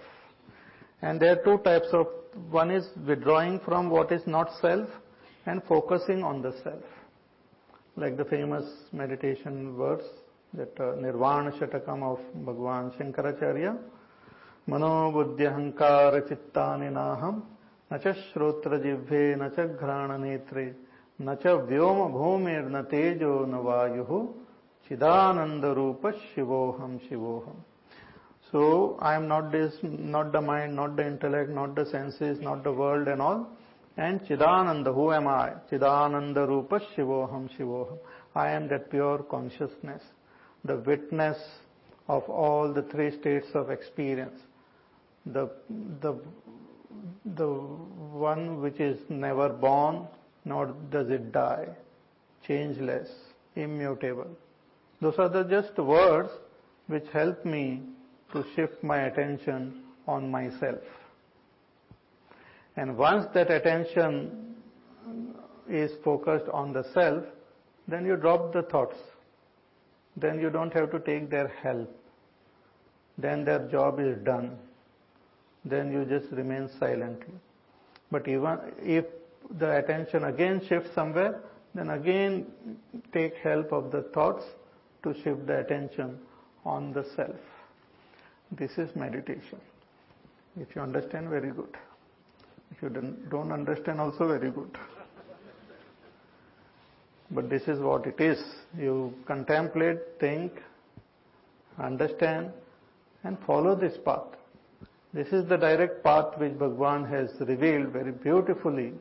And 1.02 1.20
there 1.20 1.40
are 1.40 1.44
two 1.44 1.62
types 1.64 1.88
of, 1.94 2.08
one 2.50 2.72
is 2.72 2.88
withdrawing 3.08 3.60
from 3.62 3.90
what 3.90 4.12
is 4.12 4.22
not 4.26 4.50
self 4.62 4.88
and 5.46 5.62
focusing 5.64 6.24
on 6.24 6.42
the 6.42 6.54
self. 6.64 6.84
Like 7.96 8.18
the 8.18 8.26
famous 8.26 8.66
meditation 8.92 9.76
verse 9.76 10.06
that 10.54 10.80
uh, 10.80 10.96
Nirvana 10.96 11.52
Shatakam 11.52 12.04
of 12.04 12.20
Bhagwan 12.46 12.92
Shankaracharya, 12.92 13.78
मनोबुद्ध्यहंकार 14.70 16.20
चित्तानि 16.30 16.90
नाहम 16.94 17.42
न 17.92 17.98
च 18.04 18.12
श्रोत्र 18.18 18.78
जिह्वे 18.84 19.22
न 19.42 19.48
च 19.56 19.66
घ्राण 19.82 20.12
नेत्रे 20.22 20.66
न 21.22 21.36
च 21.44 21.54
व्योम 21.70 22.02
भूमिर्न 22.14 22.82
तेजो 22.92 23.34
न 23.50 23.62
वायु 23.66 24.20
चिदानंद 24.90 25.66
रूप 25.80 26.06
शिवोहम 26.20 26.98
शिवोहम 27.08 27.64
So 28.52 28.98
I 29.00 29.14
am 29.14 29.28
not 29.28 29.52
this, 29.52 29.76
not 29.84 30.32
the 30.32 30.42
mind, 30.42 30.76
not 30.76 30.96
the 30.96 31.06
intellect, 31.06 31.52
not 31.52 31.76
the 31.76 31.86
senses, 31.86 32.40
not 32.42 32.64
the 32.64 32.72
world 32.72 33.08
and 33.08 33.22
all. 33.22 33.48
And 33.96 34.22
Chidananda, 34.22 34.92
who 34.94 35.12
am 35.12 35.28
I? 35.28 35.52
Chidananda 35.72 36.48
Rupa 36.48 36.80
Shivoham 36.80 37.48
Shivoham. 37.56 38.00
I 38.34 38.50
am 38.52 38.68
that 38.70 38.90
pure 38.90 39.20
consciousness, 39.20 40.02
the 40.66 40.78
witness 40.78 41.38
of 42.08 42.24
all 42.30 42.74
the 42.74 42.82
three 42.84 43.18
states 43.20 43.48
of 43.54 43.70
experience. 43.70 44.40
The, 45.26 45.50
the, 46.02 46.20
the 47.36 47.48
one 47.48 48.62
which 48.62 48.80
is 48.80 49.00
never 49.10 49.50
born, 49.50 50.08
nor 50.46 50.74
does 50.92 51.10
it 51.10 51.32
die, 51.32 51.68
changeless, 52.48 53.10
immutable. 53.56 54.28
Those 55.02 55.16
are 55.18 55.30
the 55.30 55.44
just 55.44 55.78
words 55.78 56.30
which 56.88 57.06
help 57.14 57.46
me 57.46 57.84
to 58.34 58.44
shift 58.56 58.84
my 58.84 59.04
attention 59.04 59.82
on 60.08 60.30
myself. 60.30 60.82
And 62.76 62.98
once 62.98 63.28
that 63.34 63.52
attention 63.52 64.56
is 65.70 65.92
focused 66.04 66.50
on 66.52 66.74
the 66.74 66.84
self, 66.94 67.24
then 67.88 68.06
you 68.06 68.16
drop 68.16 68.54
the 68.54 68.64
thoughts. 68.64 68.98
Then 70.20 70.40
you 70.40 70.50
don't 70.50 70.74
have 70.74 70.92
to 70.92 71.00
take 71.00 71.30
their 71.30 71.48
help. 71.48 71.96
Then 73.18 73.46
their 73.46 73.68
job 73.68 74.00
is 74.00 74.18
done. 74.24 74.58
Then 75.66 75.92
you 75.92 76.06
just 76.06 76.32
remain 76.32 76.70
silently. 76.80 77.34
But 78.12 78.28
even 78.28 78.60
if 78.82 79.06
the 79.58 79.78
attention 79.78 80.24
again 80.24 80.66
shifts 80.68 80.94
somewhere, 80.96 81.42
then 81.76 81.90
again 81.92 82.48
take 83.14 83.36
help 83.36 83.72
of 83.72 83.92
the 83.92 84.02
thoughts 84.14 84.46
to 85.04 85.14
shift 85.14 85.46
the 85.48 85.60
attention 85.60 86.18
on 86.66 86.92
the 86.94 87.04
self. 87.16 87.36
This 88.52 88.78
is 88.78 88.96
meditation. 88.96 89.60
If 90.60 90.76
you 90.76 90.82
understand, 90.82 91.30
very 91.30 91.52
good. 91.52 91.78
If 92.72 92.82
you 92.82 92.90
don't 92.90 93.52
understand, 93.52 94.02
also 94.02 94.28
very 94.28 94.52
good. 94.52 94.78
But 97.32 97.50
this 97.50 97.64
is 97.64 97.80
what 97.80 98.06
it 98.08 98.20
is. 98.20 98.42
You 98.78 99.14
contemplate, 99.26 100.00
think, 100.20 100.54
understand, 101.78 102.52
and 103.24 103.38
follow 103.46 103.76
this 103.76 103.98
path. 104.04 104.28
This 105.14 105.28
is 105.28 105.48
the 105.48 105.58
direct 105.58 106.04
path 106.04 106.38
which 106.38 106.58
Bhagwan 106.58 107.06
has 107.06 107.30
revealed 107.40 107.90
very 107.90 108.12
beautifully. 108.12 108.94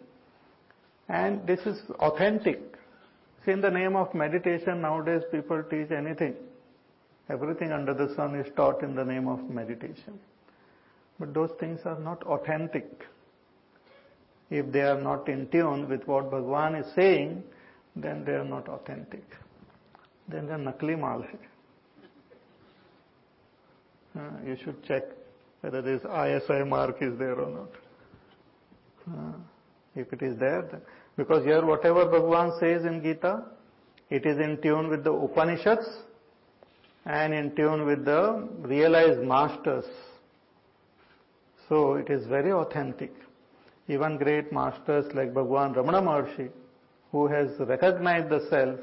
And 1.09 1.47
this 1.47 1.61
is 1.61 1.79
authentic. 2.01 2.61
See, 3.45 3.53
in 3.53 3.61
the 3.61 3.71
name 3.71 3.97
of 3.97 4.15
meditation, 4.15 4.83
nowadays 4.83 5.23
people 5.31 5.63
teach 5.71 5.91
anything. 5.91 6.35
Everything 7.31 7.73
under 7.73 7.95
the 7.95 8.15
sun 8.15 8.35
is 8.37 8.47
taught 8.57 8.83
in 8.83 8.95
the 8.95 9.05
name 9.05 9.29
of 9.29 9.49
meditation. 9.51 10.19
But 11.19 11.35
those 11.35 11.51
things 11.61 11.81
are 11.85 11.99
not 11.99 12.23
authentic. 12.25 13.05
If 14.51 14.73
they 14.73 14.81
are 14.81 15.01
not 15.01 15.29
in 15.29 15.49
tune 15.49 15.89
with 15.89 16.07
what 16.07 16.31
Bhagwan 16.31 16.75
is 16.75 16.87
saying, 16.95 17.43
then 18.03 18.25
they 18.25 18.33
are 18.33 18.45
not 18.45 18.69
authentic. 18.69 19.25
Then 20.29 20.47
they 20.47 20.53
are 20.53 20.59
nakli 20.59 20.99
mal 20.99 21.25
uh, 24.19 24.21
you 24.45 24.57
should 24.65 24.83
check 24.85 25.03
whether 25.61 25.83
this 25.83 26.03
ISI 26.03 26.65
mark 26.65 26.97
is 27.01 27.19
there 27.19 27.35
or 27.35 27.51
not. 27.51 27.71
Uh, 29.11 29.33
if 29.95 30.13
it 30.13 30.23
is 30.23 30.39
there, 30.39 30.63
then, 30.71 30.81
because 31.17 31.45
here 31.45 31.65
whatever 31.65 32.05
Bhagwan 32.07 32.53
says 32.61 32.85
in 32.85 33.03
Gita, 33.03 33.43
it 34.11 34.25
is 34.25 34.39
in 34.39 34.61
tune 34.63 34.89
with 34.89 35.05
the 35.05 35.13
Upanishads 35.13 35.87
and 37.05 37.35
in 37.35 37.55
tune 37.55 37.85
with 37.87 38.05
the 38.05 38.49
realized 38.61 39.21
masters. 39.21 39.85
So 41.69 41.95
it 41.95 42.09
is 42.09 42.27
very 42.27 42.53
authentic. 42.53 43.13
Even 43.89 44.17
great 44.17 44.53
masters 44.53 45.13
like 45.15 45.35
Bhagwan 45.35 45.75
Ramana 45.75 46.03
Maharshi, 46.03 46.51
who 47.13 47.27
has 47.27 47.49
recognized 47.61 48.29
the 48.29 48.47
self, 48.51 48.79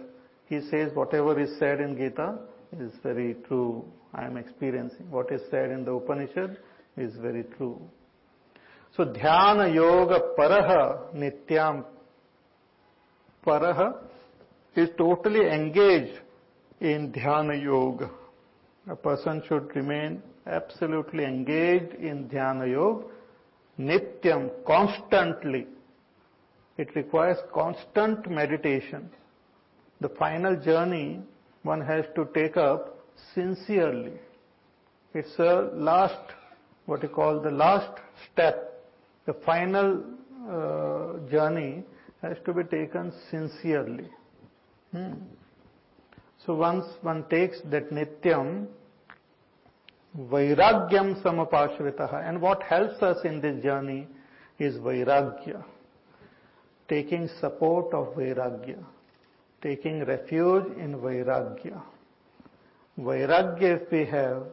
he 0.47 0.61
says 0.69 0.93
whatever 0.93 1.39
is 1.39 1.57
said 1.59 1.79
in 1.79 1.95
Gita 1.97 2.37
is 2.79 2.91
very 3.03 3.35
true. 3.47 3.85
I 4.13 4.25
am 4.25 4.37
experiencing. 4.37 5.09
What 5.09 5.31
is 5.31 5.41
said 5.51 5.71
in 5.71 5.85
the 5.85 5.91
Upanishad 5.91 6.57
is 6.97 7.15
very 7.17 7.43
true. 7.57 7.81
So 8.95 9.05
dhyana 9.05 9.73
yoga 9.73 10.19
paraha 10.37 11.13
nityam 11.13 11.83
paraha 13.45 13.97
is 14.75 14.89
totally 14.97 15.47
engaged 15.47 16.19
in 16.79 17.11
dhyana 17.11 17.61
yoga. 17.61 18.09
A 18.89 18.95
person 18.95 19.41
should 19.47 19.75
remain 19.75 20.21
absolutely 20.47 21.25
engaged 21.25 21.93
in 21.95 22.29
dhyana 22.29 22.69
yoga, 22.71 23.05
nityam, 23.79 24.49
constantly. 24.65 25.67
It 26.77 26.95
requires 26.95 27.37
constant 27.53 28.29
meditation. 28.29 29.09
The 30.01 30.09
final 30.09 30.55
journey 30.57 31.21
one 31.63 31.81
has 31.81 32.05
to 32.15 32.27
take 32.33 32.57
up 32.57 32.99
sincerely. 33.33 34.13
It's 35.13 35.39
a 35.39 35.69
last, 35.73 36.33
what 36.85 37.01
you 37.01 37.09
call 37.09 37.39
the 37.39 37.51
last 37.51 37.99
step. 38.31 38.83
The 39.25 39.33
final 39.45 40.03
uh, 40.47 41.29
journey 41.31 41.83
has 42.21 42.37
to 42.45 42.53
be 42.53 42.63
taken 42.63 43.13
sincerely. 43.31 44.09
Hmm. 44.91 45.13
So 46.45 46.53
once 46.53 46.85
one 47.01 47.25
takes 47.29 47.57
that 47.71 47.91
nityam, 47.91 48.67
vairagyam 50.17 51.21
samupashritaha, 51.23 52.27
and 52.27 52.41
what 52.41 52.61
helps 52.61 53.01
us 53.01 53.17
in 53.25 53.41
this 53.41 53.63
journey 53.63 54.07
is 54.59 54.75
vairagya, 54.75 55.63
taking 56.87 57.29
support 57.39 57.93
of 57.93 58.15
vairagya, 58.15 58.83
taking 59.61 60.05
refuge 60.05 60.65
in 60.77 60.95
vairagya. 60.95 61.81
Vairagya 62.99 63.81
if 63.81 63.91
we 63.91 64.05
have, 64.05 64.43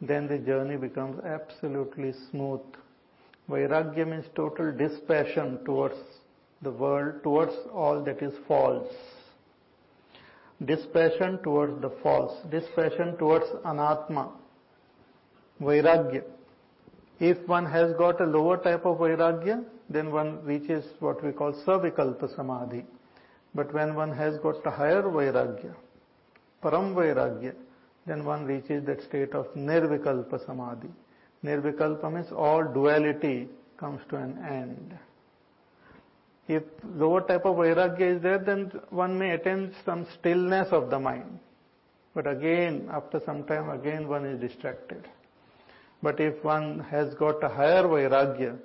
then 0.00 0.26
the 0.26 0.38
journey 0.38 0.76
becomes 0.76 1.22
absolutely 1.24 2.12
smooth. 2.30 2.60
Vairagya 3.48 4.08
means 4.08 4.24
total 4.34 4.72
dispassion 4.72 5.58
towards 5.64 5.96
the 6.62 6.70
world, 6.70 7.22
towards 7.22 7.54
all 7.72 8.02
that 8.02 8.22
is 8.22 8.34
false 8.48 8.92
dispassion 10.66 11.38
towards 11.42 11.80
the 11.80 11.90
false, 12.02 12.36
dispassion 12.50 13.16
towards 13.16 13.46
anatma, 13.64 14.30
vairagya. 15.60 16.22
If 17.20 17.46
one 17.46 17.66
has 17.66 17.92
got 17.96 18.20
a 18.20 18.24
lower 18.24 18.56
type 18.56 18.84
of 18.84 18.98
vairagya, 18.98 19.64
then 19.88 20.10
one 20.10 20.44
reaches 20.44 20.84
what 20.98 21.22
we 21.24 21.32
call 21.32 21.52
savikalpa 21.52 22.34
samadhi. 22.34 22.84
But 23.54 23.72
when 23.72 23.94
one 23.94 24.12
has 24.12 24.38
got 24.38 24.66
a 24.66 24.70
higher 24.70 25.02
vairagya, 25.02 25.74
param 26.62 26.94
vairagya, 26.94 27.54
then 28.06 28.24
one 28.24 28.44
reaches 28.44 28.84
that 28.86 29.02
state 29.02 29.34
of 29.34 29.46
nirvikalpa 29.54 30.44
samadhi. 30.46 30.88
Nirvikalpa 31.44 32.12
means 32.12 32.32
all 32.32 32.64
duality 32.64 33.48
comes 33.76 34.00
to 34.08 34.16
an 34.16 34.38
end. 34.48 34.98
If 36.48 36.62
lower 36.96 37.20
type 37.20 37.44
of 37.44 37.56
vairagya 37.56 38.16
is 38.16 38.22
there, 38.22 38.38
then 38.38 38.72
one 38.90 39.18
may 39.18 39.30
attain 39.32 39.74
some 39.84 40.06
stillness 40.18 40.68
of 40.72 40.90
the 40.90 40.98
mind. 40.98 41.38
But 42.14 42.26
again, 42.26 42.88
after 42.92 43.20
some 43.24 43.44
time, 43.44 43.70
again 43.70 44.08
one 44.08 44.24
is 44.26 44.40
distracted. 44.40 45.08
But 46.02 46.20
if 46.20 46.42
one 46.44 46.80
has 46.90 47.14
got 47.14 47.42
a 47.44 47.48
higher 47.48 47.84
vairagya, 47.84 48.58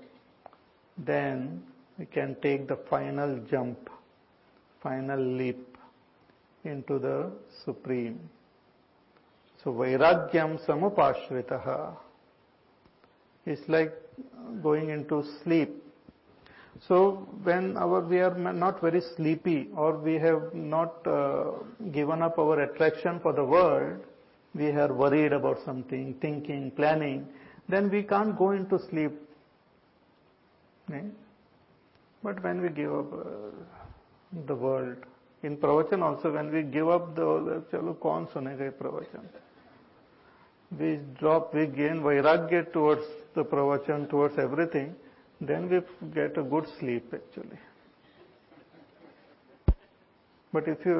then 0.98 1.64
we 1.98 2.06
can 2.06 2.36
take 2.42 2.68
the 2.68 2.78
final 2.90 3.38
jump, 3.50 3.90
final 4.82 5.20
leap 5.20 5.78
into 6.64 6.98
the 7.00 7.32
Supreme. 7.64 8.20
So 9.64 9.72
vairagyam 9.72 10.66
samupashritaha. 10.66 11.96
It's 13.46 13.68
like 13.70 13.94
going 14.62 14.90
into 14.90 15.24
sleep 15.44 15.84
So 16.86 17.28
when 17.44 17.76
our, 17.78 18.02
we 18.02 18.20
are 18.20 18.36
not 18.38 18.82
very 18.82 19.02
sleepy 19.16 19.70
or 19.76 19.98
we 19.98 20.16
have 20.16 20.54
not 20.54 21.06
uh, 21.08 21.52
given 21.92 22.22
up 22.22 22.38
our 22.38 22.60
attraction 22.62 23.20
for 23.20 23.34
the 23.34 23.44
world, 23.44 24.00
we 24.54 24.68
are 24.68 24.94
worried 24.94 25.34
about 25.34 25.60
something, 25.66 26.16
thinking, 26.22 26.72
planning, 26.72 27.28
then 27.70 27.90
we 27.90 28.04
can't 28.04 28.38
go 28.38 28.52
into 28.52 28.80
sleep. 28.90 29.12
Okay? 30.90 31.04
But 32.24 32.44
when 32.44 32.62
we 32.62 32.70
give 32.70 32.94
up 32.94 33.14
uh, 33.14 33.26
the 34.48 34.56
world, 34.56 34.98
in 35.44 35.58
pravachan 35.58 36.02
also 36.02 36.32
when 36.34 36.52
we 36.52 36.64
give 36.64 36.90
up 36.90 37.16
the 37.16 37.64
chalo 37.72 37.94
kaun 38.06 38.28
sunega 38.34 38.72
pravachan 38.80 39.26
we 40.80 41.00
drop 41.20 41.54
we 41.54 41.66
gain 41.68 42.02
vairagya 42.08 42.62
towards 42.74 43.06
the 43.36 43.44
pravachan 43.52 44.10
towards 44.10 44.38
everything 44.46 44.96
then 45.50 45.70
we 45.70 45.80
get 46.20 46.38
a 46.38 46.44
good 46.54 46.68
sleep 46.80 47.14
actually 47.20 47.60
but 50.52 50.68
if 50.68 50.84
you 50.86 50.98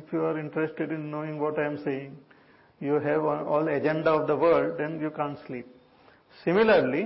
if 0.00 0.12
you 0.12 0.24
are 0.30 0.36
interested 0.38 0.90
in 0.90 1.10
knowing 1.10 1.38
what 1.44 1.58
i 1.58 1.66
am 1.72 1.78
saying 1.84 2.16
you 2.80 2.94
have 2.94 3.24
all 3.24 3.68
agenda 3.68 4.10
of 4.10 4.26
the 4.26 4.36
world 4.36 4.74
then 4.78 5.00
you 5.00 5.10
can't 5.10 5.38
sleep 5.46 5.66
similarly 6.44 7.04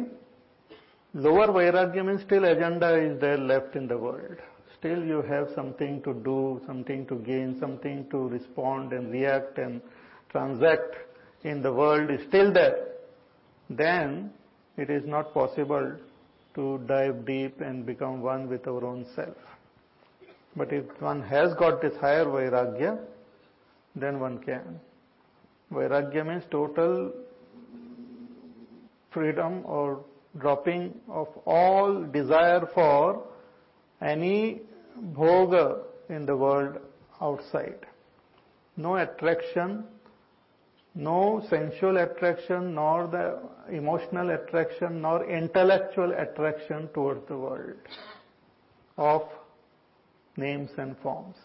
lower 1.14 1.48
vairagya 1.58 2.04
means 2.08 2.22
still 2.22 2.44
agenda 2.44 2.90
is 3.06 3.20
there 3.20 3.38
left 3.52 3.76
in 3.76 3.86
the 3.88 3.98
world 4.06 4.38
still 4.84 5.02
you 5.02 5.22
have 5.22 5.48
something 5.54 6.02
to 6.02 6.12
do, 6.12 6.60
something 6.66 7.06
to 7.06 7.14
gain, 7.16 7.58
something 7.58 8.06
to 8.10 8.28
respond 8.28 8.92
and 8.92 9.10
react 9.10 9.56
and 9.56 9.80
transact 10.30 10.96
in 11.42 11.62
the 11.62 11.72
world 11.72 12.10
is 12.10 12.20
still 12.28 12.52
there, 12.52 12.88
then 13.70 14.30
it 14.76 14.90
is 14.90 15.02
not 15.06 15.32
possible 15.32 15.90
to 16.54 16.78
dive 16.86 17.24
deep 17.24 17.62
and 17.62 17.86
become 17.86 18.20
one 18.20 18.46
with 18.46 18.68
our 18.68 18.84
own 18.84 19.06
self. 19.14 19.36
But 20.54 20.70
if 20.70 20.84
one 21.00 21.22
has 21.22 21.54
got 21.54 21.80
this 21.80 21.96
higher 21.98 22.26
vairagya, 22.26 22.98
then 23.96 24.20
one 24.20 24.38
can. 24.38 24.80
Vairagya 25.74 26.26
means 26.26 26.44
total 26.50 27.12
freedom 29.12 29.62
or 29.64 30.04
dropping 30.38 30.94
of 31.08 31.28
all 31.46 32.02
desire 32.04 32.68
for 32.74 33.22
any 34.02 34.60
bhoga 35.16 35.78
in 36.08 36.26
the 36.26 36.36
world 36.36 36.78
outside. 37.20 37.86
No 38.76 38.96
attraction, 38.96 39.84
no 40.94 41.44
sensual 41.48 41.96
attraction, 41.98 42.74
nor 42.74 43.06
the 43.06 43.38
emotional 43.74 44.30
attraction, 44.30 45.00
nor 45.02 45.24
intellectual 45.30 46.12
attraction 46.12 46.88
towards 46.92 47.26
the 47.28 47.36
world 47.36 47.74
of 48.98 49.22
names 50.36 50.70
and 50.76 50.96
forms. 50.98 51.36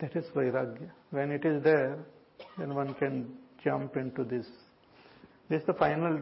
That 0.00 0.16
is 0.16 0.24
Vairagya. 0.34 0.90
When 1.10 1.30
it 1.30 1.44
is 1.44 1.62
there, 1.62 1.98
then 2.60 2.74
one 2.74 2.94
can 2.94 3.36
jump 3.64 3.96
into 3.96 4.22
this. 4.22 4.46
This 5.48 5.62
is 5.62 5.66
the 5.66 5.74
final, 5.74 6.20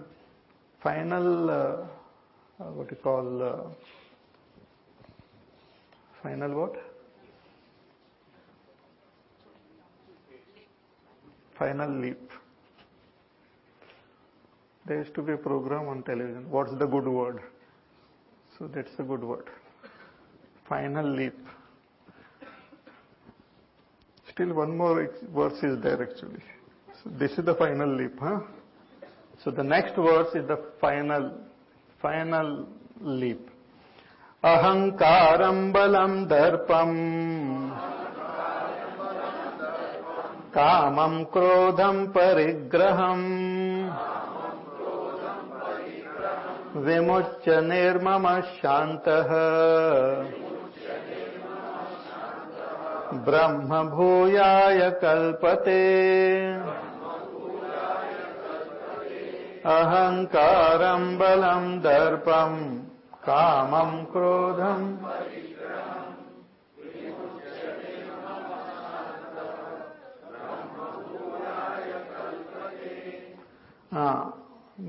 final, 0.82 1.51
uh, 1.51 1.55
uh 1.55 2.70
what 2.78 2.91
you 2.91 2.97
call, 2.97 3.43
uh, 3.43 3.57
Final 6.22 6.55
what? 6.55 6.74
Final 11.59 11.91
leap. 11.91 12.32
There 14.86 14.99
used 14.99 15.14
to 15.14 15.22
be 15.22 15.32
a 15.32 15.36
program 15.36 15.89
on 15.89 16.03
television. 16.03 16.51
What's 16.51 16.72
the 16.72 16.86
good 16.86 17.07
word? 17.07 17.41
So 18.59 18.66
that's 18.66 18.99
a 18.99 19.03
good 19.03 19.22
word. 19.22 19.49
Final 20.68 21.09
leap. 21.09 21.39
Still 24.39 24.55
one 24.55 24.76
more 24.76 25.11
verse 25.34 25.61
is 25.64 25.82
there 25.82 26.01
actually. 26.01 26.41
So 27.03 27.11
this 27.18 27.32
is 27.32 27.45
the 27.45 27.57
final 27.57 27.93
leap, 27.93 28.12
huh? 28.20 28.39
So 29.43 29.51
the 29.51 29.64
next 29.64 29.97
verse 29.97 30.28
is 30.32 30.47
the 30.47 30.61
final, 30.80 31.32
final 32.01 32.68
leap. 33.01 33.51
अहङ्कारम् 34.45 35.72
बलम् 35.72 36.26
दर्पम् 36.30 36.95
कामम् 40.55 41.24
क्रोधम् 41.34 42.07
परिग्रहम् 42.14 43.26
विमुच्य 46.86 47.61
निर्ममः 47.70 48.41
शान्तः 48.61 49.34
ब्रह्मभूयाय 53.12 54.90
कल्पते। 55.04 55.82
अहङ्कारम् 59.66 61.16
बलम् 61.18 61.80
दर्पम् 61.80 62.59
कामं 63.24 64.04
क्रोधम् 64.12 64.86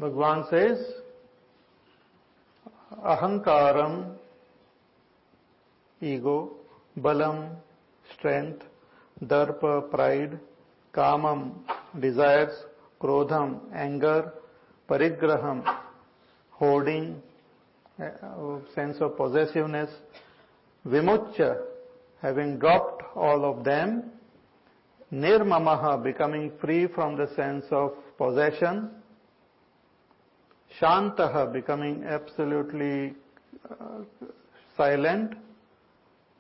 भगवान 0.01 0.41
says 0.43 0.79
अहंकारम 3.03 3.93
ego 6.01 6.37
बलम 6.97 7.37
strength, 8.17 8.63
darpa, 9.23 9.89
pride, 9.89 10.39
kamam, 10.93 11.53
desires, 11.99 12.65
krodham, 13.01 13.59
anger, 13.73 14.33
parigraham, 14.87 15.63
hoarding, 16.51 17.21
uh, 18.01 18.59
sense 18.75 18.97
of 18.99 19.15
possessiveness, 19.17 19.89
vimuchya, 20.87 21.57
having 22.21 22.57
dropped 22.57 23.03
all 23.15 23.45
of 23.45 23.63
them, 23.63 24.11
nirmamaha, 25.11 26.01
becoming 26.03 26.51
free 26.61 26.87
from 26.87 27.17
the 27.17 27.27
sense 27.35 27.65
of 27.71 27.93
possession, 28.17 28.89
shantaha, 30.79 31.51
becoming 31.51 32.03
absolutely 32.03 33.13
uh, 33.69 34.01
silent, 34.77 35.33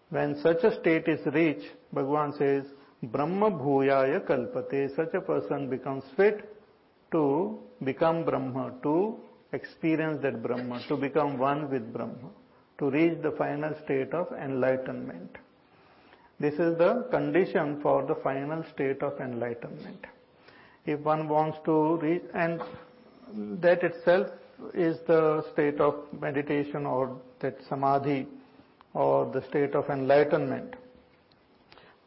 when 0.09 0.35
such 0.41 0.63
a 0.63 0.79
state 0.79 1.07
is 1.07 1.23
reached, 1.27 1.67
Bhagavan 1.93 2.37
says, 2.37 2.65
Brahma 3.03 3.51
bhuyaya 3.51 4.25
kalpate, 4.25 4.95
such 4.95 5.13
a 5.13 5.21
person 5.21 5.69
becomes 5.69 6.03
fit 6.17 6.55
to 7.11 7.59
become 7.83 8.25
Brahma, 8.25 8.73
to 8.83 9.17
experience 9.53 10.21
that 10.23 10.41
Brahma, 10.41 10.81
to 10.87 10.97
become 10.97 11.37
one 11.37 11.69
with 11.69 11.93
Brahma, 11.93 12.29
to 12.79 12.89
reach 12.89 13.21
the 13.21 13.31
final 13.31 13.73
state 13.83 14.13
of 14.13 14.31
enlightenment. 14.33 15.37
This 16.39 16.53
is 16.53 16.77
the 16.77 17.07
condition 17.11 17.79
for 17.81 18.03
the 18.05 18.15
final 18.15 18.63
state 18.73 19.03
of 19.03 19.19
enlightenment. 19.19 20.07
If 20.85 21.01
one 21.01 21.27
wants 21.27 21.59
to 21.65 21.97
reach, 21.97 22.23
and 22.33 22.61
that 23.61 23.83
itself 23.83 24.27
is 24.73 24.97
the 25.05 25.45
state 25.53 25.79
of 25.79 25.95
meditation 26.19 26.85
or 26.85 27.15
that 27.41 27.57
samadhi 27.69 28.27
or 28.93 29.31
the 29.31 29.41
state 29.49 29.75
of 29.75 29.89
enlightenment. 29.89 30.75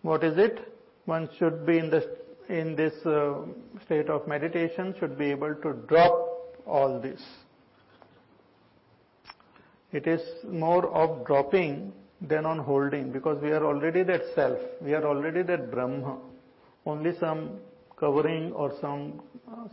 What 0.03 0.24
is 0.24 0.37
it? 0.37 0.72
One 1.05 1.28
should 1.39 1.64
be 1.66 1.78
in 1.78 1.91
this, 1.91 2.05
in 2.49 2.74
this 2.76 2.95
uh, 3.07 3.43
state 3.85 4.09
of 4.09 4.26
meditation 4.26 4.95
should 4.99 5.16
be 5.16 5.30
able 5.30 5.55
to 5.55 5.72
drop 5.87 6.28
all 6.66 7.01
this. 7.01 7.20
It 9.93 10.07
is 10.07 10.20
more 10.49 10.87
of 10.89 11.26
dropping 11.26 11.93
than 12.20 12.47
on 12.47 12.59
holding 12.59 13.12
because 13.12 13.41
we 13.43 13.51
are 13.51 13.64
already 13.64 14.03
that 14.05 14.22
self, 14.35 14.59
we 14.80 14.95
are 14.95 15.05
already 15.05 15.43
that 15.43 15.70
Brahma. 15.70 16.18
Only 16.87 17.16
some 17.18 17.59
covering 17.99 18.53
or 18.53 18.72
some, 18.80 19.20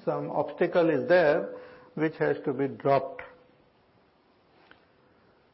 some 0.06 0.30
obstacle 0.32 0.90
is 0.90 1.08
there 1.08 1.50
which 1.96 2.16
has 2.18 2.38
to 2.46 2.54
be 2.54 2.68
dropped. 2.68 3.22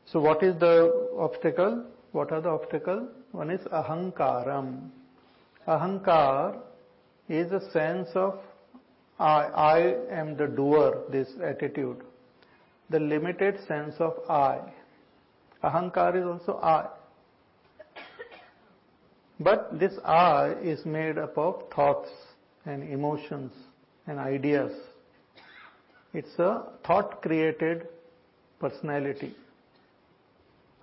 So 0.06 0.20
what 0.20 0.44
is 0.44 0.60
the 0.60 1.10
obstacle? 1.18 1.84
What 2.12 2.32
are 2.32 2.42
the 2.42 2.50
obstacles? 2.50 3.10
One 3.32 3.50
is 3.50 3.62
ahankaram. 3.68 4.90
Ahankar 5.68 6.60
is 7.28 7.52
a 7.52 7.60
sense 7.72 8.10
of 8.14 8.40
I, 9.20 9.46
I 9.46 9.80
am 10.12 10.38
the 10.38 10.48
doer, 10.48 11.04
this 11.10 11.30
attitude. 11.44 11.98
The 12.90 13.00
limited 13.00 13.60
sense 13.68 13.96
of 14.00 14.14
I. 14.30 14.60
Ahankar 15.64 16.16
is 16.16 16.26
also 16.26 16.60
I. 16.62 16.88
But 19.40 19.80
this 19.80 19.94
I 20.06 20.54
is 20.62 20.86
made 20.86 21.18
up 21.18 21.38
of 21.38 21.64
thoughts 21.76 22.10
and 22.66 22.84
emotions 22.84 23.52
and 24.08 24.20
ideas. 24.20 24.72
It's 26.14 26.38
a 26.40 26.64
thought 26.86 27.22
created 27.22 27.88
personality. 28.60 29.36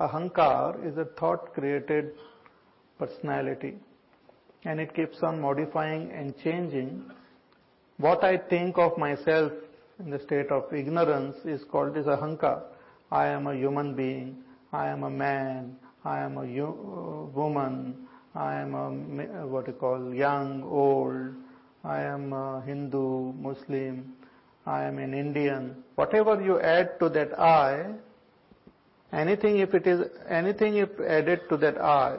Ahankar 0.07 0.85
is 0.87 0.97
a 0.99 1.05
thought 1.19 1.53
created 1.55 2.13
personality 2.99 3.75
and 4.65 4.81
it 4.81 4.95
keeps 4.95 5.23
on 5.23 5.41
modifying 5.41 6.11
and 6.13 6.35
changing. 6.43 7.11
What 7.99 8.25
I 8.25 8.37
think 8.37 8.79
of 8.79 8.97
myself 8.99 9.53
in 9.99 10.11
the 10.11 10.21
state 10.21 10.51
of 10.51 10.73
ignorance 10.73 11.37
is 11.45 11.63
called 11.71 11.97
as 11.97 12.07
ahankar. 12.07 12.63
I 13.11 13.27
am 13.29 13.47
a 13.47 13.55
human 13.55 13.95
being, 13.95 14.39
I 14.73 14.89
am 14.89 15.03
a 15.03 15.11
man, 15.11 15.77
I 16.05 16.21
am 16.21 16.39
a 16.39 16.47
woman, 17.41 18.07
I 18.35 18.55
am 18.57 18.75
a 18.75 19.47
what 19.47 19.67
you 19.67 19.75
call 19.75 20.15
young, 20.15 20.63
old, 20.63 21.35
I 21.85 22.01
am 22.03 22.33
a 22.33 22.63
Hindu, 22.65 23.33
Muslim, 23.35 24.15
I 24.65 24.85
am 24.85 24.99
an 24.99 25.13
Indian. 25.13 25.77
Whatever 25.97 26.41
you 26.41 26.61
add 26.61 26.99
to 27.01 27.09
that 27.11 27.39
I, 27.39 27.87
anything 29.13 29.59
if 29.59 29.75
it 29.75 29.87
is 29.87 30.07
anything 30.29 30.77
if 30.77 30.89
added 31.01 31.41
to 31.49 31.57
that 31.59 31.79
I, 31.79 32.19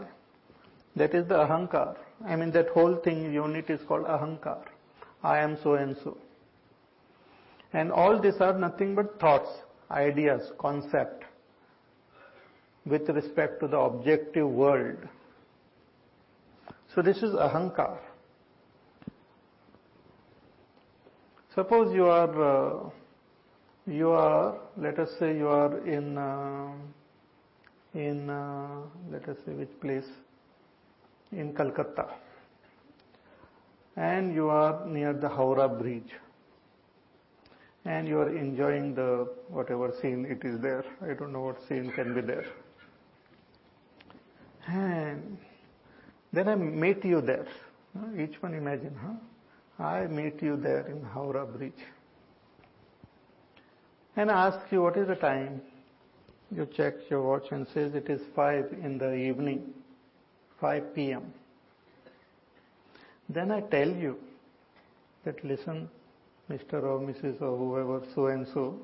that 0.96 1.16
is 1.16 1.28
the 1.28 1.36
ahankar. 1.36 1.96
I 2.26 2.36
mean 2.36 2.52
that 2.52 2.70
whole 2.70 2.96
thing 2.98 3.34
unit 3.34 3.70
is 3.70 3.82
called 3.88 4.06
ahankar. 4.06 4.64
I 5.24 5.40
am 5.40 5.58
so 5.64 5.74
and 5.76 5.96
so. 6.04 6.18
And 7.74 7.92
all 7.92 8.22
these 8.22 8.40
are 8.40 8.58
nothing 8.58 8.94
but 8.94 9.20
thoughts, 9.20 9.50
ideas, 9.90 10.52
concept 10.60 11.24
with 12.86 13.08
respect 13.10 13.60
to 13.62 13.68
the 13.68 13.78
objective 13.78 14.48
world. 14.48 14.98
So 16.94 17.02
this 17.02 17.18
is 17.18 17.34
ahankar. 17.34 17.98
Suppose 21.56 21.94
you 21.94 22.06
are, 22.06 22.86
uh, 22.86 22.90
you 23.88 24.12
are, 24.12 24.56
let 24.78 25.00
us 25.00 25.10
say 25.20 25.38
you 25.38 25.48
are 25.48 25.78
in, 25.86 26.18
uh, 26.18 26.72
in, 27.94 28.30
uh, 28.30 28.82
let 29.12 29.28
us 29.28 29.38
say 29.46 29.52
which 29.52 29.80
place, 29.82 30.08
in 31.32 31.54
Calcutta, 31.54 32.08
and 33.96 34.34
you 34.34 34.50
are 34.50 34.86
near 34.86 35.14
the 35.14 35.28
Howrah 35.28 35.68
Bridge, 35.68 36.12
and 37.86 38.08
you 38.08 38.20
are 38.20 38.36
enjoying 38.36 38.96
the 38.96 39.28
whatever 39.50 39.94
scene 40.02 40.26
it 40.26 40.46
is 40.48 40.60
there. 40.62 40.86
I 41.02 41.14
don't 41.14 41.34
know 41.34 41.42
what 41.42 41.68
scene 41.68 41.92
can 41.92 42.14
be 42.14 42.22
there. 42.22 42.46
And 44.68 45.38
then 46.32 46.48
I 46.48 46.56
meet 46.56 47.04
you 47.04 47.20
there. 47.20 47.48
Each 48.18 48.42
one 48.42 48.54
imagine, 48.54 48.96
huh? 49.00 49.84
I 49.84 50.08
meet 50.08 50.42
you 50.42 50.56
there 50.56 50.88
in 50.88 51.04
Howrah 51.04 51.46
Bridge. 51.46 51.84
And 54.16 54.30
I 54.30 54.48
ask 54.48 54.72
you, 54.72 54.82
what 54.82 54.98
is 54.98 55.08
the 55.08 55.16
time? 55.16 55.62
You 56.56 56.68
check 56.78 56.94
your 57.10 57.24
watch 57.24 57.48
and 57.52 57.68
says 57.74 57.96
it 57.96 58.10
is 58.10 58.22
5 58.36 58.74
in 58.84 58.98
the 58.98 59.14
evening, 59.14 59.74
5 60.62 60.94
p.m. 60.94 61.34
Then 63.30 63.52
I 63.52 63.62
tell 63.62 63.90
you 63.90 64.18
that 65.26 65.44
listen, 65.44 65.90
Mr. 66.50 66.84
or 66.84 67.00
Mrs. 67.00 67.42
or 67.42 67.58
whoever, 67.58 68.06
so 68.14 68.28
and 68.28 68.48
so, 68.54 68.80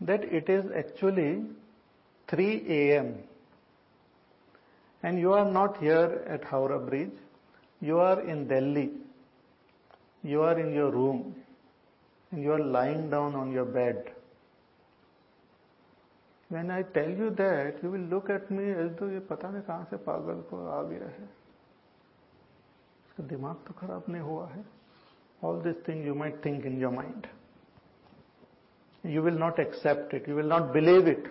that 0.00 0.24
it 0.24 0.48
is 0.48 0.64
actually 0.74 1.42
3 2.28 2.64
a.m 2.68 3.18
and 5.04 5.20
you 5.20 5.32
are 5.34 5.44
not 5.44 5.76
here 5.76 6.24
at 6.26 6.42
Howrah 6.44 6.78
Bridge, 6.88 7.18
you 7.80 7.98
are 7.98 8.20
in 8.22 8.48
Delhi, 8.48 8.90
you 10.22 10.40
are 10.40 10.58
in 10.58 10.72
your 10.72 10.90
room, 10.90 11.34
you 12.35 12.51
are 12.51 12.63
lying 12.63 13.09
down 13.09 13.35
on 13.35 13.51
your 13.51 13.65
bed. 13.65 14.11
When 16.49 16.71
I 16.71 16.81
tell 16.81 17.09
you 17.09 17.29
that, 17.37 17.77
you 17.83 17.91
will 17.91 18.07
look 18.15 18.29
at 18.29 18.49
me 18.49 18.71
as 18.71 18.91
though 18.99 19.09
ये 19.09 19.19
पता 19.29 19.49
नहीं 19.51 19.61
कहाँ 19.69 19.87
से 19.89 19.97
पागल 20.05 20.41
को 20.49 20.65
आ 20.77 20.81
गया 20.89 21.07
है 21.07 21.25
इसका 23.05 23.23
दिमाग 23.29 23.55
तो 23.67 23.73
खराब 23.79 24.05
नहीं 24.09 24.21
हुआ 24.21 24.47
है 24.53 24.63
all 25.41 25.59
these 25.61 25.81
things 25.85 26.05
you 26.05 26.15
might 26.15 26.41
think 26.43 26.65
in 26.65 26.79
your 26.79 26.91
mind. 26.91 27.27
You 29.03 29.21
will 29.21 29.37
not 29.37 29.59
accept 29.59 30.13
it, 30.13 30.27
you 30.27 30.35
will 30.35 30.47
not 30.55 30.73
believe 30.73 31.07
it. 31.07 31.27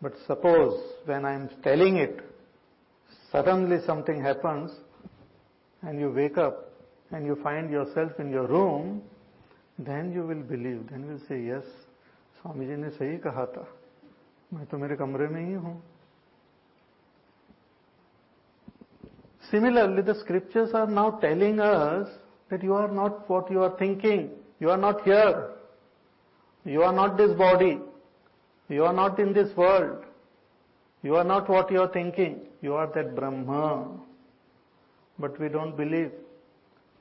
But 0.00 0.12
suppose 0.26 0.78
when 1.06 1.24
I 1.24 1.34
am 1.34 1.48
telling 1.62 1.96
it, 1.96 2.20
suddenly 3.32 3.78
something 3.86 4.22
happens 4.22 4.70
and 5.82 5.98
you 5.98 6.10
wake 6.10 6.38
up 6.38 6.70
and 7.10 7.26
you 7.26 7.36
find 7.42 7.70
yourself 7.70 8.12
in 8.18 8.30
your 8.30 8.46
room, 8.46 9.02
then 9.78 10.12
you 10.12 10.22
will 10.22 10.42
believe. 10.42 10.88
Then 10.90 11.02
you 11.02 11.12
will 11.14 11.26
say, 11.28 11.42
yes, 11.42 11.64
Swami 12.40 12.66
ji 12.66 12.76
ने 12.76 12.90
सही 12.90 13.16
कहा 13.24 13.44
था 13.56 13.66
मैं 14.54 14.64
तो 14.70 14.78
मेरे 14.78 14.96
कमरे 14.96 15.28
में 15.28 15.44
ही 15.44 15.52
हूं 15.52 15.74
Similarly, 19.50 20.02
the 20.02 20.14
scriptures 20.14 20.72
are 20.74 20.86
now 20.86 21.10
telling 21.20 21.60
us 21.60 22.08
that 22.50 22.62
you 22.62 22.74
are 22.74 22.88
not 22.88 23.28
what 23.28 23.50
you 23.50 23.62
are 23.62 23.76
thinking. 23.78 24.30
You 24.58 24.70
are 24.70 24.78
not 24.78 25.02
here. 25.04 25.50
You 26.64 26.82
are 26.82 26.92
not 26.92 27.18
this 27.18 27.32
body. 27.36 27.78
You 28.68 28.84
are 28.84 28.92
not 28.92 29.18
in 29.20 29.34
this 29.34 29.54
world. 29.54 30.04
You 31.02 31.16
are 31.16 31.24
not 31.24 31.48
what 31.48 31.70
you 31.70 31.82
are 31.82 31.92
thinking. 31.92 32.40
You 32.62 32.74
are 32.74 32.86
that 32.94 33.14
Brahma. 33.14 33.86
But 35.18 35.38
we 35.38 35.50
don't 35.50 35.76
believe. 35.76 36.10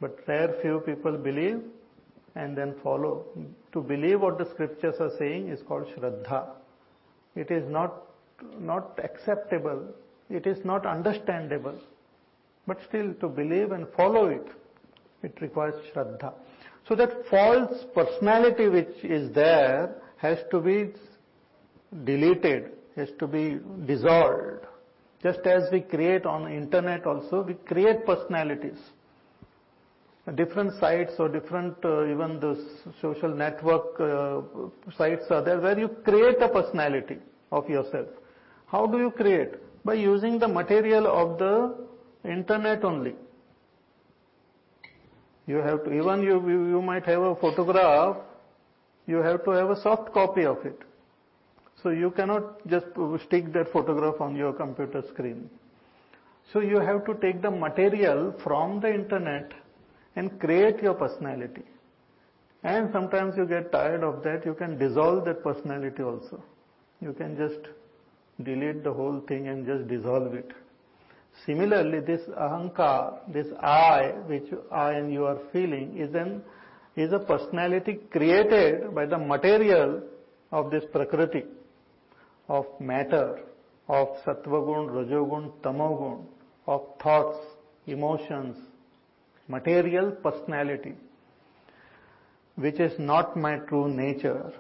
But 0.02 0.20
rare 0.28 0.54
few 0.62 0.82
people 0.82 1.18
believe 1.18 1.62
and 2.35 2.57
then 2.57 2.75
follow. 2.83 3.25
To 3.73 3.81
believe 3.81 4.21
what 4.21 4.39
the 4.39 4.49
scriptures 4.51 4.95
are 5.01 5.11
saying 5.19 5.49
is 5.49 5.61
called 5.67 5.87
Shraddha. 5.97 6.51
It 7.35 7.51
is 7.51 7.69
not, 7.69 8.03
not 8.59 8.99
acceptable. 9.03 9.87
It 10.31 10.47
is 10.47 10.65
not 10.65 10.87
understandable. 10.87 11.79
But 12.67 12.79
still 12.89 13.15
to 13.15 13.29
believe 13.29 13.73
and 13.73 13.87
follow 13.97 14.27
it, 14.27 14.47
it 15.23 15.37
requires 15.41 15.75
Shraddha. 15.93 16.33
So 16.89 16.95
that 16.95 17.27
false 17.31 17.85
personality 17.95 18.69
which 18.69 19.05
is 19.05 19.33
there 19.35 19.95
has 20.17 20.39
to 20.51 20.61
be 20.61 20.91
deleted, 22.05 22.73
has 22.97 23.09
to 23.19 23.27
be 23.27 23.59
dissolved. 23.87 24.67
Just 25.23 25.41
as 25.41 25.65
we 25.73 25.81
create 25.81 26.27
on 26.27 26.51
internet 26.51 27.07
also, 27.07 27.43
we 27.43 27.55
create 27.55 28.07
personalities. 28.07 28.79
Different 30.35 30.79
sites 30.79 31.13
or 31.19 31.29
different, 31.29 31.77
uh, 31.85 32.05
even 32.05 32.39
the 32.39 32.63
social 33.01 33.35
network 33.35 33.99
uh, 33.99 34.43
sites 34.97 35.25
are 35.31 35.43
there 35.43 35.59
where 35.59 35.79
you 35.79 35.89
create 36.05 36.37
a 36.43 36.49
personality 36.49 37.17
of 37.51 37.69
yourself. 37.71 38.09
How 38.67 38.87
do 38.87 38.99
you 38.99 39.11
create? 39.11 39.55
By 39.85 39.95
using 39.95 40.39
the 40.39 40.49
material 40.49 41.07
of 41.07 41.39
the 41.39 42.31
internet 42.31 42.85
only. 42.85 43.15
You 45.47 45.57
have 45.57 45.85
to, 45.85 45.93
even 45.95 46.23
you, 46.23 46.47
you 46.47 46.83
might 46.83 47.07
have 47.07 47.23
a 47.23 47.35
photograph, 47.37 48.19
you 49.07 49.17
have 49.19 49.45
to 49.45 49.51
have 49.53 49.71
a 49.71 49.81
soft 49.81 50.13
copy 50.13 50.45
of 50.45 50.59
it. 50.67 50.79
So 51.83 51.89
you 51.89 52.11
cannot 52.11 52.69
just 52.69 52.87
stick 53.25 53.51
that 53.55 53.73
photograph 53.73 54.21
on 54.21 54.37
your 54.37 54.53
computer 54.53 55.03
screen. 55.11 55.49
So 56.53 56.61
you 56.61 56.81
have 56.81 57.07
to 57.07 57.15
take 57.15 57.41
the 57.41 57.51
material 57.51 58.35
from 58.43 58.81
the 58.81 58.93
internet 58.93 59.53
and 60.19 60.39
create 60.45 60.83
your 60.83 60.95
personality. 60.95 61.67
And 62.65 62.91
sometimes 62.93 63.35
you 63.37 63.47
get 63.47 63.71
tired 63.73 64.03
of 64.03 64.23
that, 64.25 64.45
you 64.45 64.55
can 64.55 64.79
dissolve 64.79 65.25
that 65.27 65.43
personality 65.43 66.03
also. 66.03 66.43
You 67.01 67.13
can 67.13 67.37
just 67.37 67.69
delete 68.43 68.83
the 68.83 68.93
whole 68.93 69.21
thing 69.29 69.47
and 69.49 69.65
just 69.65 69.87
dissolve 69.89 70.35
it. 70.35 70.51
Similarly, 71.47 72.01
this 72.01 72.23
ahankar, 72.47 73.33
this 73.33 73.47
I, 73.61 74.15
which 74.27 74.49
I 74.73 74.93
and 74.95 75.13
you 75.13 75.25
are 75.25 75.39
feeling, 75.53 75.97
is 75.97 76.15
an 76.15 76.43
is 76.97 77.13
a 77.13 77.19
personality 77.21 78.01
created 78.11 78.93
by 78.93 79.07
the 79.07 79.19
material 79.19 80.03
of 80.51 80.71
this 80.73 80.85
prakriti 80.91 81.45
of 82.49 82.67
matter, 82.81 83.41
of 83.89 84.09
sattvagun, 84.27 84.89
rajogun, 84.97 85.53
tamogun, 85.63 86.25
of 86.67 86.83
thoughts, 87.01 87.39
emotions, 87.87 88.57
material 89.49 90.13
personality, 90.13 90.95
which 92.57 92.79
is 92.79 92.93
not 92.99 93.37
my 93.37 93.57
true 93.57 93.89
nature, 93.89 94.53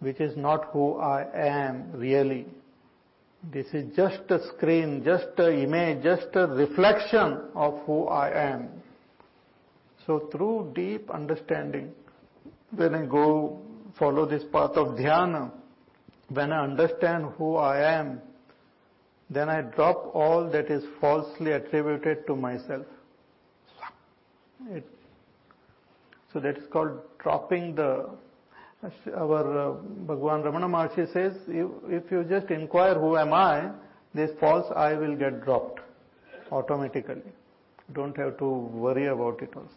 which 0.00 0.20
is 0.20 0.36
not 0.36 0.70
who 0.72 0.96
I 0.96 1.26
am 1.34 1.92
really. 1.92 2.46
This 3.52 3.66
is 3.72 3.94
just 3.94 4.30
a 4.30 4.40
screen, 4.48 5.04
just 5.04 5.38
an 5.38 5.58
image, 5.58 6.02
just 6.02 6.28
a 6.34 6.46
reflection 6.46 7.40
of 7.54 7.80
who 7.84 8.06
I 8.06 8.30
am. 8.52 8.68
So 10.06 10.28
through 10.32 10.72
deep 10.74 11.10
understanding, 11.10 11.92
when 12.74 12.94
I 12.94 13.04
go 13.06 13.60
follow 13.98 14.26
this 14.26 14.42
path 14.52 14.72
of 14.72 14.96
dhyana, 14.96 15.50
when 16.28 16.52
I 16.52 16.64
understand 16.64 17.26
who 17.36 17.56
I 17.56 17.98
am, 17.98 18.20
then 19.30 19.48
I 19.48 19.62
drop 19.62 20.10
all 20.14 20.48
that 20.50 20.70
is 20.70 20.84
falsely 21.00 21.52
attributed 21.52 22.26
to 22.26 22.36
myself. 22.36 22.86
It, 24.70 24.84
so 26.32 26.40
that 26.40 26.56
is 26.56 26.64
called 26.72 26.98
dropping 27.18 27.74
the, 27.74 28.08
our 29.14 29.70
uh, 29.70 29.72
Bhagwan 30.06 30.42
Ramana 30.42 30.66
Maharshi 30.66 31.12
says, 31.12 31.34
if, 31.48 31.70
if 31.88 32.10
you 32.10 32.24
just 32.24 32.50
inquire 32.50 32.94
who 32.94 33.16
am 33.16 33.32
I, 33.32 33.70
this 34.14 34.30
false 34.40 34.66
I 34.74 34.94
will 34.94 35.14
get 35.14 35.44
dropped 35.44 35.80
automatically. 36.50 37.22
Don't 37.92 38.16
have 38.16 38.38
to 38.38 38.48
worry 38.48 39.06
about 39.06 39.42
it 39.42 39.52
also. 39.54 39.68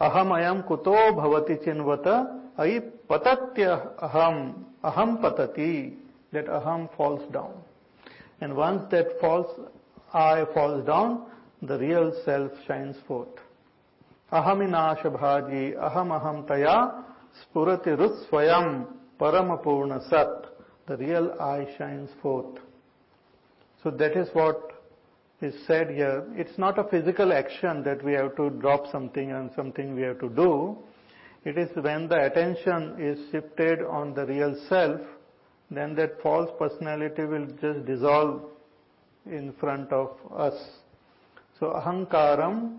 Aham 0.00 0.28
ayam 0.28 0.66
kuto 0.66 0.94
bhavati 1.14 1.64
chinvata 1.64 2.40
ai 2.58 2.80
patatya 3.08 3.98
aham 3.98 4.64
aham 4.84 5.20
patati 5.22 5.94
that 6.32 6.46
aham 6.46 6.88
falls 6.96 7.22
down. 7.32 7.54
And 8.40 8.54
once 8.54 8.82
that 8.90 9.18
false 9.20 9.48
I 10.12 10.44
falls 10.54 10.86
down, 10.86 11.26
the 11.62 11.78
real 11.78 12.12
self 12.24 12.52
shines 12.66 12.96
forth. 13.06 13.40
Ahaminash 14.32 15.02
bhaji 15.04 15.76
aham 15.76 16.10
aham 16.10 16.46
taya 16.48 17.04
spurati 17.42 17.96
rutsvayam 17.96 18.86
paramapurna 19.20 20.08
sat. 20.10 20.52
The 20.88 20.96
real 20.96 21.32
I 21.40 21.66
shines 21.78 22.10
forth. 22.22 22.58
So 23.82 23.90
that 23.90 24.16
is 24.16 24.28
what 24.32 24.72
is 25.40 25.54
said 25.66 25.90
here. 25.90 26.24
It's 26.34 26.58
not 26.58 26.78
a 26.78 26.84
physical 26.84 27.32
action 27.32 27.82
that 27.84 28.02
we 28.02 28.12
have 28.14 28.36
to 28.36 28.50
drop 28.50 28.90
something 28.90 29.32
and 29.32 29.50
something 29.54 29.94
we 29.94 30.02
have 30.02 30.18
to 30.20 30.28
do. 30.28 30.78
It 31.44 31.58
is 31.58 31.68
when 31.76 32.08
the 32.08 32.26
attention 32.26 32.96
is 32.98 33.30
shifted 33.30 33.82
on 33.82 34.14
the 34.14 34.26
real 34.26 34.56
self, 34.68 35.00
then 35.70 35.94
that 35.96 36.20
false 36.22 36.50
personality 36.58 37.24
will 37.24 37.46
just 37.60 37.86
dissolve 37.86 38.42
in 39.26 39.52
front 39.60 39.92
of 39.92 40.10
us. 40.36 40.54
So 41.60 41.66
ahankaram 41.66 42.78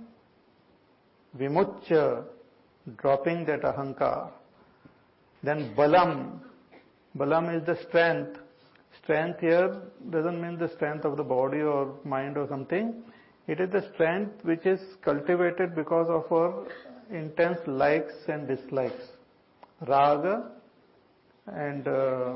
vimuchya, 1.35 2.23
dropping 2.97 3.45
that 3.45 3.61
ahankar. 3.61 4.31
Then 5.43 5.73
balam, 5.75 6.39
balam 7.17 7.55
is 7.55 7.65
the 7.65 7.77
strength. 7.87 8.39
Strength 9.03 9.39
here 9.39 9.81
doesn't 10.09 10.41
mean 10.41 10.57
the 10.57 10.69
strength 10.75 11.05
of 11.05 11.17
the 11.17 11.23
body 11.23 11.61
or 11.61 11.95
mind 12.03 12.37
or 12.37 12.47
something. 12.47 13.03
It 13.47 13.61
is 13.61 13.69
the 13.71 13.89
strength 13.93 14.43
which 14.43 14.65
is 14.65 14.79
cultivated 15.03 15.75
because 15.75 16.07
of 16.09 16.29
our 16.31 16.65
intense 17.09 17.59
likes 17.65 18.13
and 18.27 18.47
dislikes. 18.47 19.03
Raga 19.87 20.51
and 21.47 21.87
uh, 21.87 22.33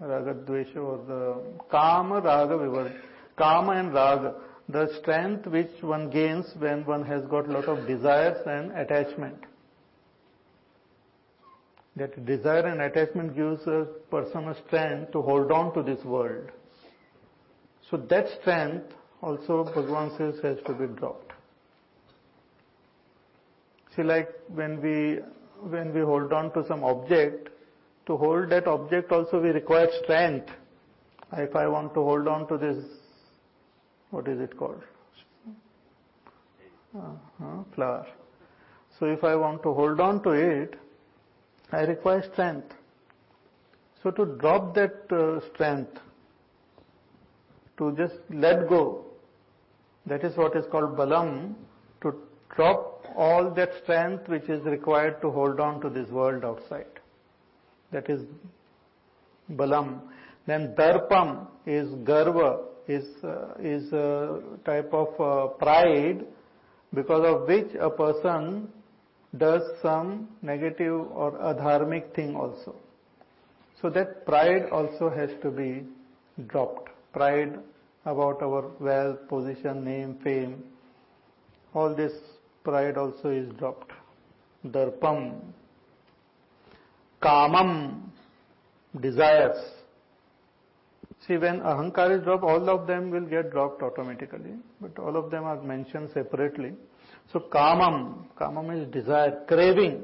raga 0.00 0.34
dvesha 0.34 0.76
or 0.76 0.98
the 1.06 1.36
kama 1.70 2.20
raga 2.20 2.58
vivar. 2.58 2.92
Kama 3.36 3.72
and 3.72 3.94
raga. 3.94 4.34
The 4.68 4.88
strength 5.00 5.46
which 5.46 5.70
one 5.80 6.10
gains 6.10 6.46
when 6.58 6.84
one 6.84 7.04
has 7.04 7.24
got 7.26 7.48
a 7.48 7.52
lot 7.52 7.66
of 7.66 7.86
desires 7.86 8.38
and 8.46 8.72
attachment. 8.72 9.38
That 11.94 12.26
desire 12.26 12.66
and 12.66 12.82
attachment 12.82 13.36
gives 13.36 13.66
a 13.66 13.86
person 14.10 14.48
a 14.48 14.56
strength 14.66 15.12
to 15.12 15.22
hold 15.22 15.50
on 15.52 15.72
to 15.74 15.82
this 15.82 16.04
world. 16.04 16.50
So 17.90 17.96
that 17.96 18.26
strength 18.40 18.92
also 19.22 19.64
Bhagavan 19.74 20.18
says 20.18 20.42
has 20.42 20.58
to 20.66 20.74
be 20.74 20.86
dropped. 20.98 21.32
See 23.94 24.02
like 24.02 24.28
when 24.48 24.82
we 24.82 25.20
when 25.70 25.94
we 25.94 26.00
hold 26.00 26.32
on 26.32 26.52
to 26.52 26.66
some 26.66 26.84
object, 26.84 27.48
to 28.06 28.16
hold 28.16 28.50
that 28.50 28.66
object 28.66 29.10
also 29.10 29.40
we 29.40 29.48
require 29.50 29.88
strength. 30.02 30.50
If 31.32 31.56
I 31.56 31.66
want 31.66 31.94
to 31.94 32.00
hold 32.00 32.28
on 32.28 32.46
to 32.48 32.58
this, 32.58 32.84
what 34.10 34.28
is 34.28 34.40
it 34.40 34.56
called? 34.56 34.82
Uh, 36.96 37.00
uh, 37.44 37.62
flower. 37.74 38.06
So 38.98 39.06
if 39.06 39.22
I 39.22 39.36
want 39.36 39.62
to 39.64 39.74
hold 39.74 40.00
on 40.00 40.22
to 40.22 40.30
it, 40.30 40.76
I 41.72 41.80
require 41.80 42.22
strength. 42.32 42.72
So 44.02 44.10
to 44.12 44.24
drop 44.38 44.74
that 44.74 45.12
uh, 45.12 45.40
strength, 45.52 45.98
to 47.78 47.92
just 47.96 48.14
let 48.30 48.68
go, 48.68 49.04
that 50.06 50.24
is 50.24 50.36
what 50.36 50.56
is 50.56 50.64
called 50.70 50.96
balam, 50.96 51.54
to 52.02 52.14
drop 52.54 53.04
all 53.16 53.50
that 53.50 53.70
strength 53.82 54.28
which 54.28 54.48
is 54.48 54.64
required 54.64 55.20
to 55.20 55.30
hold 55.30 55.60
on 55.60 55.80
to 55.80 55.90
this 55.90 56.08
world 56.08 56.44
outside. 56.44 56.86
That 57.92 58.08
is 58.08 58.22
balam. 59.52 60.00
Then 60.46 60.74
darpam 60.78 61.48
is 61.66 61.88
garva, 61.88 62.60
is, 62.88 63.04
uh, 63.24 63.54
is 63.60 63.92
a 63.92 64.40
type 64.64 64.92
of 64.92 65.20
uh, 65.20 65.48
pride 65.54 66.24
because 66.94 67.24
of 67.26 67.48
which 67.48 67.74
a 67.80 67.90
person 67.90 68.68
does 69.36 69.62
some 69.82 70.28
negative 70.42 71.00
or 71.10 71.32
adharmic 71.32 72.14
thing 72.14 72.36
also. 72.36 72.74
So 73.82 73.90
that 73.90 74.24
pride 74.24 74.70
also 74.72 75.10
has 75.10 75.30
to 75.42 75.50
be 75.50 75.84
dropped. 76.46 76.90
Pride 77.12 77.58
about 78.04 78.40
our 78.42 78.70
wealth, 78.80 79.18
position, 79.28 79.84
name, 79.84 80.18
fame. 80.22 80.62
All 81.74 81.94
this 81.94 82.12
pride 82.64 82.96
also 82.96 83.30
is 83.30 83.48
dropped. 83.58 83.92
Darpam. 84.64 85.40
Kamam. 87.22 88.02
Desires. 89.00 89.58
See, 91.26 91.36
when 91.36 91.60
ahankar 91.60 92.16
is 92.16 92.22
dropped, 92.22 92.44
all 92.44 92.68
of 92.70 92.86
them 92.86 93.10
will 93.10 93.26
get 93.26 93.50
dropped 93.50 93.82
automatically, 93.82 94.54
but 94.80 94.96
all 94.98 95.16
of 95.16 95.30
them 95.30 95.44
are 95.44 95.60
mentioned 95.60 96.10
separately. 96.14 96.72
So 97.32 97.40
kamam, 97.40 98.26
kamam 98.40 98.80
is 98.80 98.88
desire, 98.92 99.42
craving. 99.48 100.02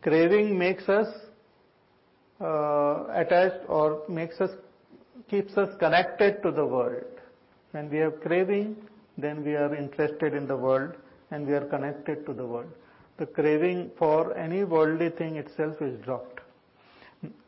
Craving 0.00 0.58
makes 0.58 0.88
us 0.88 1.08
uh, 2.40 3.04
attached 3.12 3.64
or 3.68 4.04
makes 4.08 4.40
us, 4.40 4.50
keeps 5.28 5.56
us 5.58 5.68
connected 5.78 6.42
to 6.42 6.50
the 6.50 6.64
world. 6.64 7.04
When 7.72 7.90
we 7.90 7.98
have 7.98 8.20
craving, 8.20 8.76
then 9.18 9.44
we 9.44 9.54
are 9.54 9.74
interested 9.74 10.32
in 10.32 10.46
the 10.46 10.56
world 10.56 10.92
and 11.30 11.46
we 11.46 11.52
are 11.52 11.66
connected 11.66 12.24
to 12.24 12.32
the 12.32 12.46
world. 12.46 12.70
The 13.18 13.26
craving 13.26 13.90
for 13.98 14.34
any 14.36 14.64
worldly 14.64 15.10
thing 15.10 15.36
itself 15.36 15.82
is 15.82 16.00
dropped. 16.00 16.40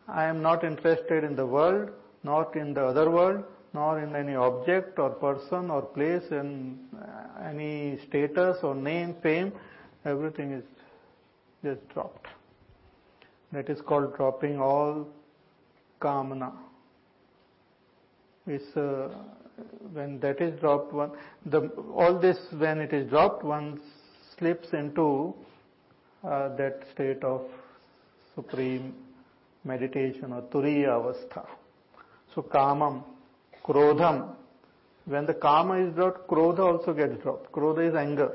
I 0.09 0.25
am 0.25 0.43
not 0.43 0.65
interested 0.65 1.23
in 1.25 1.37
the 1.37 1.47
world, 1.47 1.91
not 2.23 2.57
in 2.57 2.75
the 2.75 2.85
other 2.85 3.11
world, 3.11 3.45
nor 3.73 4.01
in 4.01 4.14
any 4.16 4.35
object 4.35 4.99
or 4.99 5.11
person 5.11 5.71
or 5.71 5.83
place 5.83 6.25
and 6.31 6.79
any 7.45 7.99
status 8.09 8.59
or 8.62 8.75
name, 8.75 9.14
fame, 9.23 9.53
everything 10.05 10.53
is 10.53 10.64
just 11.64 11.89
dropped. 11.91 12.27
That 13.53 13.68
is 13.68 13.81
called 13.81 14.16
dropping 14.16 14.61
all 14.61 15.09
kamana. 16.01 16.53
Is 18.47 18.62
uh, 18.77 19.09
when 19.93 20.18
that 20.21 20.41
is 20.41 20.59
dropped, 20.61 20.93
one 20.93 21.12
the 21.47 21.68
all 21.95 22.18
this 22.18 22.39
when 22.57 22.79
it 22.81 22.93
is 22.93 23.09
dropped, 23.11 23.45
one 23.45 23.81
slips 24.39 24.68
into 24.73 25.35
uh, 26.25 26.55
that 26.57 26.83
state 26.95 27.23
of 27.23 27.43
supreme 28.35 28.95
meditation 29.64 30.33
or 30.33 30.43
turiya 30.43 30.89
avastha. 30.89 31.47
So 32.35 32.43
kamam, 32.43 33.03
krodham, 33.64 34.35
when 35.07 35.26
the 35.26 35.35
kama 35.35 35.74
is 35.87 35.95
dropped, 35.95 36.28
krodha 36.28 36.61
also 36.61 36.93
gets 36.93 37.20
dropped. 37.22 37.51
Krodha 37.53 37.89
is 37.89 37.95
anger. 37.95 38.33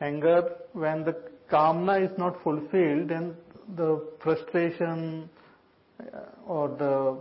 Anger, 0.00 0.56
when 0.72 1.04
the 1.04 1.16
kamna 1.50 2.04
is 2.08 2.16
not 2.16 2.40
fulfilled, 2.42 3.08
then 3.08 3.34
the 3.76 4.06
frustration 4.22 5.28
uh, 6.00 6.20
or 6.46 6.68
the 6.68 7.16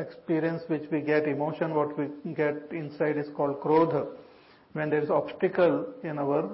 experience 0.00 0.62
which 0.68 0.84
we 0.90 1.00
get, 1.00 1.26
emotion 1.26 1.74
what 1.74 1.96
we 1.98 2.08
get 2.34 2.56
inside 2.70 3.16
is 3.16 3.28
called 3.36 3.60
krodha. 3.60 4.06
When 4.72 4.90
there 4.90 5.02
is 5.02 5.10
obstacle 5.10 5.86
in 6.02 6.18
our 6.18 6.50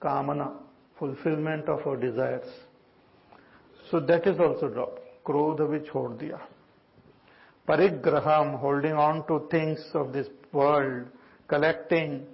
kamana, 0.00 0.52
fulfillment 0.98 1.68
of 1.68 1.86
our 1.86 1.96
desires. 1.96 2.48
So 3.90 4.00
that 4.00 4.26
is 4.26 4.38
also 4.40 4.68
dropped. 4.68 5.00
Krodha 5.24 5.68
which 5.68 5.88
diya. 5.88 6.40
Parigraham, 7.66 8.58
holding 8.58 8.92
on 8.92 9.26
to 9.26 9.46
things 9.50 9.80
of 9.94 10.12
this 10.12 10.28
world, 10.52 11.06
collecting, 11.48 12.24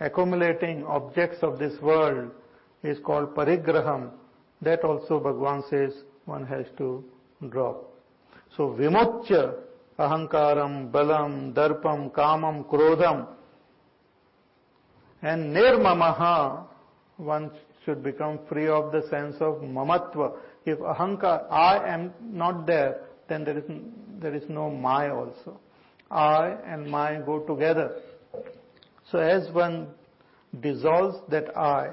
accumulating 0.00 0.84
objects 0.86 1.38
of 1.42 1.58
this 1.58 1.80
world 1.80 2.30
is 2.82 2.98
called 2.98 3.34
parigraham. 3.34 4.10
That 4.62 4.84
also 4.84 5.18
Bhagwan 5.18 5.64
says 5.70 5.92
one 6.26 6.46
has 6.46 6.66
to 6.78 7.04
drop. 7.48 7.90
So 8.56 8.76
vimuchya, 8.78 9.54
ahankaram, 9.98 10.90
balam, 10.90 11.52
darpam, 11.54 12.10
kamam, 12.10 12.64
krodham, 12.66 13.26
and 15.22 15.56
nirmamaha, 15.56 16.66
one 17.16 17.50
should 17.84 18.02
become 18.02 18.38
free 18.48 18.68
of 18.68 18.92
the 18.92 19.02
sense 19.08 19.36
of 19.40 19.56
mamatva. 19.62 20.36
If 20.66 20.78
ahankar, 20.78 21.50
I 21.50 21.88
am 21.88 22.12
not 22.22 22.66
there, 22.66 23.00
then 23.28 23.44
there 23.44 23.58
is, 23.58 23.64
there 24.24 24.34
is 24.34 24.48
no 24.48 24.70
my 24.70 25.10
also. 25.10 25.60
I 26.10 26.56
and 26.66 26.90
my 26.90 27.20
go 27.26 27.40
together. 27.40 28.00
So 29.10 29.18
as 29.18 29.50
one 29.52 29.88
dissolves 30.60 31.18
that 31.28 31.56
I, 31.56 31.90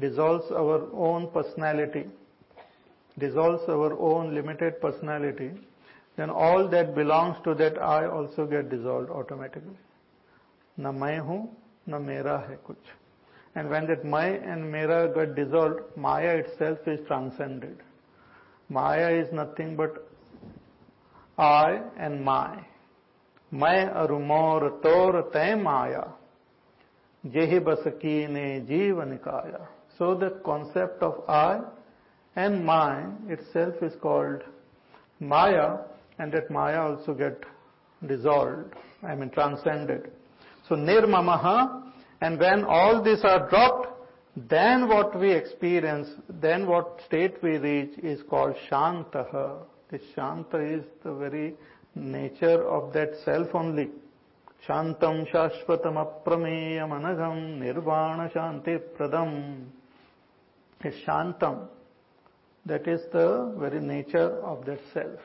dissolves 0.00 0.50
our 0.50 0.88
own 1.08 1.28
personality, 1.30 2.04
dissolves 3.18 3.68
our 3.68 3.92
own 3.98 4.34
limited 4.34 4.80
personality, 4.80 5.50
then 6.16 6.30
all 6.30 6.66
that 6.68 6.94
belongs 6.94 7.36
to 7.44 7.54
that 7.54 7.80
I 7.80 8.06
also 8.06 8.46
get 8.46 8.70
dissolved 8.70 9.10
automatically. 9.10 9.78
Na 10.78 10.92
मैं 10.92 11.18
हूं 11.28 11.46
na 11.86 11.98
mera 11.98 12.38
hai 12.48 12.56
kuch. 12.66 12.92
And 13.54 13.68
when 13.68 13.86
that 13.88 14.04
my 14.04 14.26
and 14.26 14.70
mera 14.72 15.12
got 15.14 15.34
dissolved, 15.34 15.80
Maya 15.96 16.36
itself 16.36 16.78
is 16.86 17.00
transcended. 17.06 17.82
Maya 18.68 19.10
is 19.10 19.32
nothing 19.32 19.74
but 19.76 20.08
I 21.37 21.81
and 21.97 22.23
my. 22.23 22.57
मैं 23.53 23.85
अरुमोर 24.01 24.67
तोर 24.83 25.19
तय 25.33 25.55
माया 25.55 26.03
जेहि 27.33 27.59
बस 27.67 27.83
कीने 28.01 28.59
जीव 28.69 29.01
निकाया 29.09 29.67
so 29.97 30.15
the 30.15 30.29
concept 30.45 31.03
of 31.03 31.23
I 31.29 31.61
and 32.35 32.65
my 32.65 33.05
itself 33.27 33.75
is 33.81 33.93
called 34.01 34.41
Maya 35.19 35.77
and 36.17 36.31
that 36.31 36.49
Maya 36.49 36.81
also 36.81 37.13
get 37.13 37.43
dissolved, 38.07 38.73
I 39.03 39.15
mean 39.15 39.29
transcended. 39.29 40.11
So 40.67 40.75
Nirmamaha 40.75 41.83
and 42.21 42.39
when 42.39 42.63
all 42.63 43.03
these 43.03 43.23
are 43.23 43.47
dropped, 43.49 43.89
then 44.35 44.87
what 44.87 45.19
we 45.19 45.31
experience, 45.31 46.07
then 46.41 46.65
what 46.65 46.99
state 47.05 47.35
we 47.43 47.57
reach 47.57 47.97
is 47.99 48.21
called 48.27 48.55
Shantaha. 48.71 49.59
This 49.90 50.02
Shanta 50.14 50.58
is 50.58 50.84
the 51.02 51.14
very 51.14 51.54
nature 51.94 52.62
of 52.68 52.92
that 52.92 53.10
self 53.24 53.48
only. 53.54 53.88
Shantam 54.66 55.26
Shashvatam 55.30 55.96
Aprameya 55.96 56.82
Anagam 56.88 57.58
Nirvana 57.58 58.30
Shanti 58.34 58.78
Pradam 58.96 59.64
is 60.84 60.94
Shantam. 61.06 61.68
That 62.66 62.86
is 62.86 63.00
the 63.12 63.54
very 63.58 63.80
nature 63.80 64.40
of 64.44 64.66
that 64.66 64.80
self. 64.92 65.20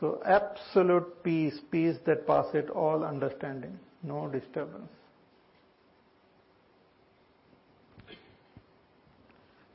So 0.00 0.22
absolute 0.24 1.22
peace, 1.22 1.58
peace 1.70 1.96
that 2.06 2.26
passeth 2.26 2.70
all 2.70 3.04
understanding, 3.04 3.78
no 4.02 4.28
disturbance. 4.28 4.92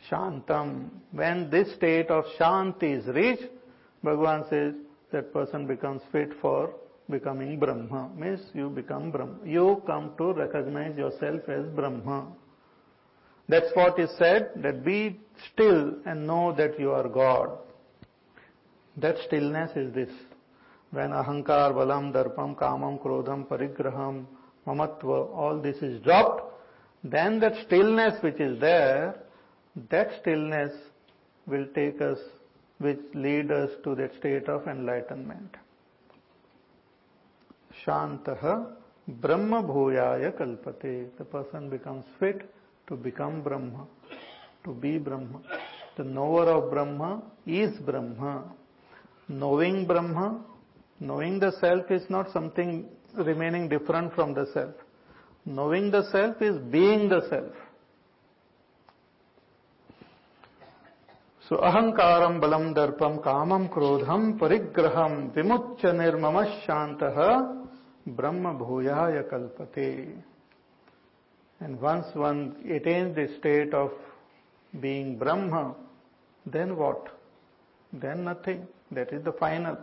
Shantam. 0.09 0.89
When 1.11 1.49
this 1.49 1.73
state 1.75 2.07
of 2.09 2.25
Shanti 2.39 2.99
is 2.99 3.05
reached, 3.07 3.49
Bhagavan 4.03 4.49
says 4.49 4.73
that 5.11 5.33
person 5.33 5.67
becomes 5.67 6.01
fit 6.11 6.29
for 6.41 6.73
becoming 7.09 7.59
Brahma. 7.59 8.09
Means 8.15 8.41
you 8.53 8.69
become 8.69 9.11
Brahma. 9.11 9.37
You 9.45 9.81
come 9.85 10.13
to 10.17 10.33
recognize 10.33 10.97
yourself 10.97 11.41
as 11.47 11.65
Brahma. 11.67 12.27
That's 13.47 13.67
what 13.73 13.99
is 13.99 14.09
said, 14.17 14.51
that 14.57 14.85
be 14.85 15.19
still 15.51 15.95
and 16.05 16.25
know 16.25 16.53
that 16.53 16.79
you 16.79 16.91
are 16.91 17.07
God. 17.07 17.57
That 18.97 19.17
stillness 19.27 19.71
is 19.75 19.93
this. 19.93 20.09
When 20.91 21.09
ahankar, 21.09 21.73
balam, 21.73 22.13
darpam, 22.13 22.55
kamam, 22.55 23.01
krodham, 23.03 23.45
parigraham, 23.47 24.25
mamatva, 24.65 25.35
all 25.35 25.59
this 25.61 25.77
is 25.77 26.01
dropped, 26.03 26.53
then 27.03 27.39
that 27.39 27.53
stillness 27.65 28.21
which 28.23 28.39
is 28.39 28.59
there, 28.61 29.15
that 29.89 30.11
stillness 30.21 30.73
will 31.47 31.65
take 31.73 32.01
us, 32.01 32.19
which 32.77 32.99
lead 33.13 33.51
us 33.51 33.71
to 33.83 33.95
that 33.95 34.13
state 34.19 34.47
of 34.47 34.67
enlightenment. 34.67 35.55
Shantaha 37.85 38.67
Brahma 39.07 39.63
Bhuyaya 39.63 40.31
Kalpate. 40.37 41.09
The 41.17 41.25
person 41.25 41.69
becomes 41.69 42.05
fit 42.19 42.49
to 42.87 42.95
become 42.95 43.41
Brahma, 43.41 43.85
to 44.63 44.73
be 44.73 44.97
Brahma. 44.97 45.41
The 45.97 46.03
knower 46.03 46.45
of 46.49 46.71
Brahma 46.71 47.21
is 47.45 47.77
Brahma. 47.79 48.43
Knowing 49.27 49.85
Brahma, 49.85 50.41
knowing 50.99 51.39
the 51.39 51.51
self 51.59 51.89
is 51.89 52.03
not 52.09 52.31
something 52.31 52.87
remaining 53.15 53.69
different 53.69 54.13
from 54.13 54.33
the 54.33 54.45
self. 54.53 54.75
Knowing 55.45 55.91
the 55.91 56.09
self 56.11 56.41
is 56.41 56.57
being 56.71 57.09
the 57.09 57.27
self. 57.29 57.53
So 61.49 61.57
ahankaram 61.57 62.39
balam 62.39 62.73
darpam 62.73 63.23
kamam 63.23 63.69
krodham 63.69 64.39
parigraham 64.39 65.31
vimuccha 65.33 65.93
nirmama 65.93 66.65
shantaha 66.65 67.65
brahma 68.07 68.53
bhuyaya 68.53 69.23
kalpate. 69.29 70.23
And 71.59 71.79
once 71.79 72.07
one 72.13 72.55
attains 72.69 73.15
the 73.15 73.29
state 73.39 73.73
of 73.73 73.91
being 74.81 75.17
Brahma, 75.17 75.75
then 76.45 76.75
what? 76.75 77.07
Then 77.93 78.25
nothing. 78.25 78.67
That 78.91 79.13
is 79.13 79.23
the 79.23 79.31
final. 79.33 79.77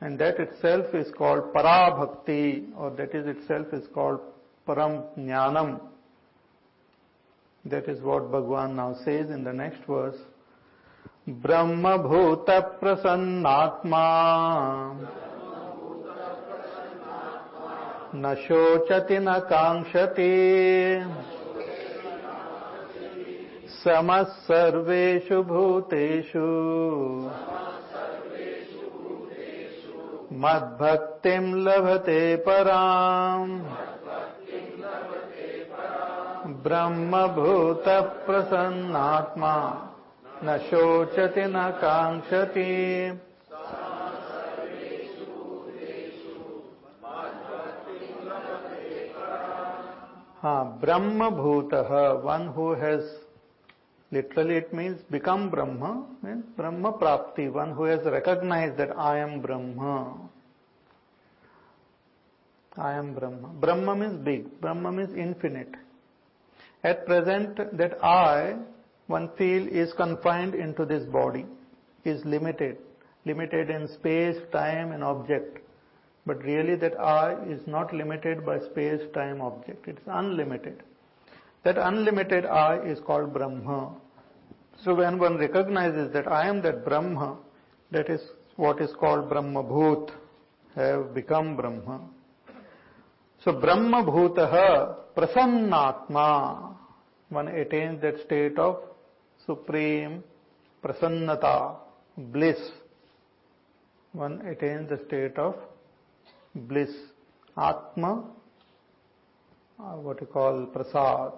And 0.00 0.18
that 0.18 0.38
itself 0.40 0.86
is 0.94 1.12
called 1.16 1.52
Parabhakti, 1.54 2.76
or 2.76 2.90
that 2.90 3.14
is 3.14 3.26
itself 3.26 3.66
is 3.72 3.86
called 3.94 4.20
Param 4.66 5.04
Jnanam. 5.18 5.80
That 7.64 7.88
is 7.88 8.00
what 8.02 8.30
Bhagwan 8.30 8.76
now 8.76 8.94
says 9.04 9.30
in 9.30 9.44
the 9.44 9.52
next 9.52 9.84
verse. 9.86 10.16
Prasannatma 12.80 14.06
न 18.14 18.34
शोचति 18.42 19.18
न 19.20 19.32
काङ्क्षति 19.48 20.34
समः 23.82 24.22
सर्वेषु 24.46 25.42
भूतेषु 25.50 26.46
मद्भक्तिं 30.44 31.44
लभते 31.66 32.20
पराम् 32.46 33.52
ब्रह्मभूतप्रसन्नात्मा। 36.64 37.84
न 40.44 40.58
शोचति, 40.70 41.44
न 41.46 41.70
कांक्षति 41.80 42.70
हाँ 50.42 50.62
ब्रह्मभूत 50.80 51.72
one 52.24 52.42
who 52.56 52.64
has 52.74 53.06
literally 54.12 54.56
it 54.56 54.74
means 54.74 54.98
become 55.12 55.48
Brahma 55.50 55.88
means 56.24 56.44
Brahma 56.56 56.90
प्राप्ति 56.98 57.46
one 57.56 57.72
who 57.72 57.84
has 57.84 58.06
recognize 58.08 58.70
that 58.76 58.92
I 59.06 59.18
am 59.20 59.40
Brahma 59.42 59.96
I 62.82 62.98
am 62.98 63.12
Brahma 63.14 63.50
Brahma 63.60 63.96
means 63.98 64.14
big 64.24 64.46
Brahma 64.60 64.94
means 64.94 65.14
infinite 65.26 65.76
at 66.84 67.06
present 67.06 67.56
that 67.76 68.02
i 68.02 68.56
one 69.06 69.28
feel 69.36 69.66
is 69.68 69.92
confined 69.94 70.54
into 70.54 70.84
this 70.84 71.04
body 71.04 71.46
is 72.04 72.24
limited 72.24 72.76
limited 73.24 73.70
in 73.70 73.88
space 73.88 74.36
time 74.52 74.92
and 74.92 75.02
object 75.02 75.58
but 76.28 76.44
really 76.44 76.76
that 76.76 77.00
I 77.00 77.36
is 77.48 77.60
not 77.66 77.92
limited 77.94 78.44
by 78.44 78.58
space, 78.60 79.00
time, 79.14 79.40
object. 79.40 79.88
It's 79.88 80.06
unlimited. 80.06 80.82
That 81.64 81.78
unlimited 81.78 82.44
I 82.44 82.76
is 82.84 83.00
called 83.00 83.32
Brahma. 83.32 83.92
So 84.84 84.94
when 84.94 85.18
one 85.18 85.38
recognizes 85.38 86.12
that 86.12 86.28
I 86.30 86.46
am 86.46 86.60
that 86.62 86.84
Brahma, 86.84 87.38
that 87.92 88.10
is 88.10 88.20
what 88.56 88.82
is 88.82 88.90
called 89.00 89.30
Brahma 89.30 89.64
Bhut, 89.64 90.10
have 90.74 91.14
become 91.14 91.56
Brahma. 91.56 92.02
So 93.42 93.52
Brahma 93.52 94.04
Bhutaha 94.04 94.96
Prasannatma, 95.16 96.67
one 97.30 97.48
attains 97.48 98.00
that 98.02 98.20
state 98.24 98.58
of 98.58 98.80
supreme 99.44 100.22
prasannata, 100.82 101.76
bliss. 102.16 102.58
One 104.12 104.40
attains 104.46 104.88
the 104.88 105.00
state 105.06 105.36
of 105.38 105.54
bliss, 106.54 106.90
Atma, 107.56 108.24
uh, 109.78 109.82
what 109.96 110.20
you 110.20 110.26
call 110.26 110.66
prasad, 110.66 111.32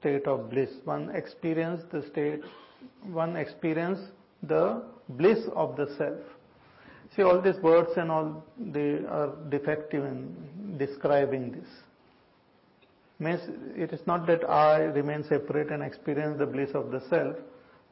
state 0.00 0.26
of 0.26 0.50
bliss. 0.50 0.70
One 0.84 1.10
experience 1.10 1.82
the 1.92 2.02
state, 2.10 2.40
one 3.04 3.36
experience 3.36 4.00
the 4.42 4.82
bliss 5.10 5.38
of 5.54 5.76
the 5.76 5.86
self. 5.98 6.20
See 7.14 7.22
all 7.22 7.40
these 7.40 7.58
words 7.62 7.90
and 7.96 8.10
all, 8.10 8.44
they 8.58 9.00
are 9.08 9.32
defective 9.48 10.04
in 10.04 10.76
describing 10.78 11.52
this. 11.52 11.68
Means 13.18 13.40
it 13.76 13.92
is 13.92 14.00
not 14.06 14.26
that 14.28 14.48
I 14.48 14.84
remain 14.84 15.24
separate 15.24 15.70
and 15.70 15.82
experience 15.82 16.38
the 16.38 16.46
bliss 16.46 16.70
of 16.74 16.90
the 16.90 17.00
self. 17.08 17.36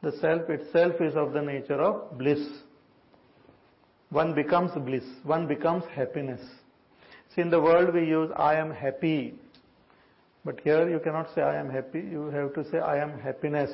The 0.01 0.13
self 0.19 0.49
itself 0.49 1.01
is 1.01 1.15
of 1.15 1.33
the 1.33 1.41
nature 1.41 1.81
of 1.81 2.17
bliss 2.17 2.39
one 4.09 4.33
becomes 4.33 4.71
bliss, 4.85 5.03
one 5.23 5.47
becomes 5.47 5.83
happiness. 5.93 6.41
See, 7.35 7.41
in 7.41 7.49
the 7.49 7.59
world 7.59 7.93
we 7.93 8.05
use 8.05 8.31
I 8.37 8.55
am 8.55 8.71
happy, 8.71 9.35
but 10.45 10.59
here 10.61 10.89
you 10.89 10.99
cannot 10.99 11.27
say 11.35 11.41
I 11.41 11.59
am 11.59 11.69
happy, 11.69 11.99
you 11.99 12.27
have 12.27 12.53
to 12.53 12.69
say 12.71 12.79
I 12.79 12.97
am 13.01 13.19
happiness. 13.19 13.71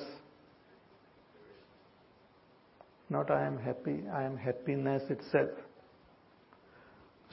not 3.09 3.29
I 3.29 3.45
am 3.45 3.59
happy, 3.59 4.03
I 4.11 4.23
am 4.23 4.35
happiness 4.35 5.03
itself. 5.11 5.51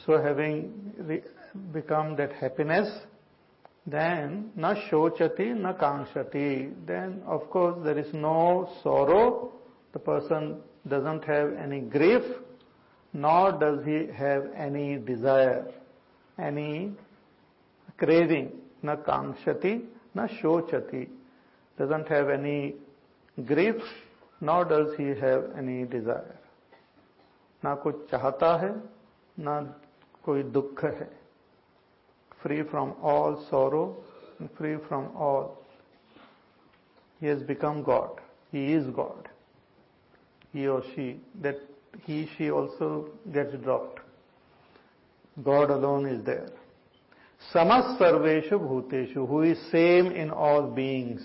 So 0.05 0.21
having 0.23 1.23
become 1.73 2.17
that 2.17 2.33
happiness, 2.33 2.91
then 3.87 4.51
na 4.57 4.75
shochati 4.75 5.55
na 5.57 5.73
kankshati. 5.75 6.87
Then 6.87 7.23
of 7.27 7.49
course 7.51 7.79
there 7.85 7.99
is 7.99 8.13
no 8.13 8.69
sorrow. 8.83 9.53
The 9.93 9.99
person 9.99 10.57
doesn't 10.87 11.25
have 11.25 11.55
any 11.55 11.81
grief, 11.81 12.23
nor 13.13 13.53
does 13.53 13.85
he 13.85 14.07
have 14.15 14.47
any 14.57 14.99
desire, 14.99 15.67
any 16.39 16.93
craving. 17.99 18.53
Na 18.83 18.97
kankshati, 18.97 19.85
na 20.15 20.27
shochati. 20.27 21.09
Doesn't 21.79 22.09
have 22.09 22.29
any 22.29 22.75
grief, 23.45 23.83
nor 24.41 24.65
does 24.65 24.95
he 24.97 25.09
have 25.09 25.45
any 25.57 25.85
desire. 25.85 26.37
ना 27.65 27.75
कुछ 27.75 28.09
चाहता 28.11 28.57
है 28.57 28.73
ना 29.39 29.61
कोई 30.25 30.43
दुख 30.43 30.85
है 30.85 31.20
free 32.43 32.63
from 32.63 32.95
all 33.03 33.45
sorrow 33.51 33.97
and 34.39 34.49
free 34.57 34.77
from 34.89 35.15
all. 35.17 35.59
He 37.21 37.27
has 37.27 37.43
become 37.43 37.83
God. 37.83 38.21
He 38.51 38.73
is 38.73 38.87
God. 38.95 39.29
He 40.53 40.67
or 40.67 40.83
she, 40.95 41.21
that 41.43 41.57
he, 42.05 42.29
she 42.37 42.51
also 42.51 43.11
gets 43.33 43.55
dropped. 43.63 44.01
God 45.45 45.71
alone 45.71 46.07
is 46.07 46.25
there. 46.25 46.49
Samas 47.55 47.99
sarveshu 47.99 48.53
bhuteshu, 48.53 49.29
who 49.29 49.43
is 49.43 49.59
same 49.71 50.07
in 50.07 50.31
all 50.31 50.63
beings. 50.71 51.23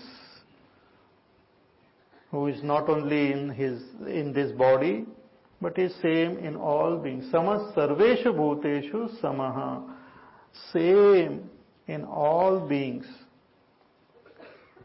Who 2.30 2.46
is 2.48 2.62
not 2.62 2.88
only 2.88 3.32
in 3.32 3.50
his, 3.50 3.82
in 4.06 4.32
this 4.32 4.52
body, 4.52 5.06
but 5.60 5.78
is 5.78 5.94
same 6.02 6.38
in 6.38 6.56
all 6.56 6.96
beings. 6.98 7.32
Samas 7.32 7.74
sarveshu 7.74 8.26
bhuteshu 8.26 9.20
samaha 9.20 9.95
same 10.73 11.49
in 11.87 12.03
all 12.05 12.59
beings. 12.59 13.05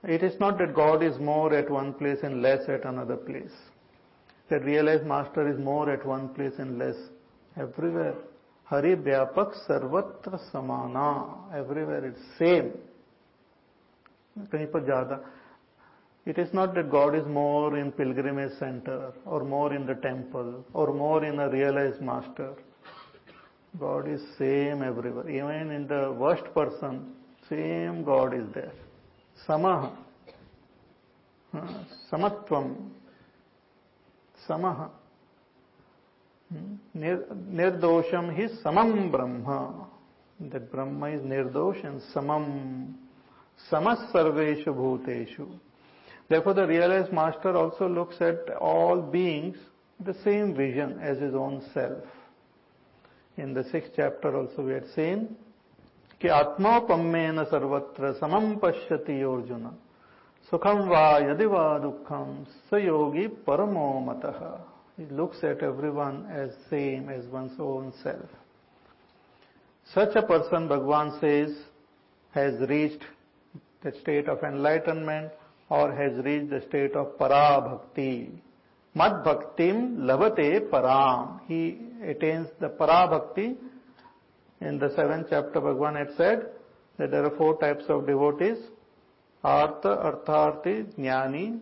It 0.05 0.23
is 0.23 0.39
not 0.39 0.59
that 0.59 0.75
God 0.75 1.03
is 1.03 1.19
more 1.19 1.53
at 1.55 1.69
one 1.71 1.93
place 1.95 2.19
and 2.23 2.43
less 2.43 2.69
at 2.69 2.85
another 2.85 3.17
place. 3.17 3.53
That 4.49 4.65
realized 4.65 5.05
master 5.05 5.49
is 5.51 5.59
more 5.59 5.91
at 5.91 6.07
one 6.07 6.29
place 6.29 6.53
and 6.59 6.79
less 6.79 6.97
everywhere. 7.57 8.15
Hari 8.65 8.97
Vyapak 8.97 9.55
Sarvatra 9.69 10.39
Samana. 10.51 11.35
Everywhere 11.55 12.05
it's 12.07 12.39
same. 12.39 12.73
कहीं 14.53 14.67
पर 14.73 14.85
ज़्यादा 14.85 15.19
it 16.27 16.39
is 16.39 16.53
not 16.53 16.75
that 16.75 16.91
God 16.91 17.15
is 17.15 17.25
more 17.25 17.79
in 17.79 17.93
pilgrimage 17.93 18.59
center 18.59 19.13
or 19.25 19.45
more 19.45 19.73
in 19.73 19.87
the 19.87 19.95
temple 19.95 20.65
or 20.73 20.93
more 20.93 21.25
in 21.25 21.39
a 21.39 21.49
realized 21.49 22.01
master. 22.03 22.53
God 23.80 24.08
is 24.08 24.22
same 24.38 24.84
everywhere. 24.84 25.30
Even 25.30 25.72
in 25.72 25.88
the 25.88 26.12
worst 26.12 26.44
person, 26.54 27.14
same 27.50 28.04
God 28.04 28.34
is 28.34 28.46
there. 28.54 28.74
Samaha. 29.48 29.96
Samatvam. 32.12 32.90
Samaha. 34.48 34.90
Hmm. 36.52 36.76
Nirdosham 36.96 38.38
is 38.38 38.52
samam 38.64 39.10
Brahma. 39.12 39.88
That 40.52 40.72
Brahma 40.72 41.08
is 41.08 41.22
nirdosh 41.22 41.84
and 41.86 42.02
samam. 42.14 42.94
Samas 43.72 44.12
sarveshu 44.12 44.68
bhuteshu. 44.68 45.48
Therefore 46.28 46.54
the 46.54 46.68
realized 46.68 47.12
master 47.14 47.56
also 47.56 47.88
looks 47.88 48.16
at 48.22 48.50
all 48.58 49.02
beings 49.02 49.58
the 50.04 50.16
same 50.24 50.56
vision 50.56 51.00
as 51.02 51.20
his 51.20 51.36
own 51.36 51.62
self. 51.74 52.04
In 53.38 53.54
the 53.54 53.62
six 53.66 53.90
chapter 53.96 54.36
also 54.36 54.64
we 54.64 54.74
had 54.74 54.88
seen 54.96 55.26
कि 56.22 56.28
आत्मोपम्यन 56.30 57.44
सर्वत्र 57.52 58.12
समम 58.14 58.56
पश्यति 58.64 59.14
अर्जुन 59.26 59.66
सुखम 60.52 60.80
वा 60.90 61.06
यदि 61.20 61.46
वा 61.46 61.64
दुखम 61.80 62.44
स 62.70 62.82
योगी 62.84 63.28
परमो 63.48 63.88
मत 64.06 64.26
looks 65.12 65.44
at 65.46 65.64
everyone 65.96 66.22
as 66.42 66.52
same 66.70 67.10
as 67.12 67.26
one 67.32 67.50
own 67.62 67.90
self 68.02 68.38
such 69.90 70.18
a 70.18 70.22
person 70.28 70.68
Bhagavan 70.68 71.10
says 71.20 71.58
has 72.34 72.64
reached 72.72 73.06
the 73.86 73.94
state 73.94 74.30
of 74.30 74.46
enlightenment 74.46 75.32
और 75.72 75.94
has 75.94 76.20
reach 76.22 76.50
the 76.50 76.60
state 76.62 76.98
of 76.98 77.18
पराभक्ति 77.20 78.12
मद 78.96 79.24
भक्तिम 79.28 79.86
लभते 80.08 80.48
पराम 80.72 81.38
ही 81.46 81.64
attains 82.02 82.48
the 82.60 82.70
parabhakti. 82.70 83.56
In 84.62 84.78
the 84.78 84.94
seventh 84.96 85.28
chapter, 85.30 85.60
Bhagavan 85.60 85.98
had 85.98 86.16
said 86.18 86.50
that 86.98 87.12
there 87.12 87.26
are 87.26 87.36
four 87.38 87.60
types 87.60 87.86
of 87.90 88.06
devotees. 88.06 88.58
Artha, 89.44 89.88
Artharthi, 89.88 90.94
Jnani, 91.00 91.60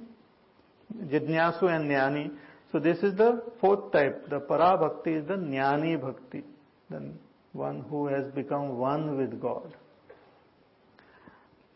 Jidnyasu 1.06 1.64
and 1.64 1.90
Jnani. 1.90 2.32
So 2.72 2.80
this 2.80 2.98
is 3.00 3.16
the 3.16 3.42
fourth 3.62 3.92
type. 3.92 4.30
The 4.30 4.42
parabhakti 4.42 5.22
is 5.22 5.28
the 5.28 5.36
Jnani 5.36 6.00
bhakti. 6.00 6.44
The 6.90 7.12
one 7.54 7.86
who 7.90 8.08
has 8.08 8.26
become 8.34 8.78
one 8.78 9.18
with 9.18 9.40
God. 9.42 9.74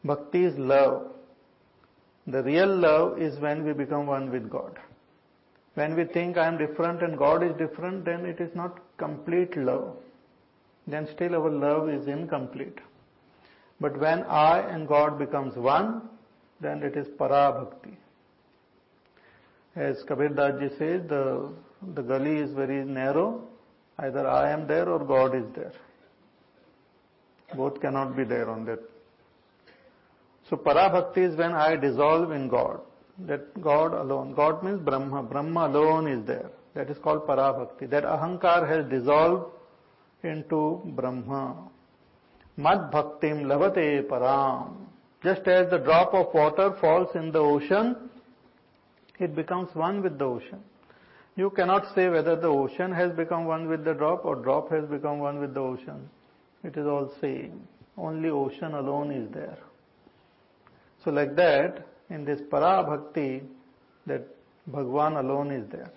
Bhakti 0.04 0.44
is 0.46 0.58
love. 0.58 1.12
The 2.28 2.44
real 2.44 2.76
love 2.76 3.22
is 3.22 3.40
when 3.40 3.64
we 3.66 3.74
become 3.74 4.08
one 4.08 4.30
with 4.30 4.50
God. 4.50 4.78
When 5.76 5.96
we 5.96 6.06
think 6.06 6.38
I 6.38 6.48
am 6.48 6.58
different 6.58 7.02
and 7.02 7.18
God 7.18 7.44
is 7.44 7.56
different, 7.58 8.06
then 8.06 8.26
it 8.26 8.40
is 8.40 8.54
not 8.56 8.80
complete 8.98 9.58
love. 9.58 9.96
Then 10.86 11.08
still 11.16 11.36
our 11.36 11.50
love 11.50 11.90
is 11.90 12.08
incomplete. 12.08 12.80
But 13.82 14.00
when 14.00 14.24
I 14.24 14.60
and 14.60 14.88
God 14.88 15.18
becomes 15.18 15.56
one, 15.56 16.10
then 16.62 16.84
it 16.84 16.96
is 16.96 17.08
parabhakti. 17.20 17.96
As 19.76 20.04
Kabir 20.04 20.30
Das 20.30 20.60
ji 20.60 20.70
says, 20.78 21.02
the, 21.10 21.52
the 21.96 22.04
gully 22.04 22.38
is 22.38 22.54
very 22.54 22.86
narrow. 22.86 23.42
Either 23.98 24.28
I 24.28 24.52
am 24.52 24.68
there 24.68 24.88
or 24.88 25.04
God 25.04 25.36
is 25.36 25.46
there. 25.56 25.74
Both 27.56 27.82
cannot 27.82 28.16
be 28.16 28.24
there 28.24 28.50
on 28.50 28.66
that. 28.66 28.80
So 30.50 30.56
parabhakti 30.56 31.32
is 31.32 31.36
when 31.36 31.54
I 31.54 31.76
dissolve 31.76 32.32
in 32.32 32.48
God 32.48 32.82
that 33.20 33.62
God 33.62 33.94
alone. 33.94 34.34
God 34.34 34.64
means 34.64 34.80
Brahma. 34.80 35.24
Brahma 35.24 35.68
alone 35.68 36.08
is 36.08 36.26
there. 36.26 36.50
That 36.74 36.90
is 36.90 36.98
called 36.98 37.28
Parabhakti. 37.28 37.90
That 37.90 38.04
Ahankar 38.04 38.68
has 38.68 38.90
dissolved 38.90 39.52
into 40.24 40.82
Brahma. 40.96 41.70
Mad 42.58 42.92
Bhaktim 42.92 43.46
Labhate 43.46 44.08
Param. 44.08 44.76
Just 45.24 45.48
as 45.48 45.70
the 45.70 45.78
drop 45.78 46.14
of 46.14 46.34
water 46.34 46.76
falls 46.82 47.10
in 47.16 47.32
the 47.32 47.40
ocean, 47.40 48.10
it 49.20 49.36
becomes 49.36 49.74
one 49.74 50.02
with 50.02 50.18
the 50.18 50.26
ocean. 50.26 50.60
You 51.36 51.50
cannot 51.52 51.96
say 51.96 52.10
whether 52.10 52.36
the 52.36 52.48
ocean 52.48 52.92
has 52.92 53.12
become 53.12 53.46
one 53.46 53.68
with 53.68 53.86
the 53.86 53.94
drop 53.94 54.26
or 54.26 54.36
drop 54.36 54.70
has 54.72 54.86
become 54.86 55.20
one 55.20 55.40
with 55.40 55.54
the 55.54 55.62
ocean. 55.62 56.10
It 56.64 56.78
is 56.78 56.86
all 56.86 57.12
same. 57.22 57.68
Only 57.98 58.30
ocean 58.30 58.74
alone 58.74 59.12
is 59.12 59.32
there. 59.34 59.58
So 61.04 61.12
like 61.12 61.36
that, 61.36 61.88
in 62.14 62.26
this 62.26 62.42
para 62.52 62.72
bhakti 62.90 63.42
that 64.06 64.24
Bhagwan 64.68 65.18
alone 65.18 65.52
is 65.52 65.70
there. 65.72 65.92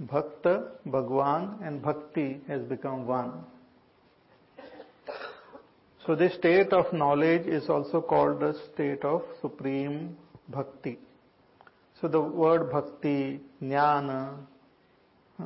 Bhakta, 0.00 0.54
Bhagwan 0.86 1.58
and 1.62 1.82
Bhakti 1.82 2.40
has 2.48 2.62
become 2.62 3.06
one. 3.06 3.44
So 6.06 6.14
this 6.14 6.34
state 6.34 6.72
of 6.72 6.92
knowledge 6.92 7.46
is 7.46 7.68
also 7.68 8.00
called 8.00 8.40
the 8.40 8.54
state 8.72 9.04
of 9.04 9.22
supreme 9.42 10.16
bhakti. 10.48 10.98
So 12.00 12.08
the 12.08 12.20
word 12.20 12.70
bhakti, 12.72 13.40
jnana, 13.62 14.36
uh, 15.38 15.44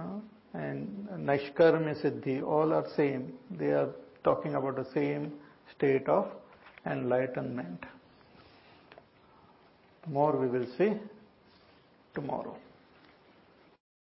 and 0.54 1.08
Naishkarmya 1.18 2.00
Siddhi, 2.02 2.42
all 2.42 2.72
are 2.72 2.86
same. 2.96 3.32
They 3.50 3.72
are 3.72 3.88
talking 4.22 4.54
about 4.54 4.76
the 4.76 4.86
same 4.94 5.32
state 5.76 6.08
of 6.08 6.30
enlightenment. 6.86 7.84
More 10.06 10.36
we 10.36 10.46
will 10.46 10.66
see 10.76 10.92
tomorrow. 12.14 12.56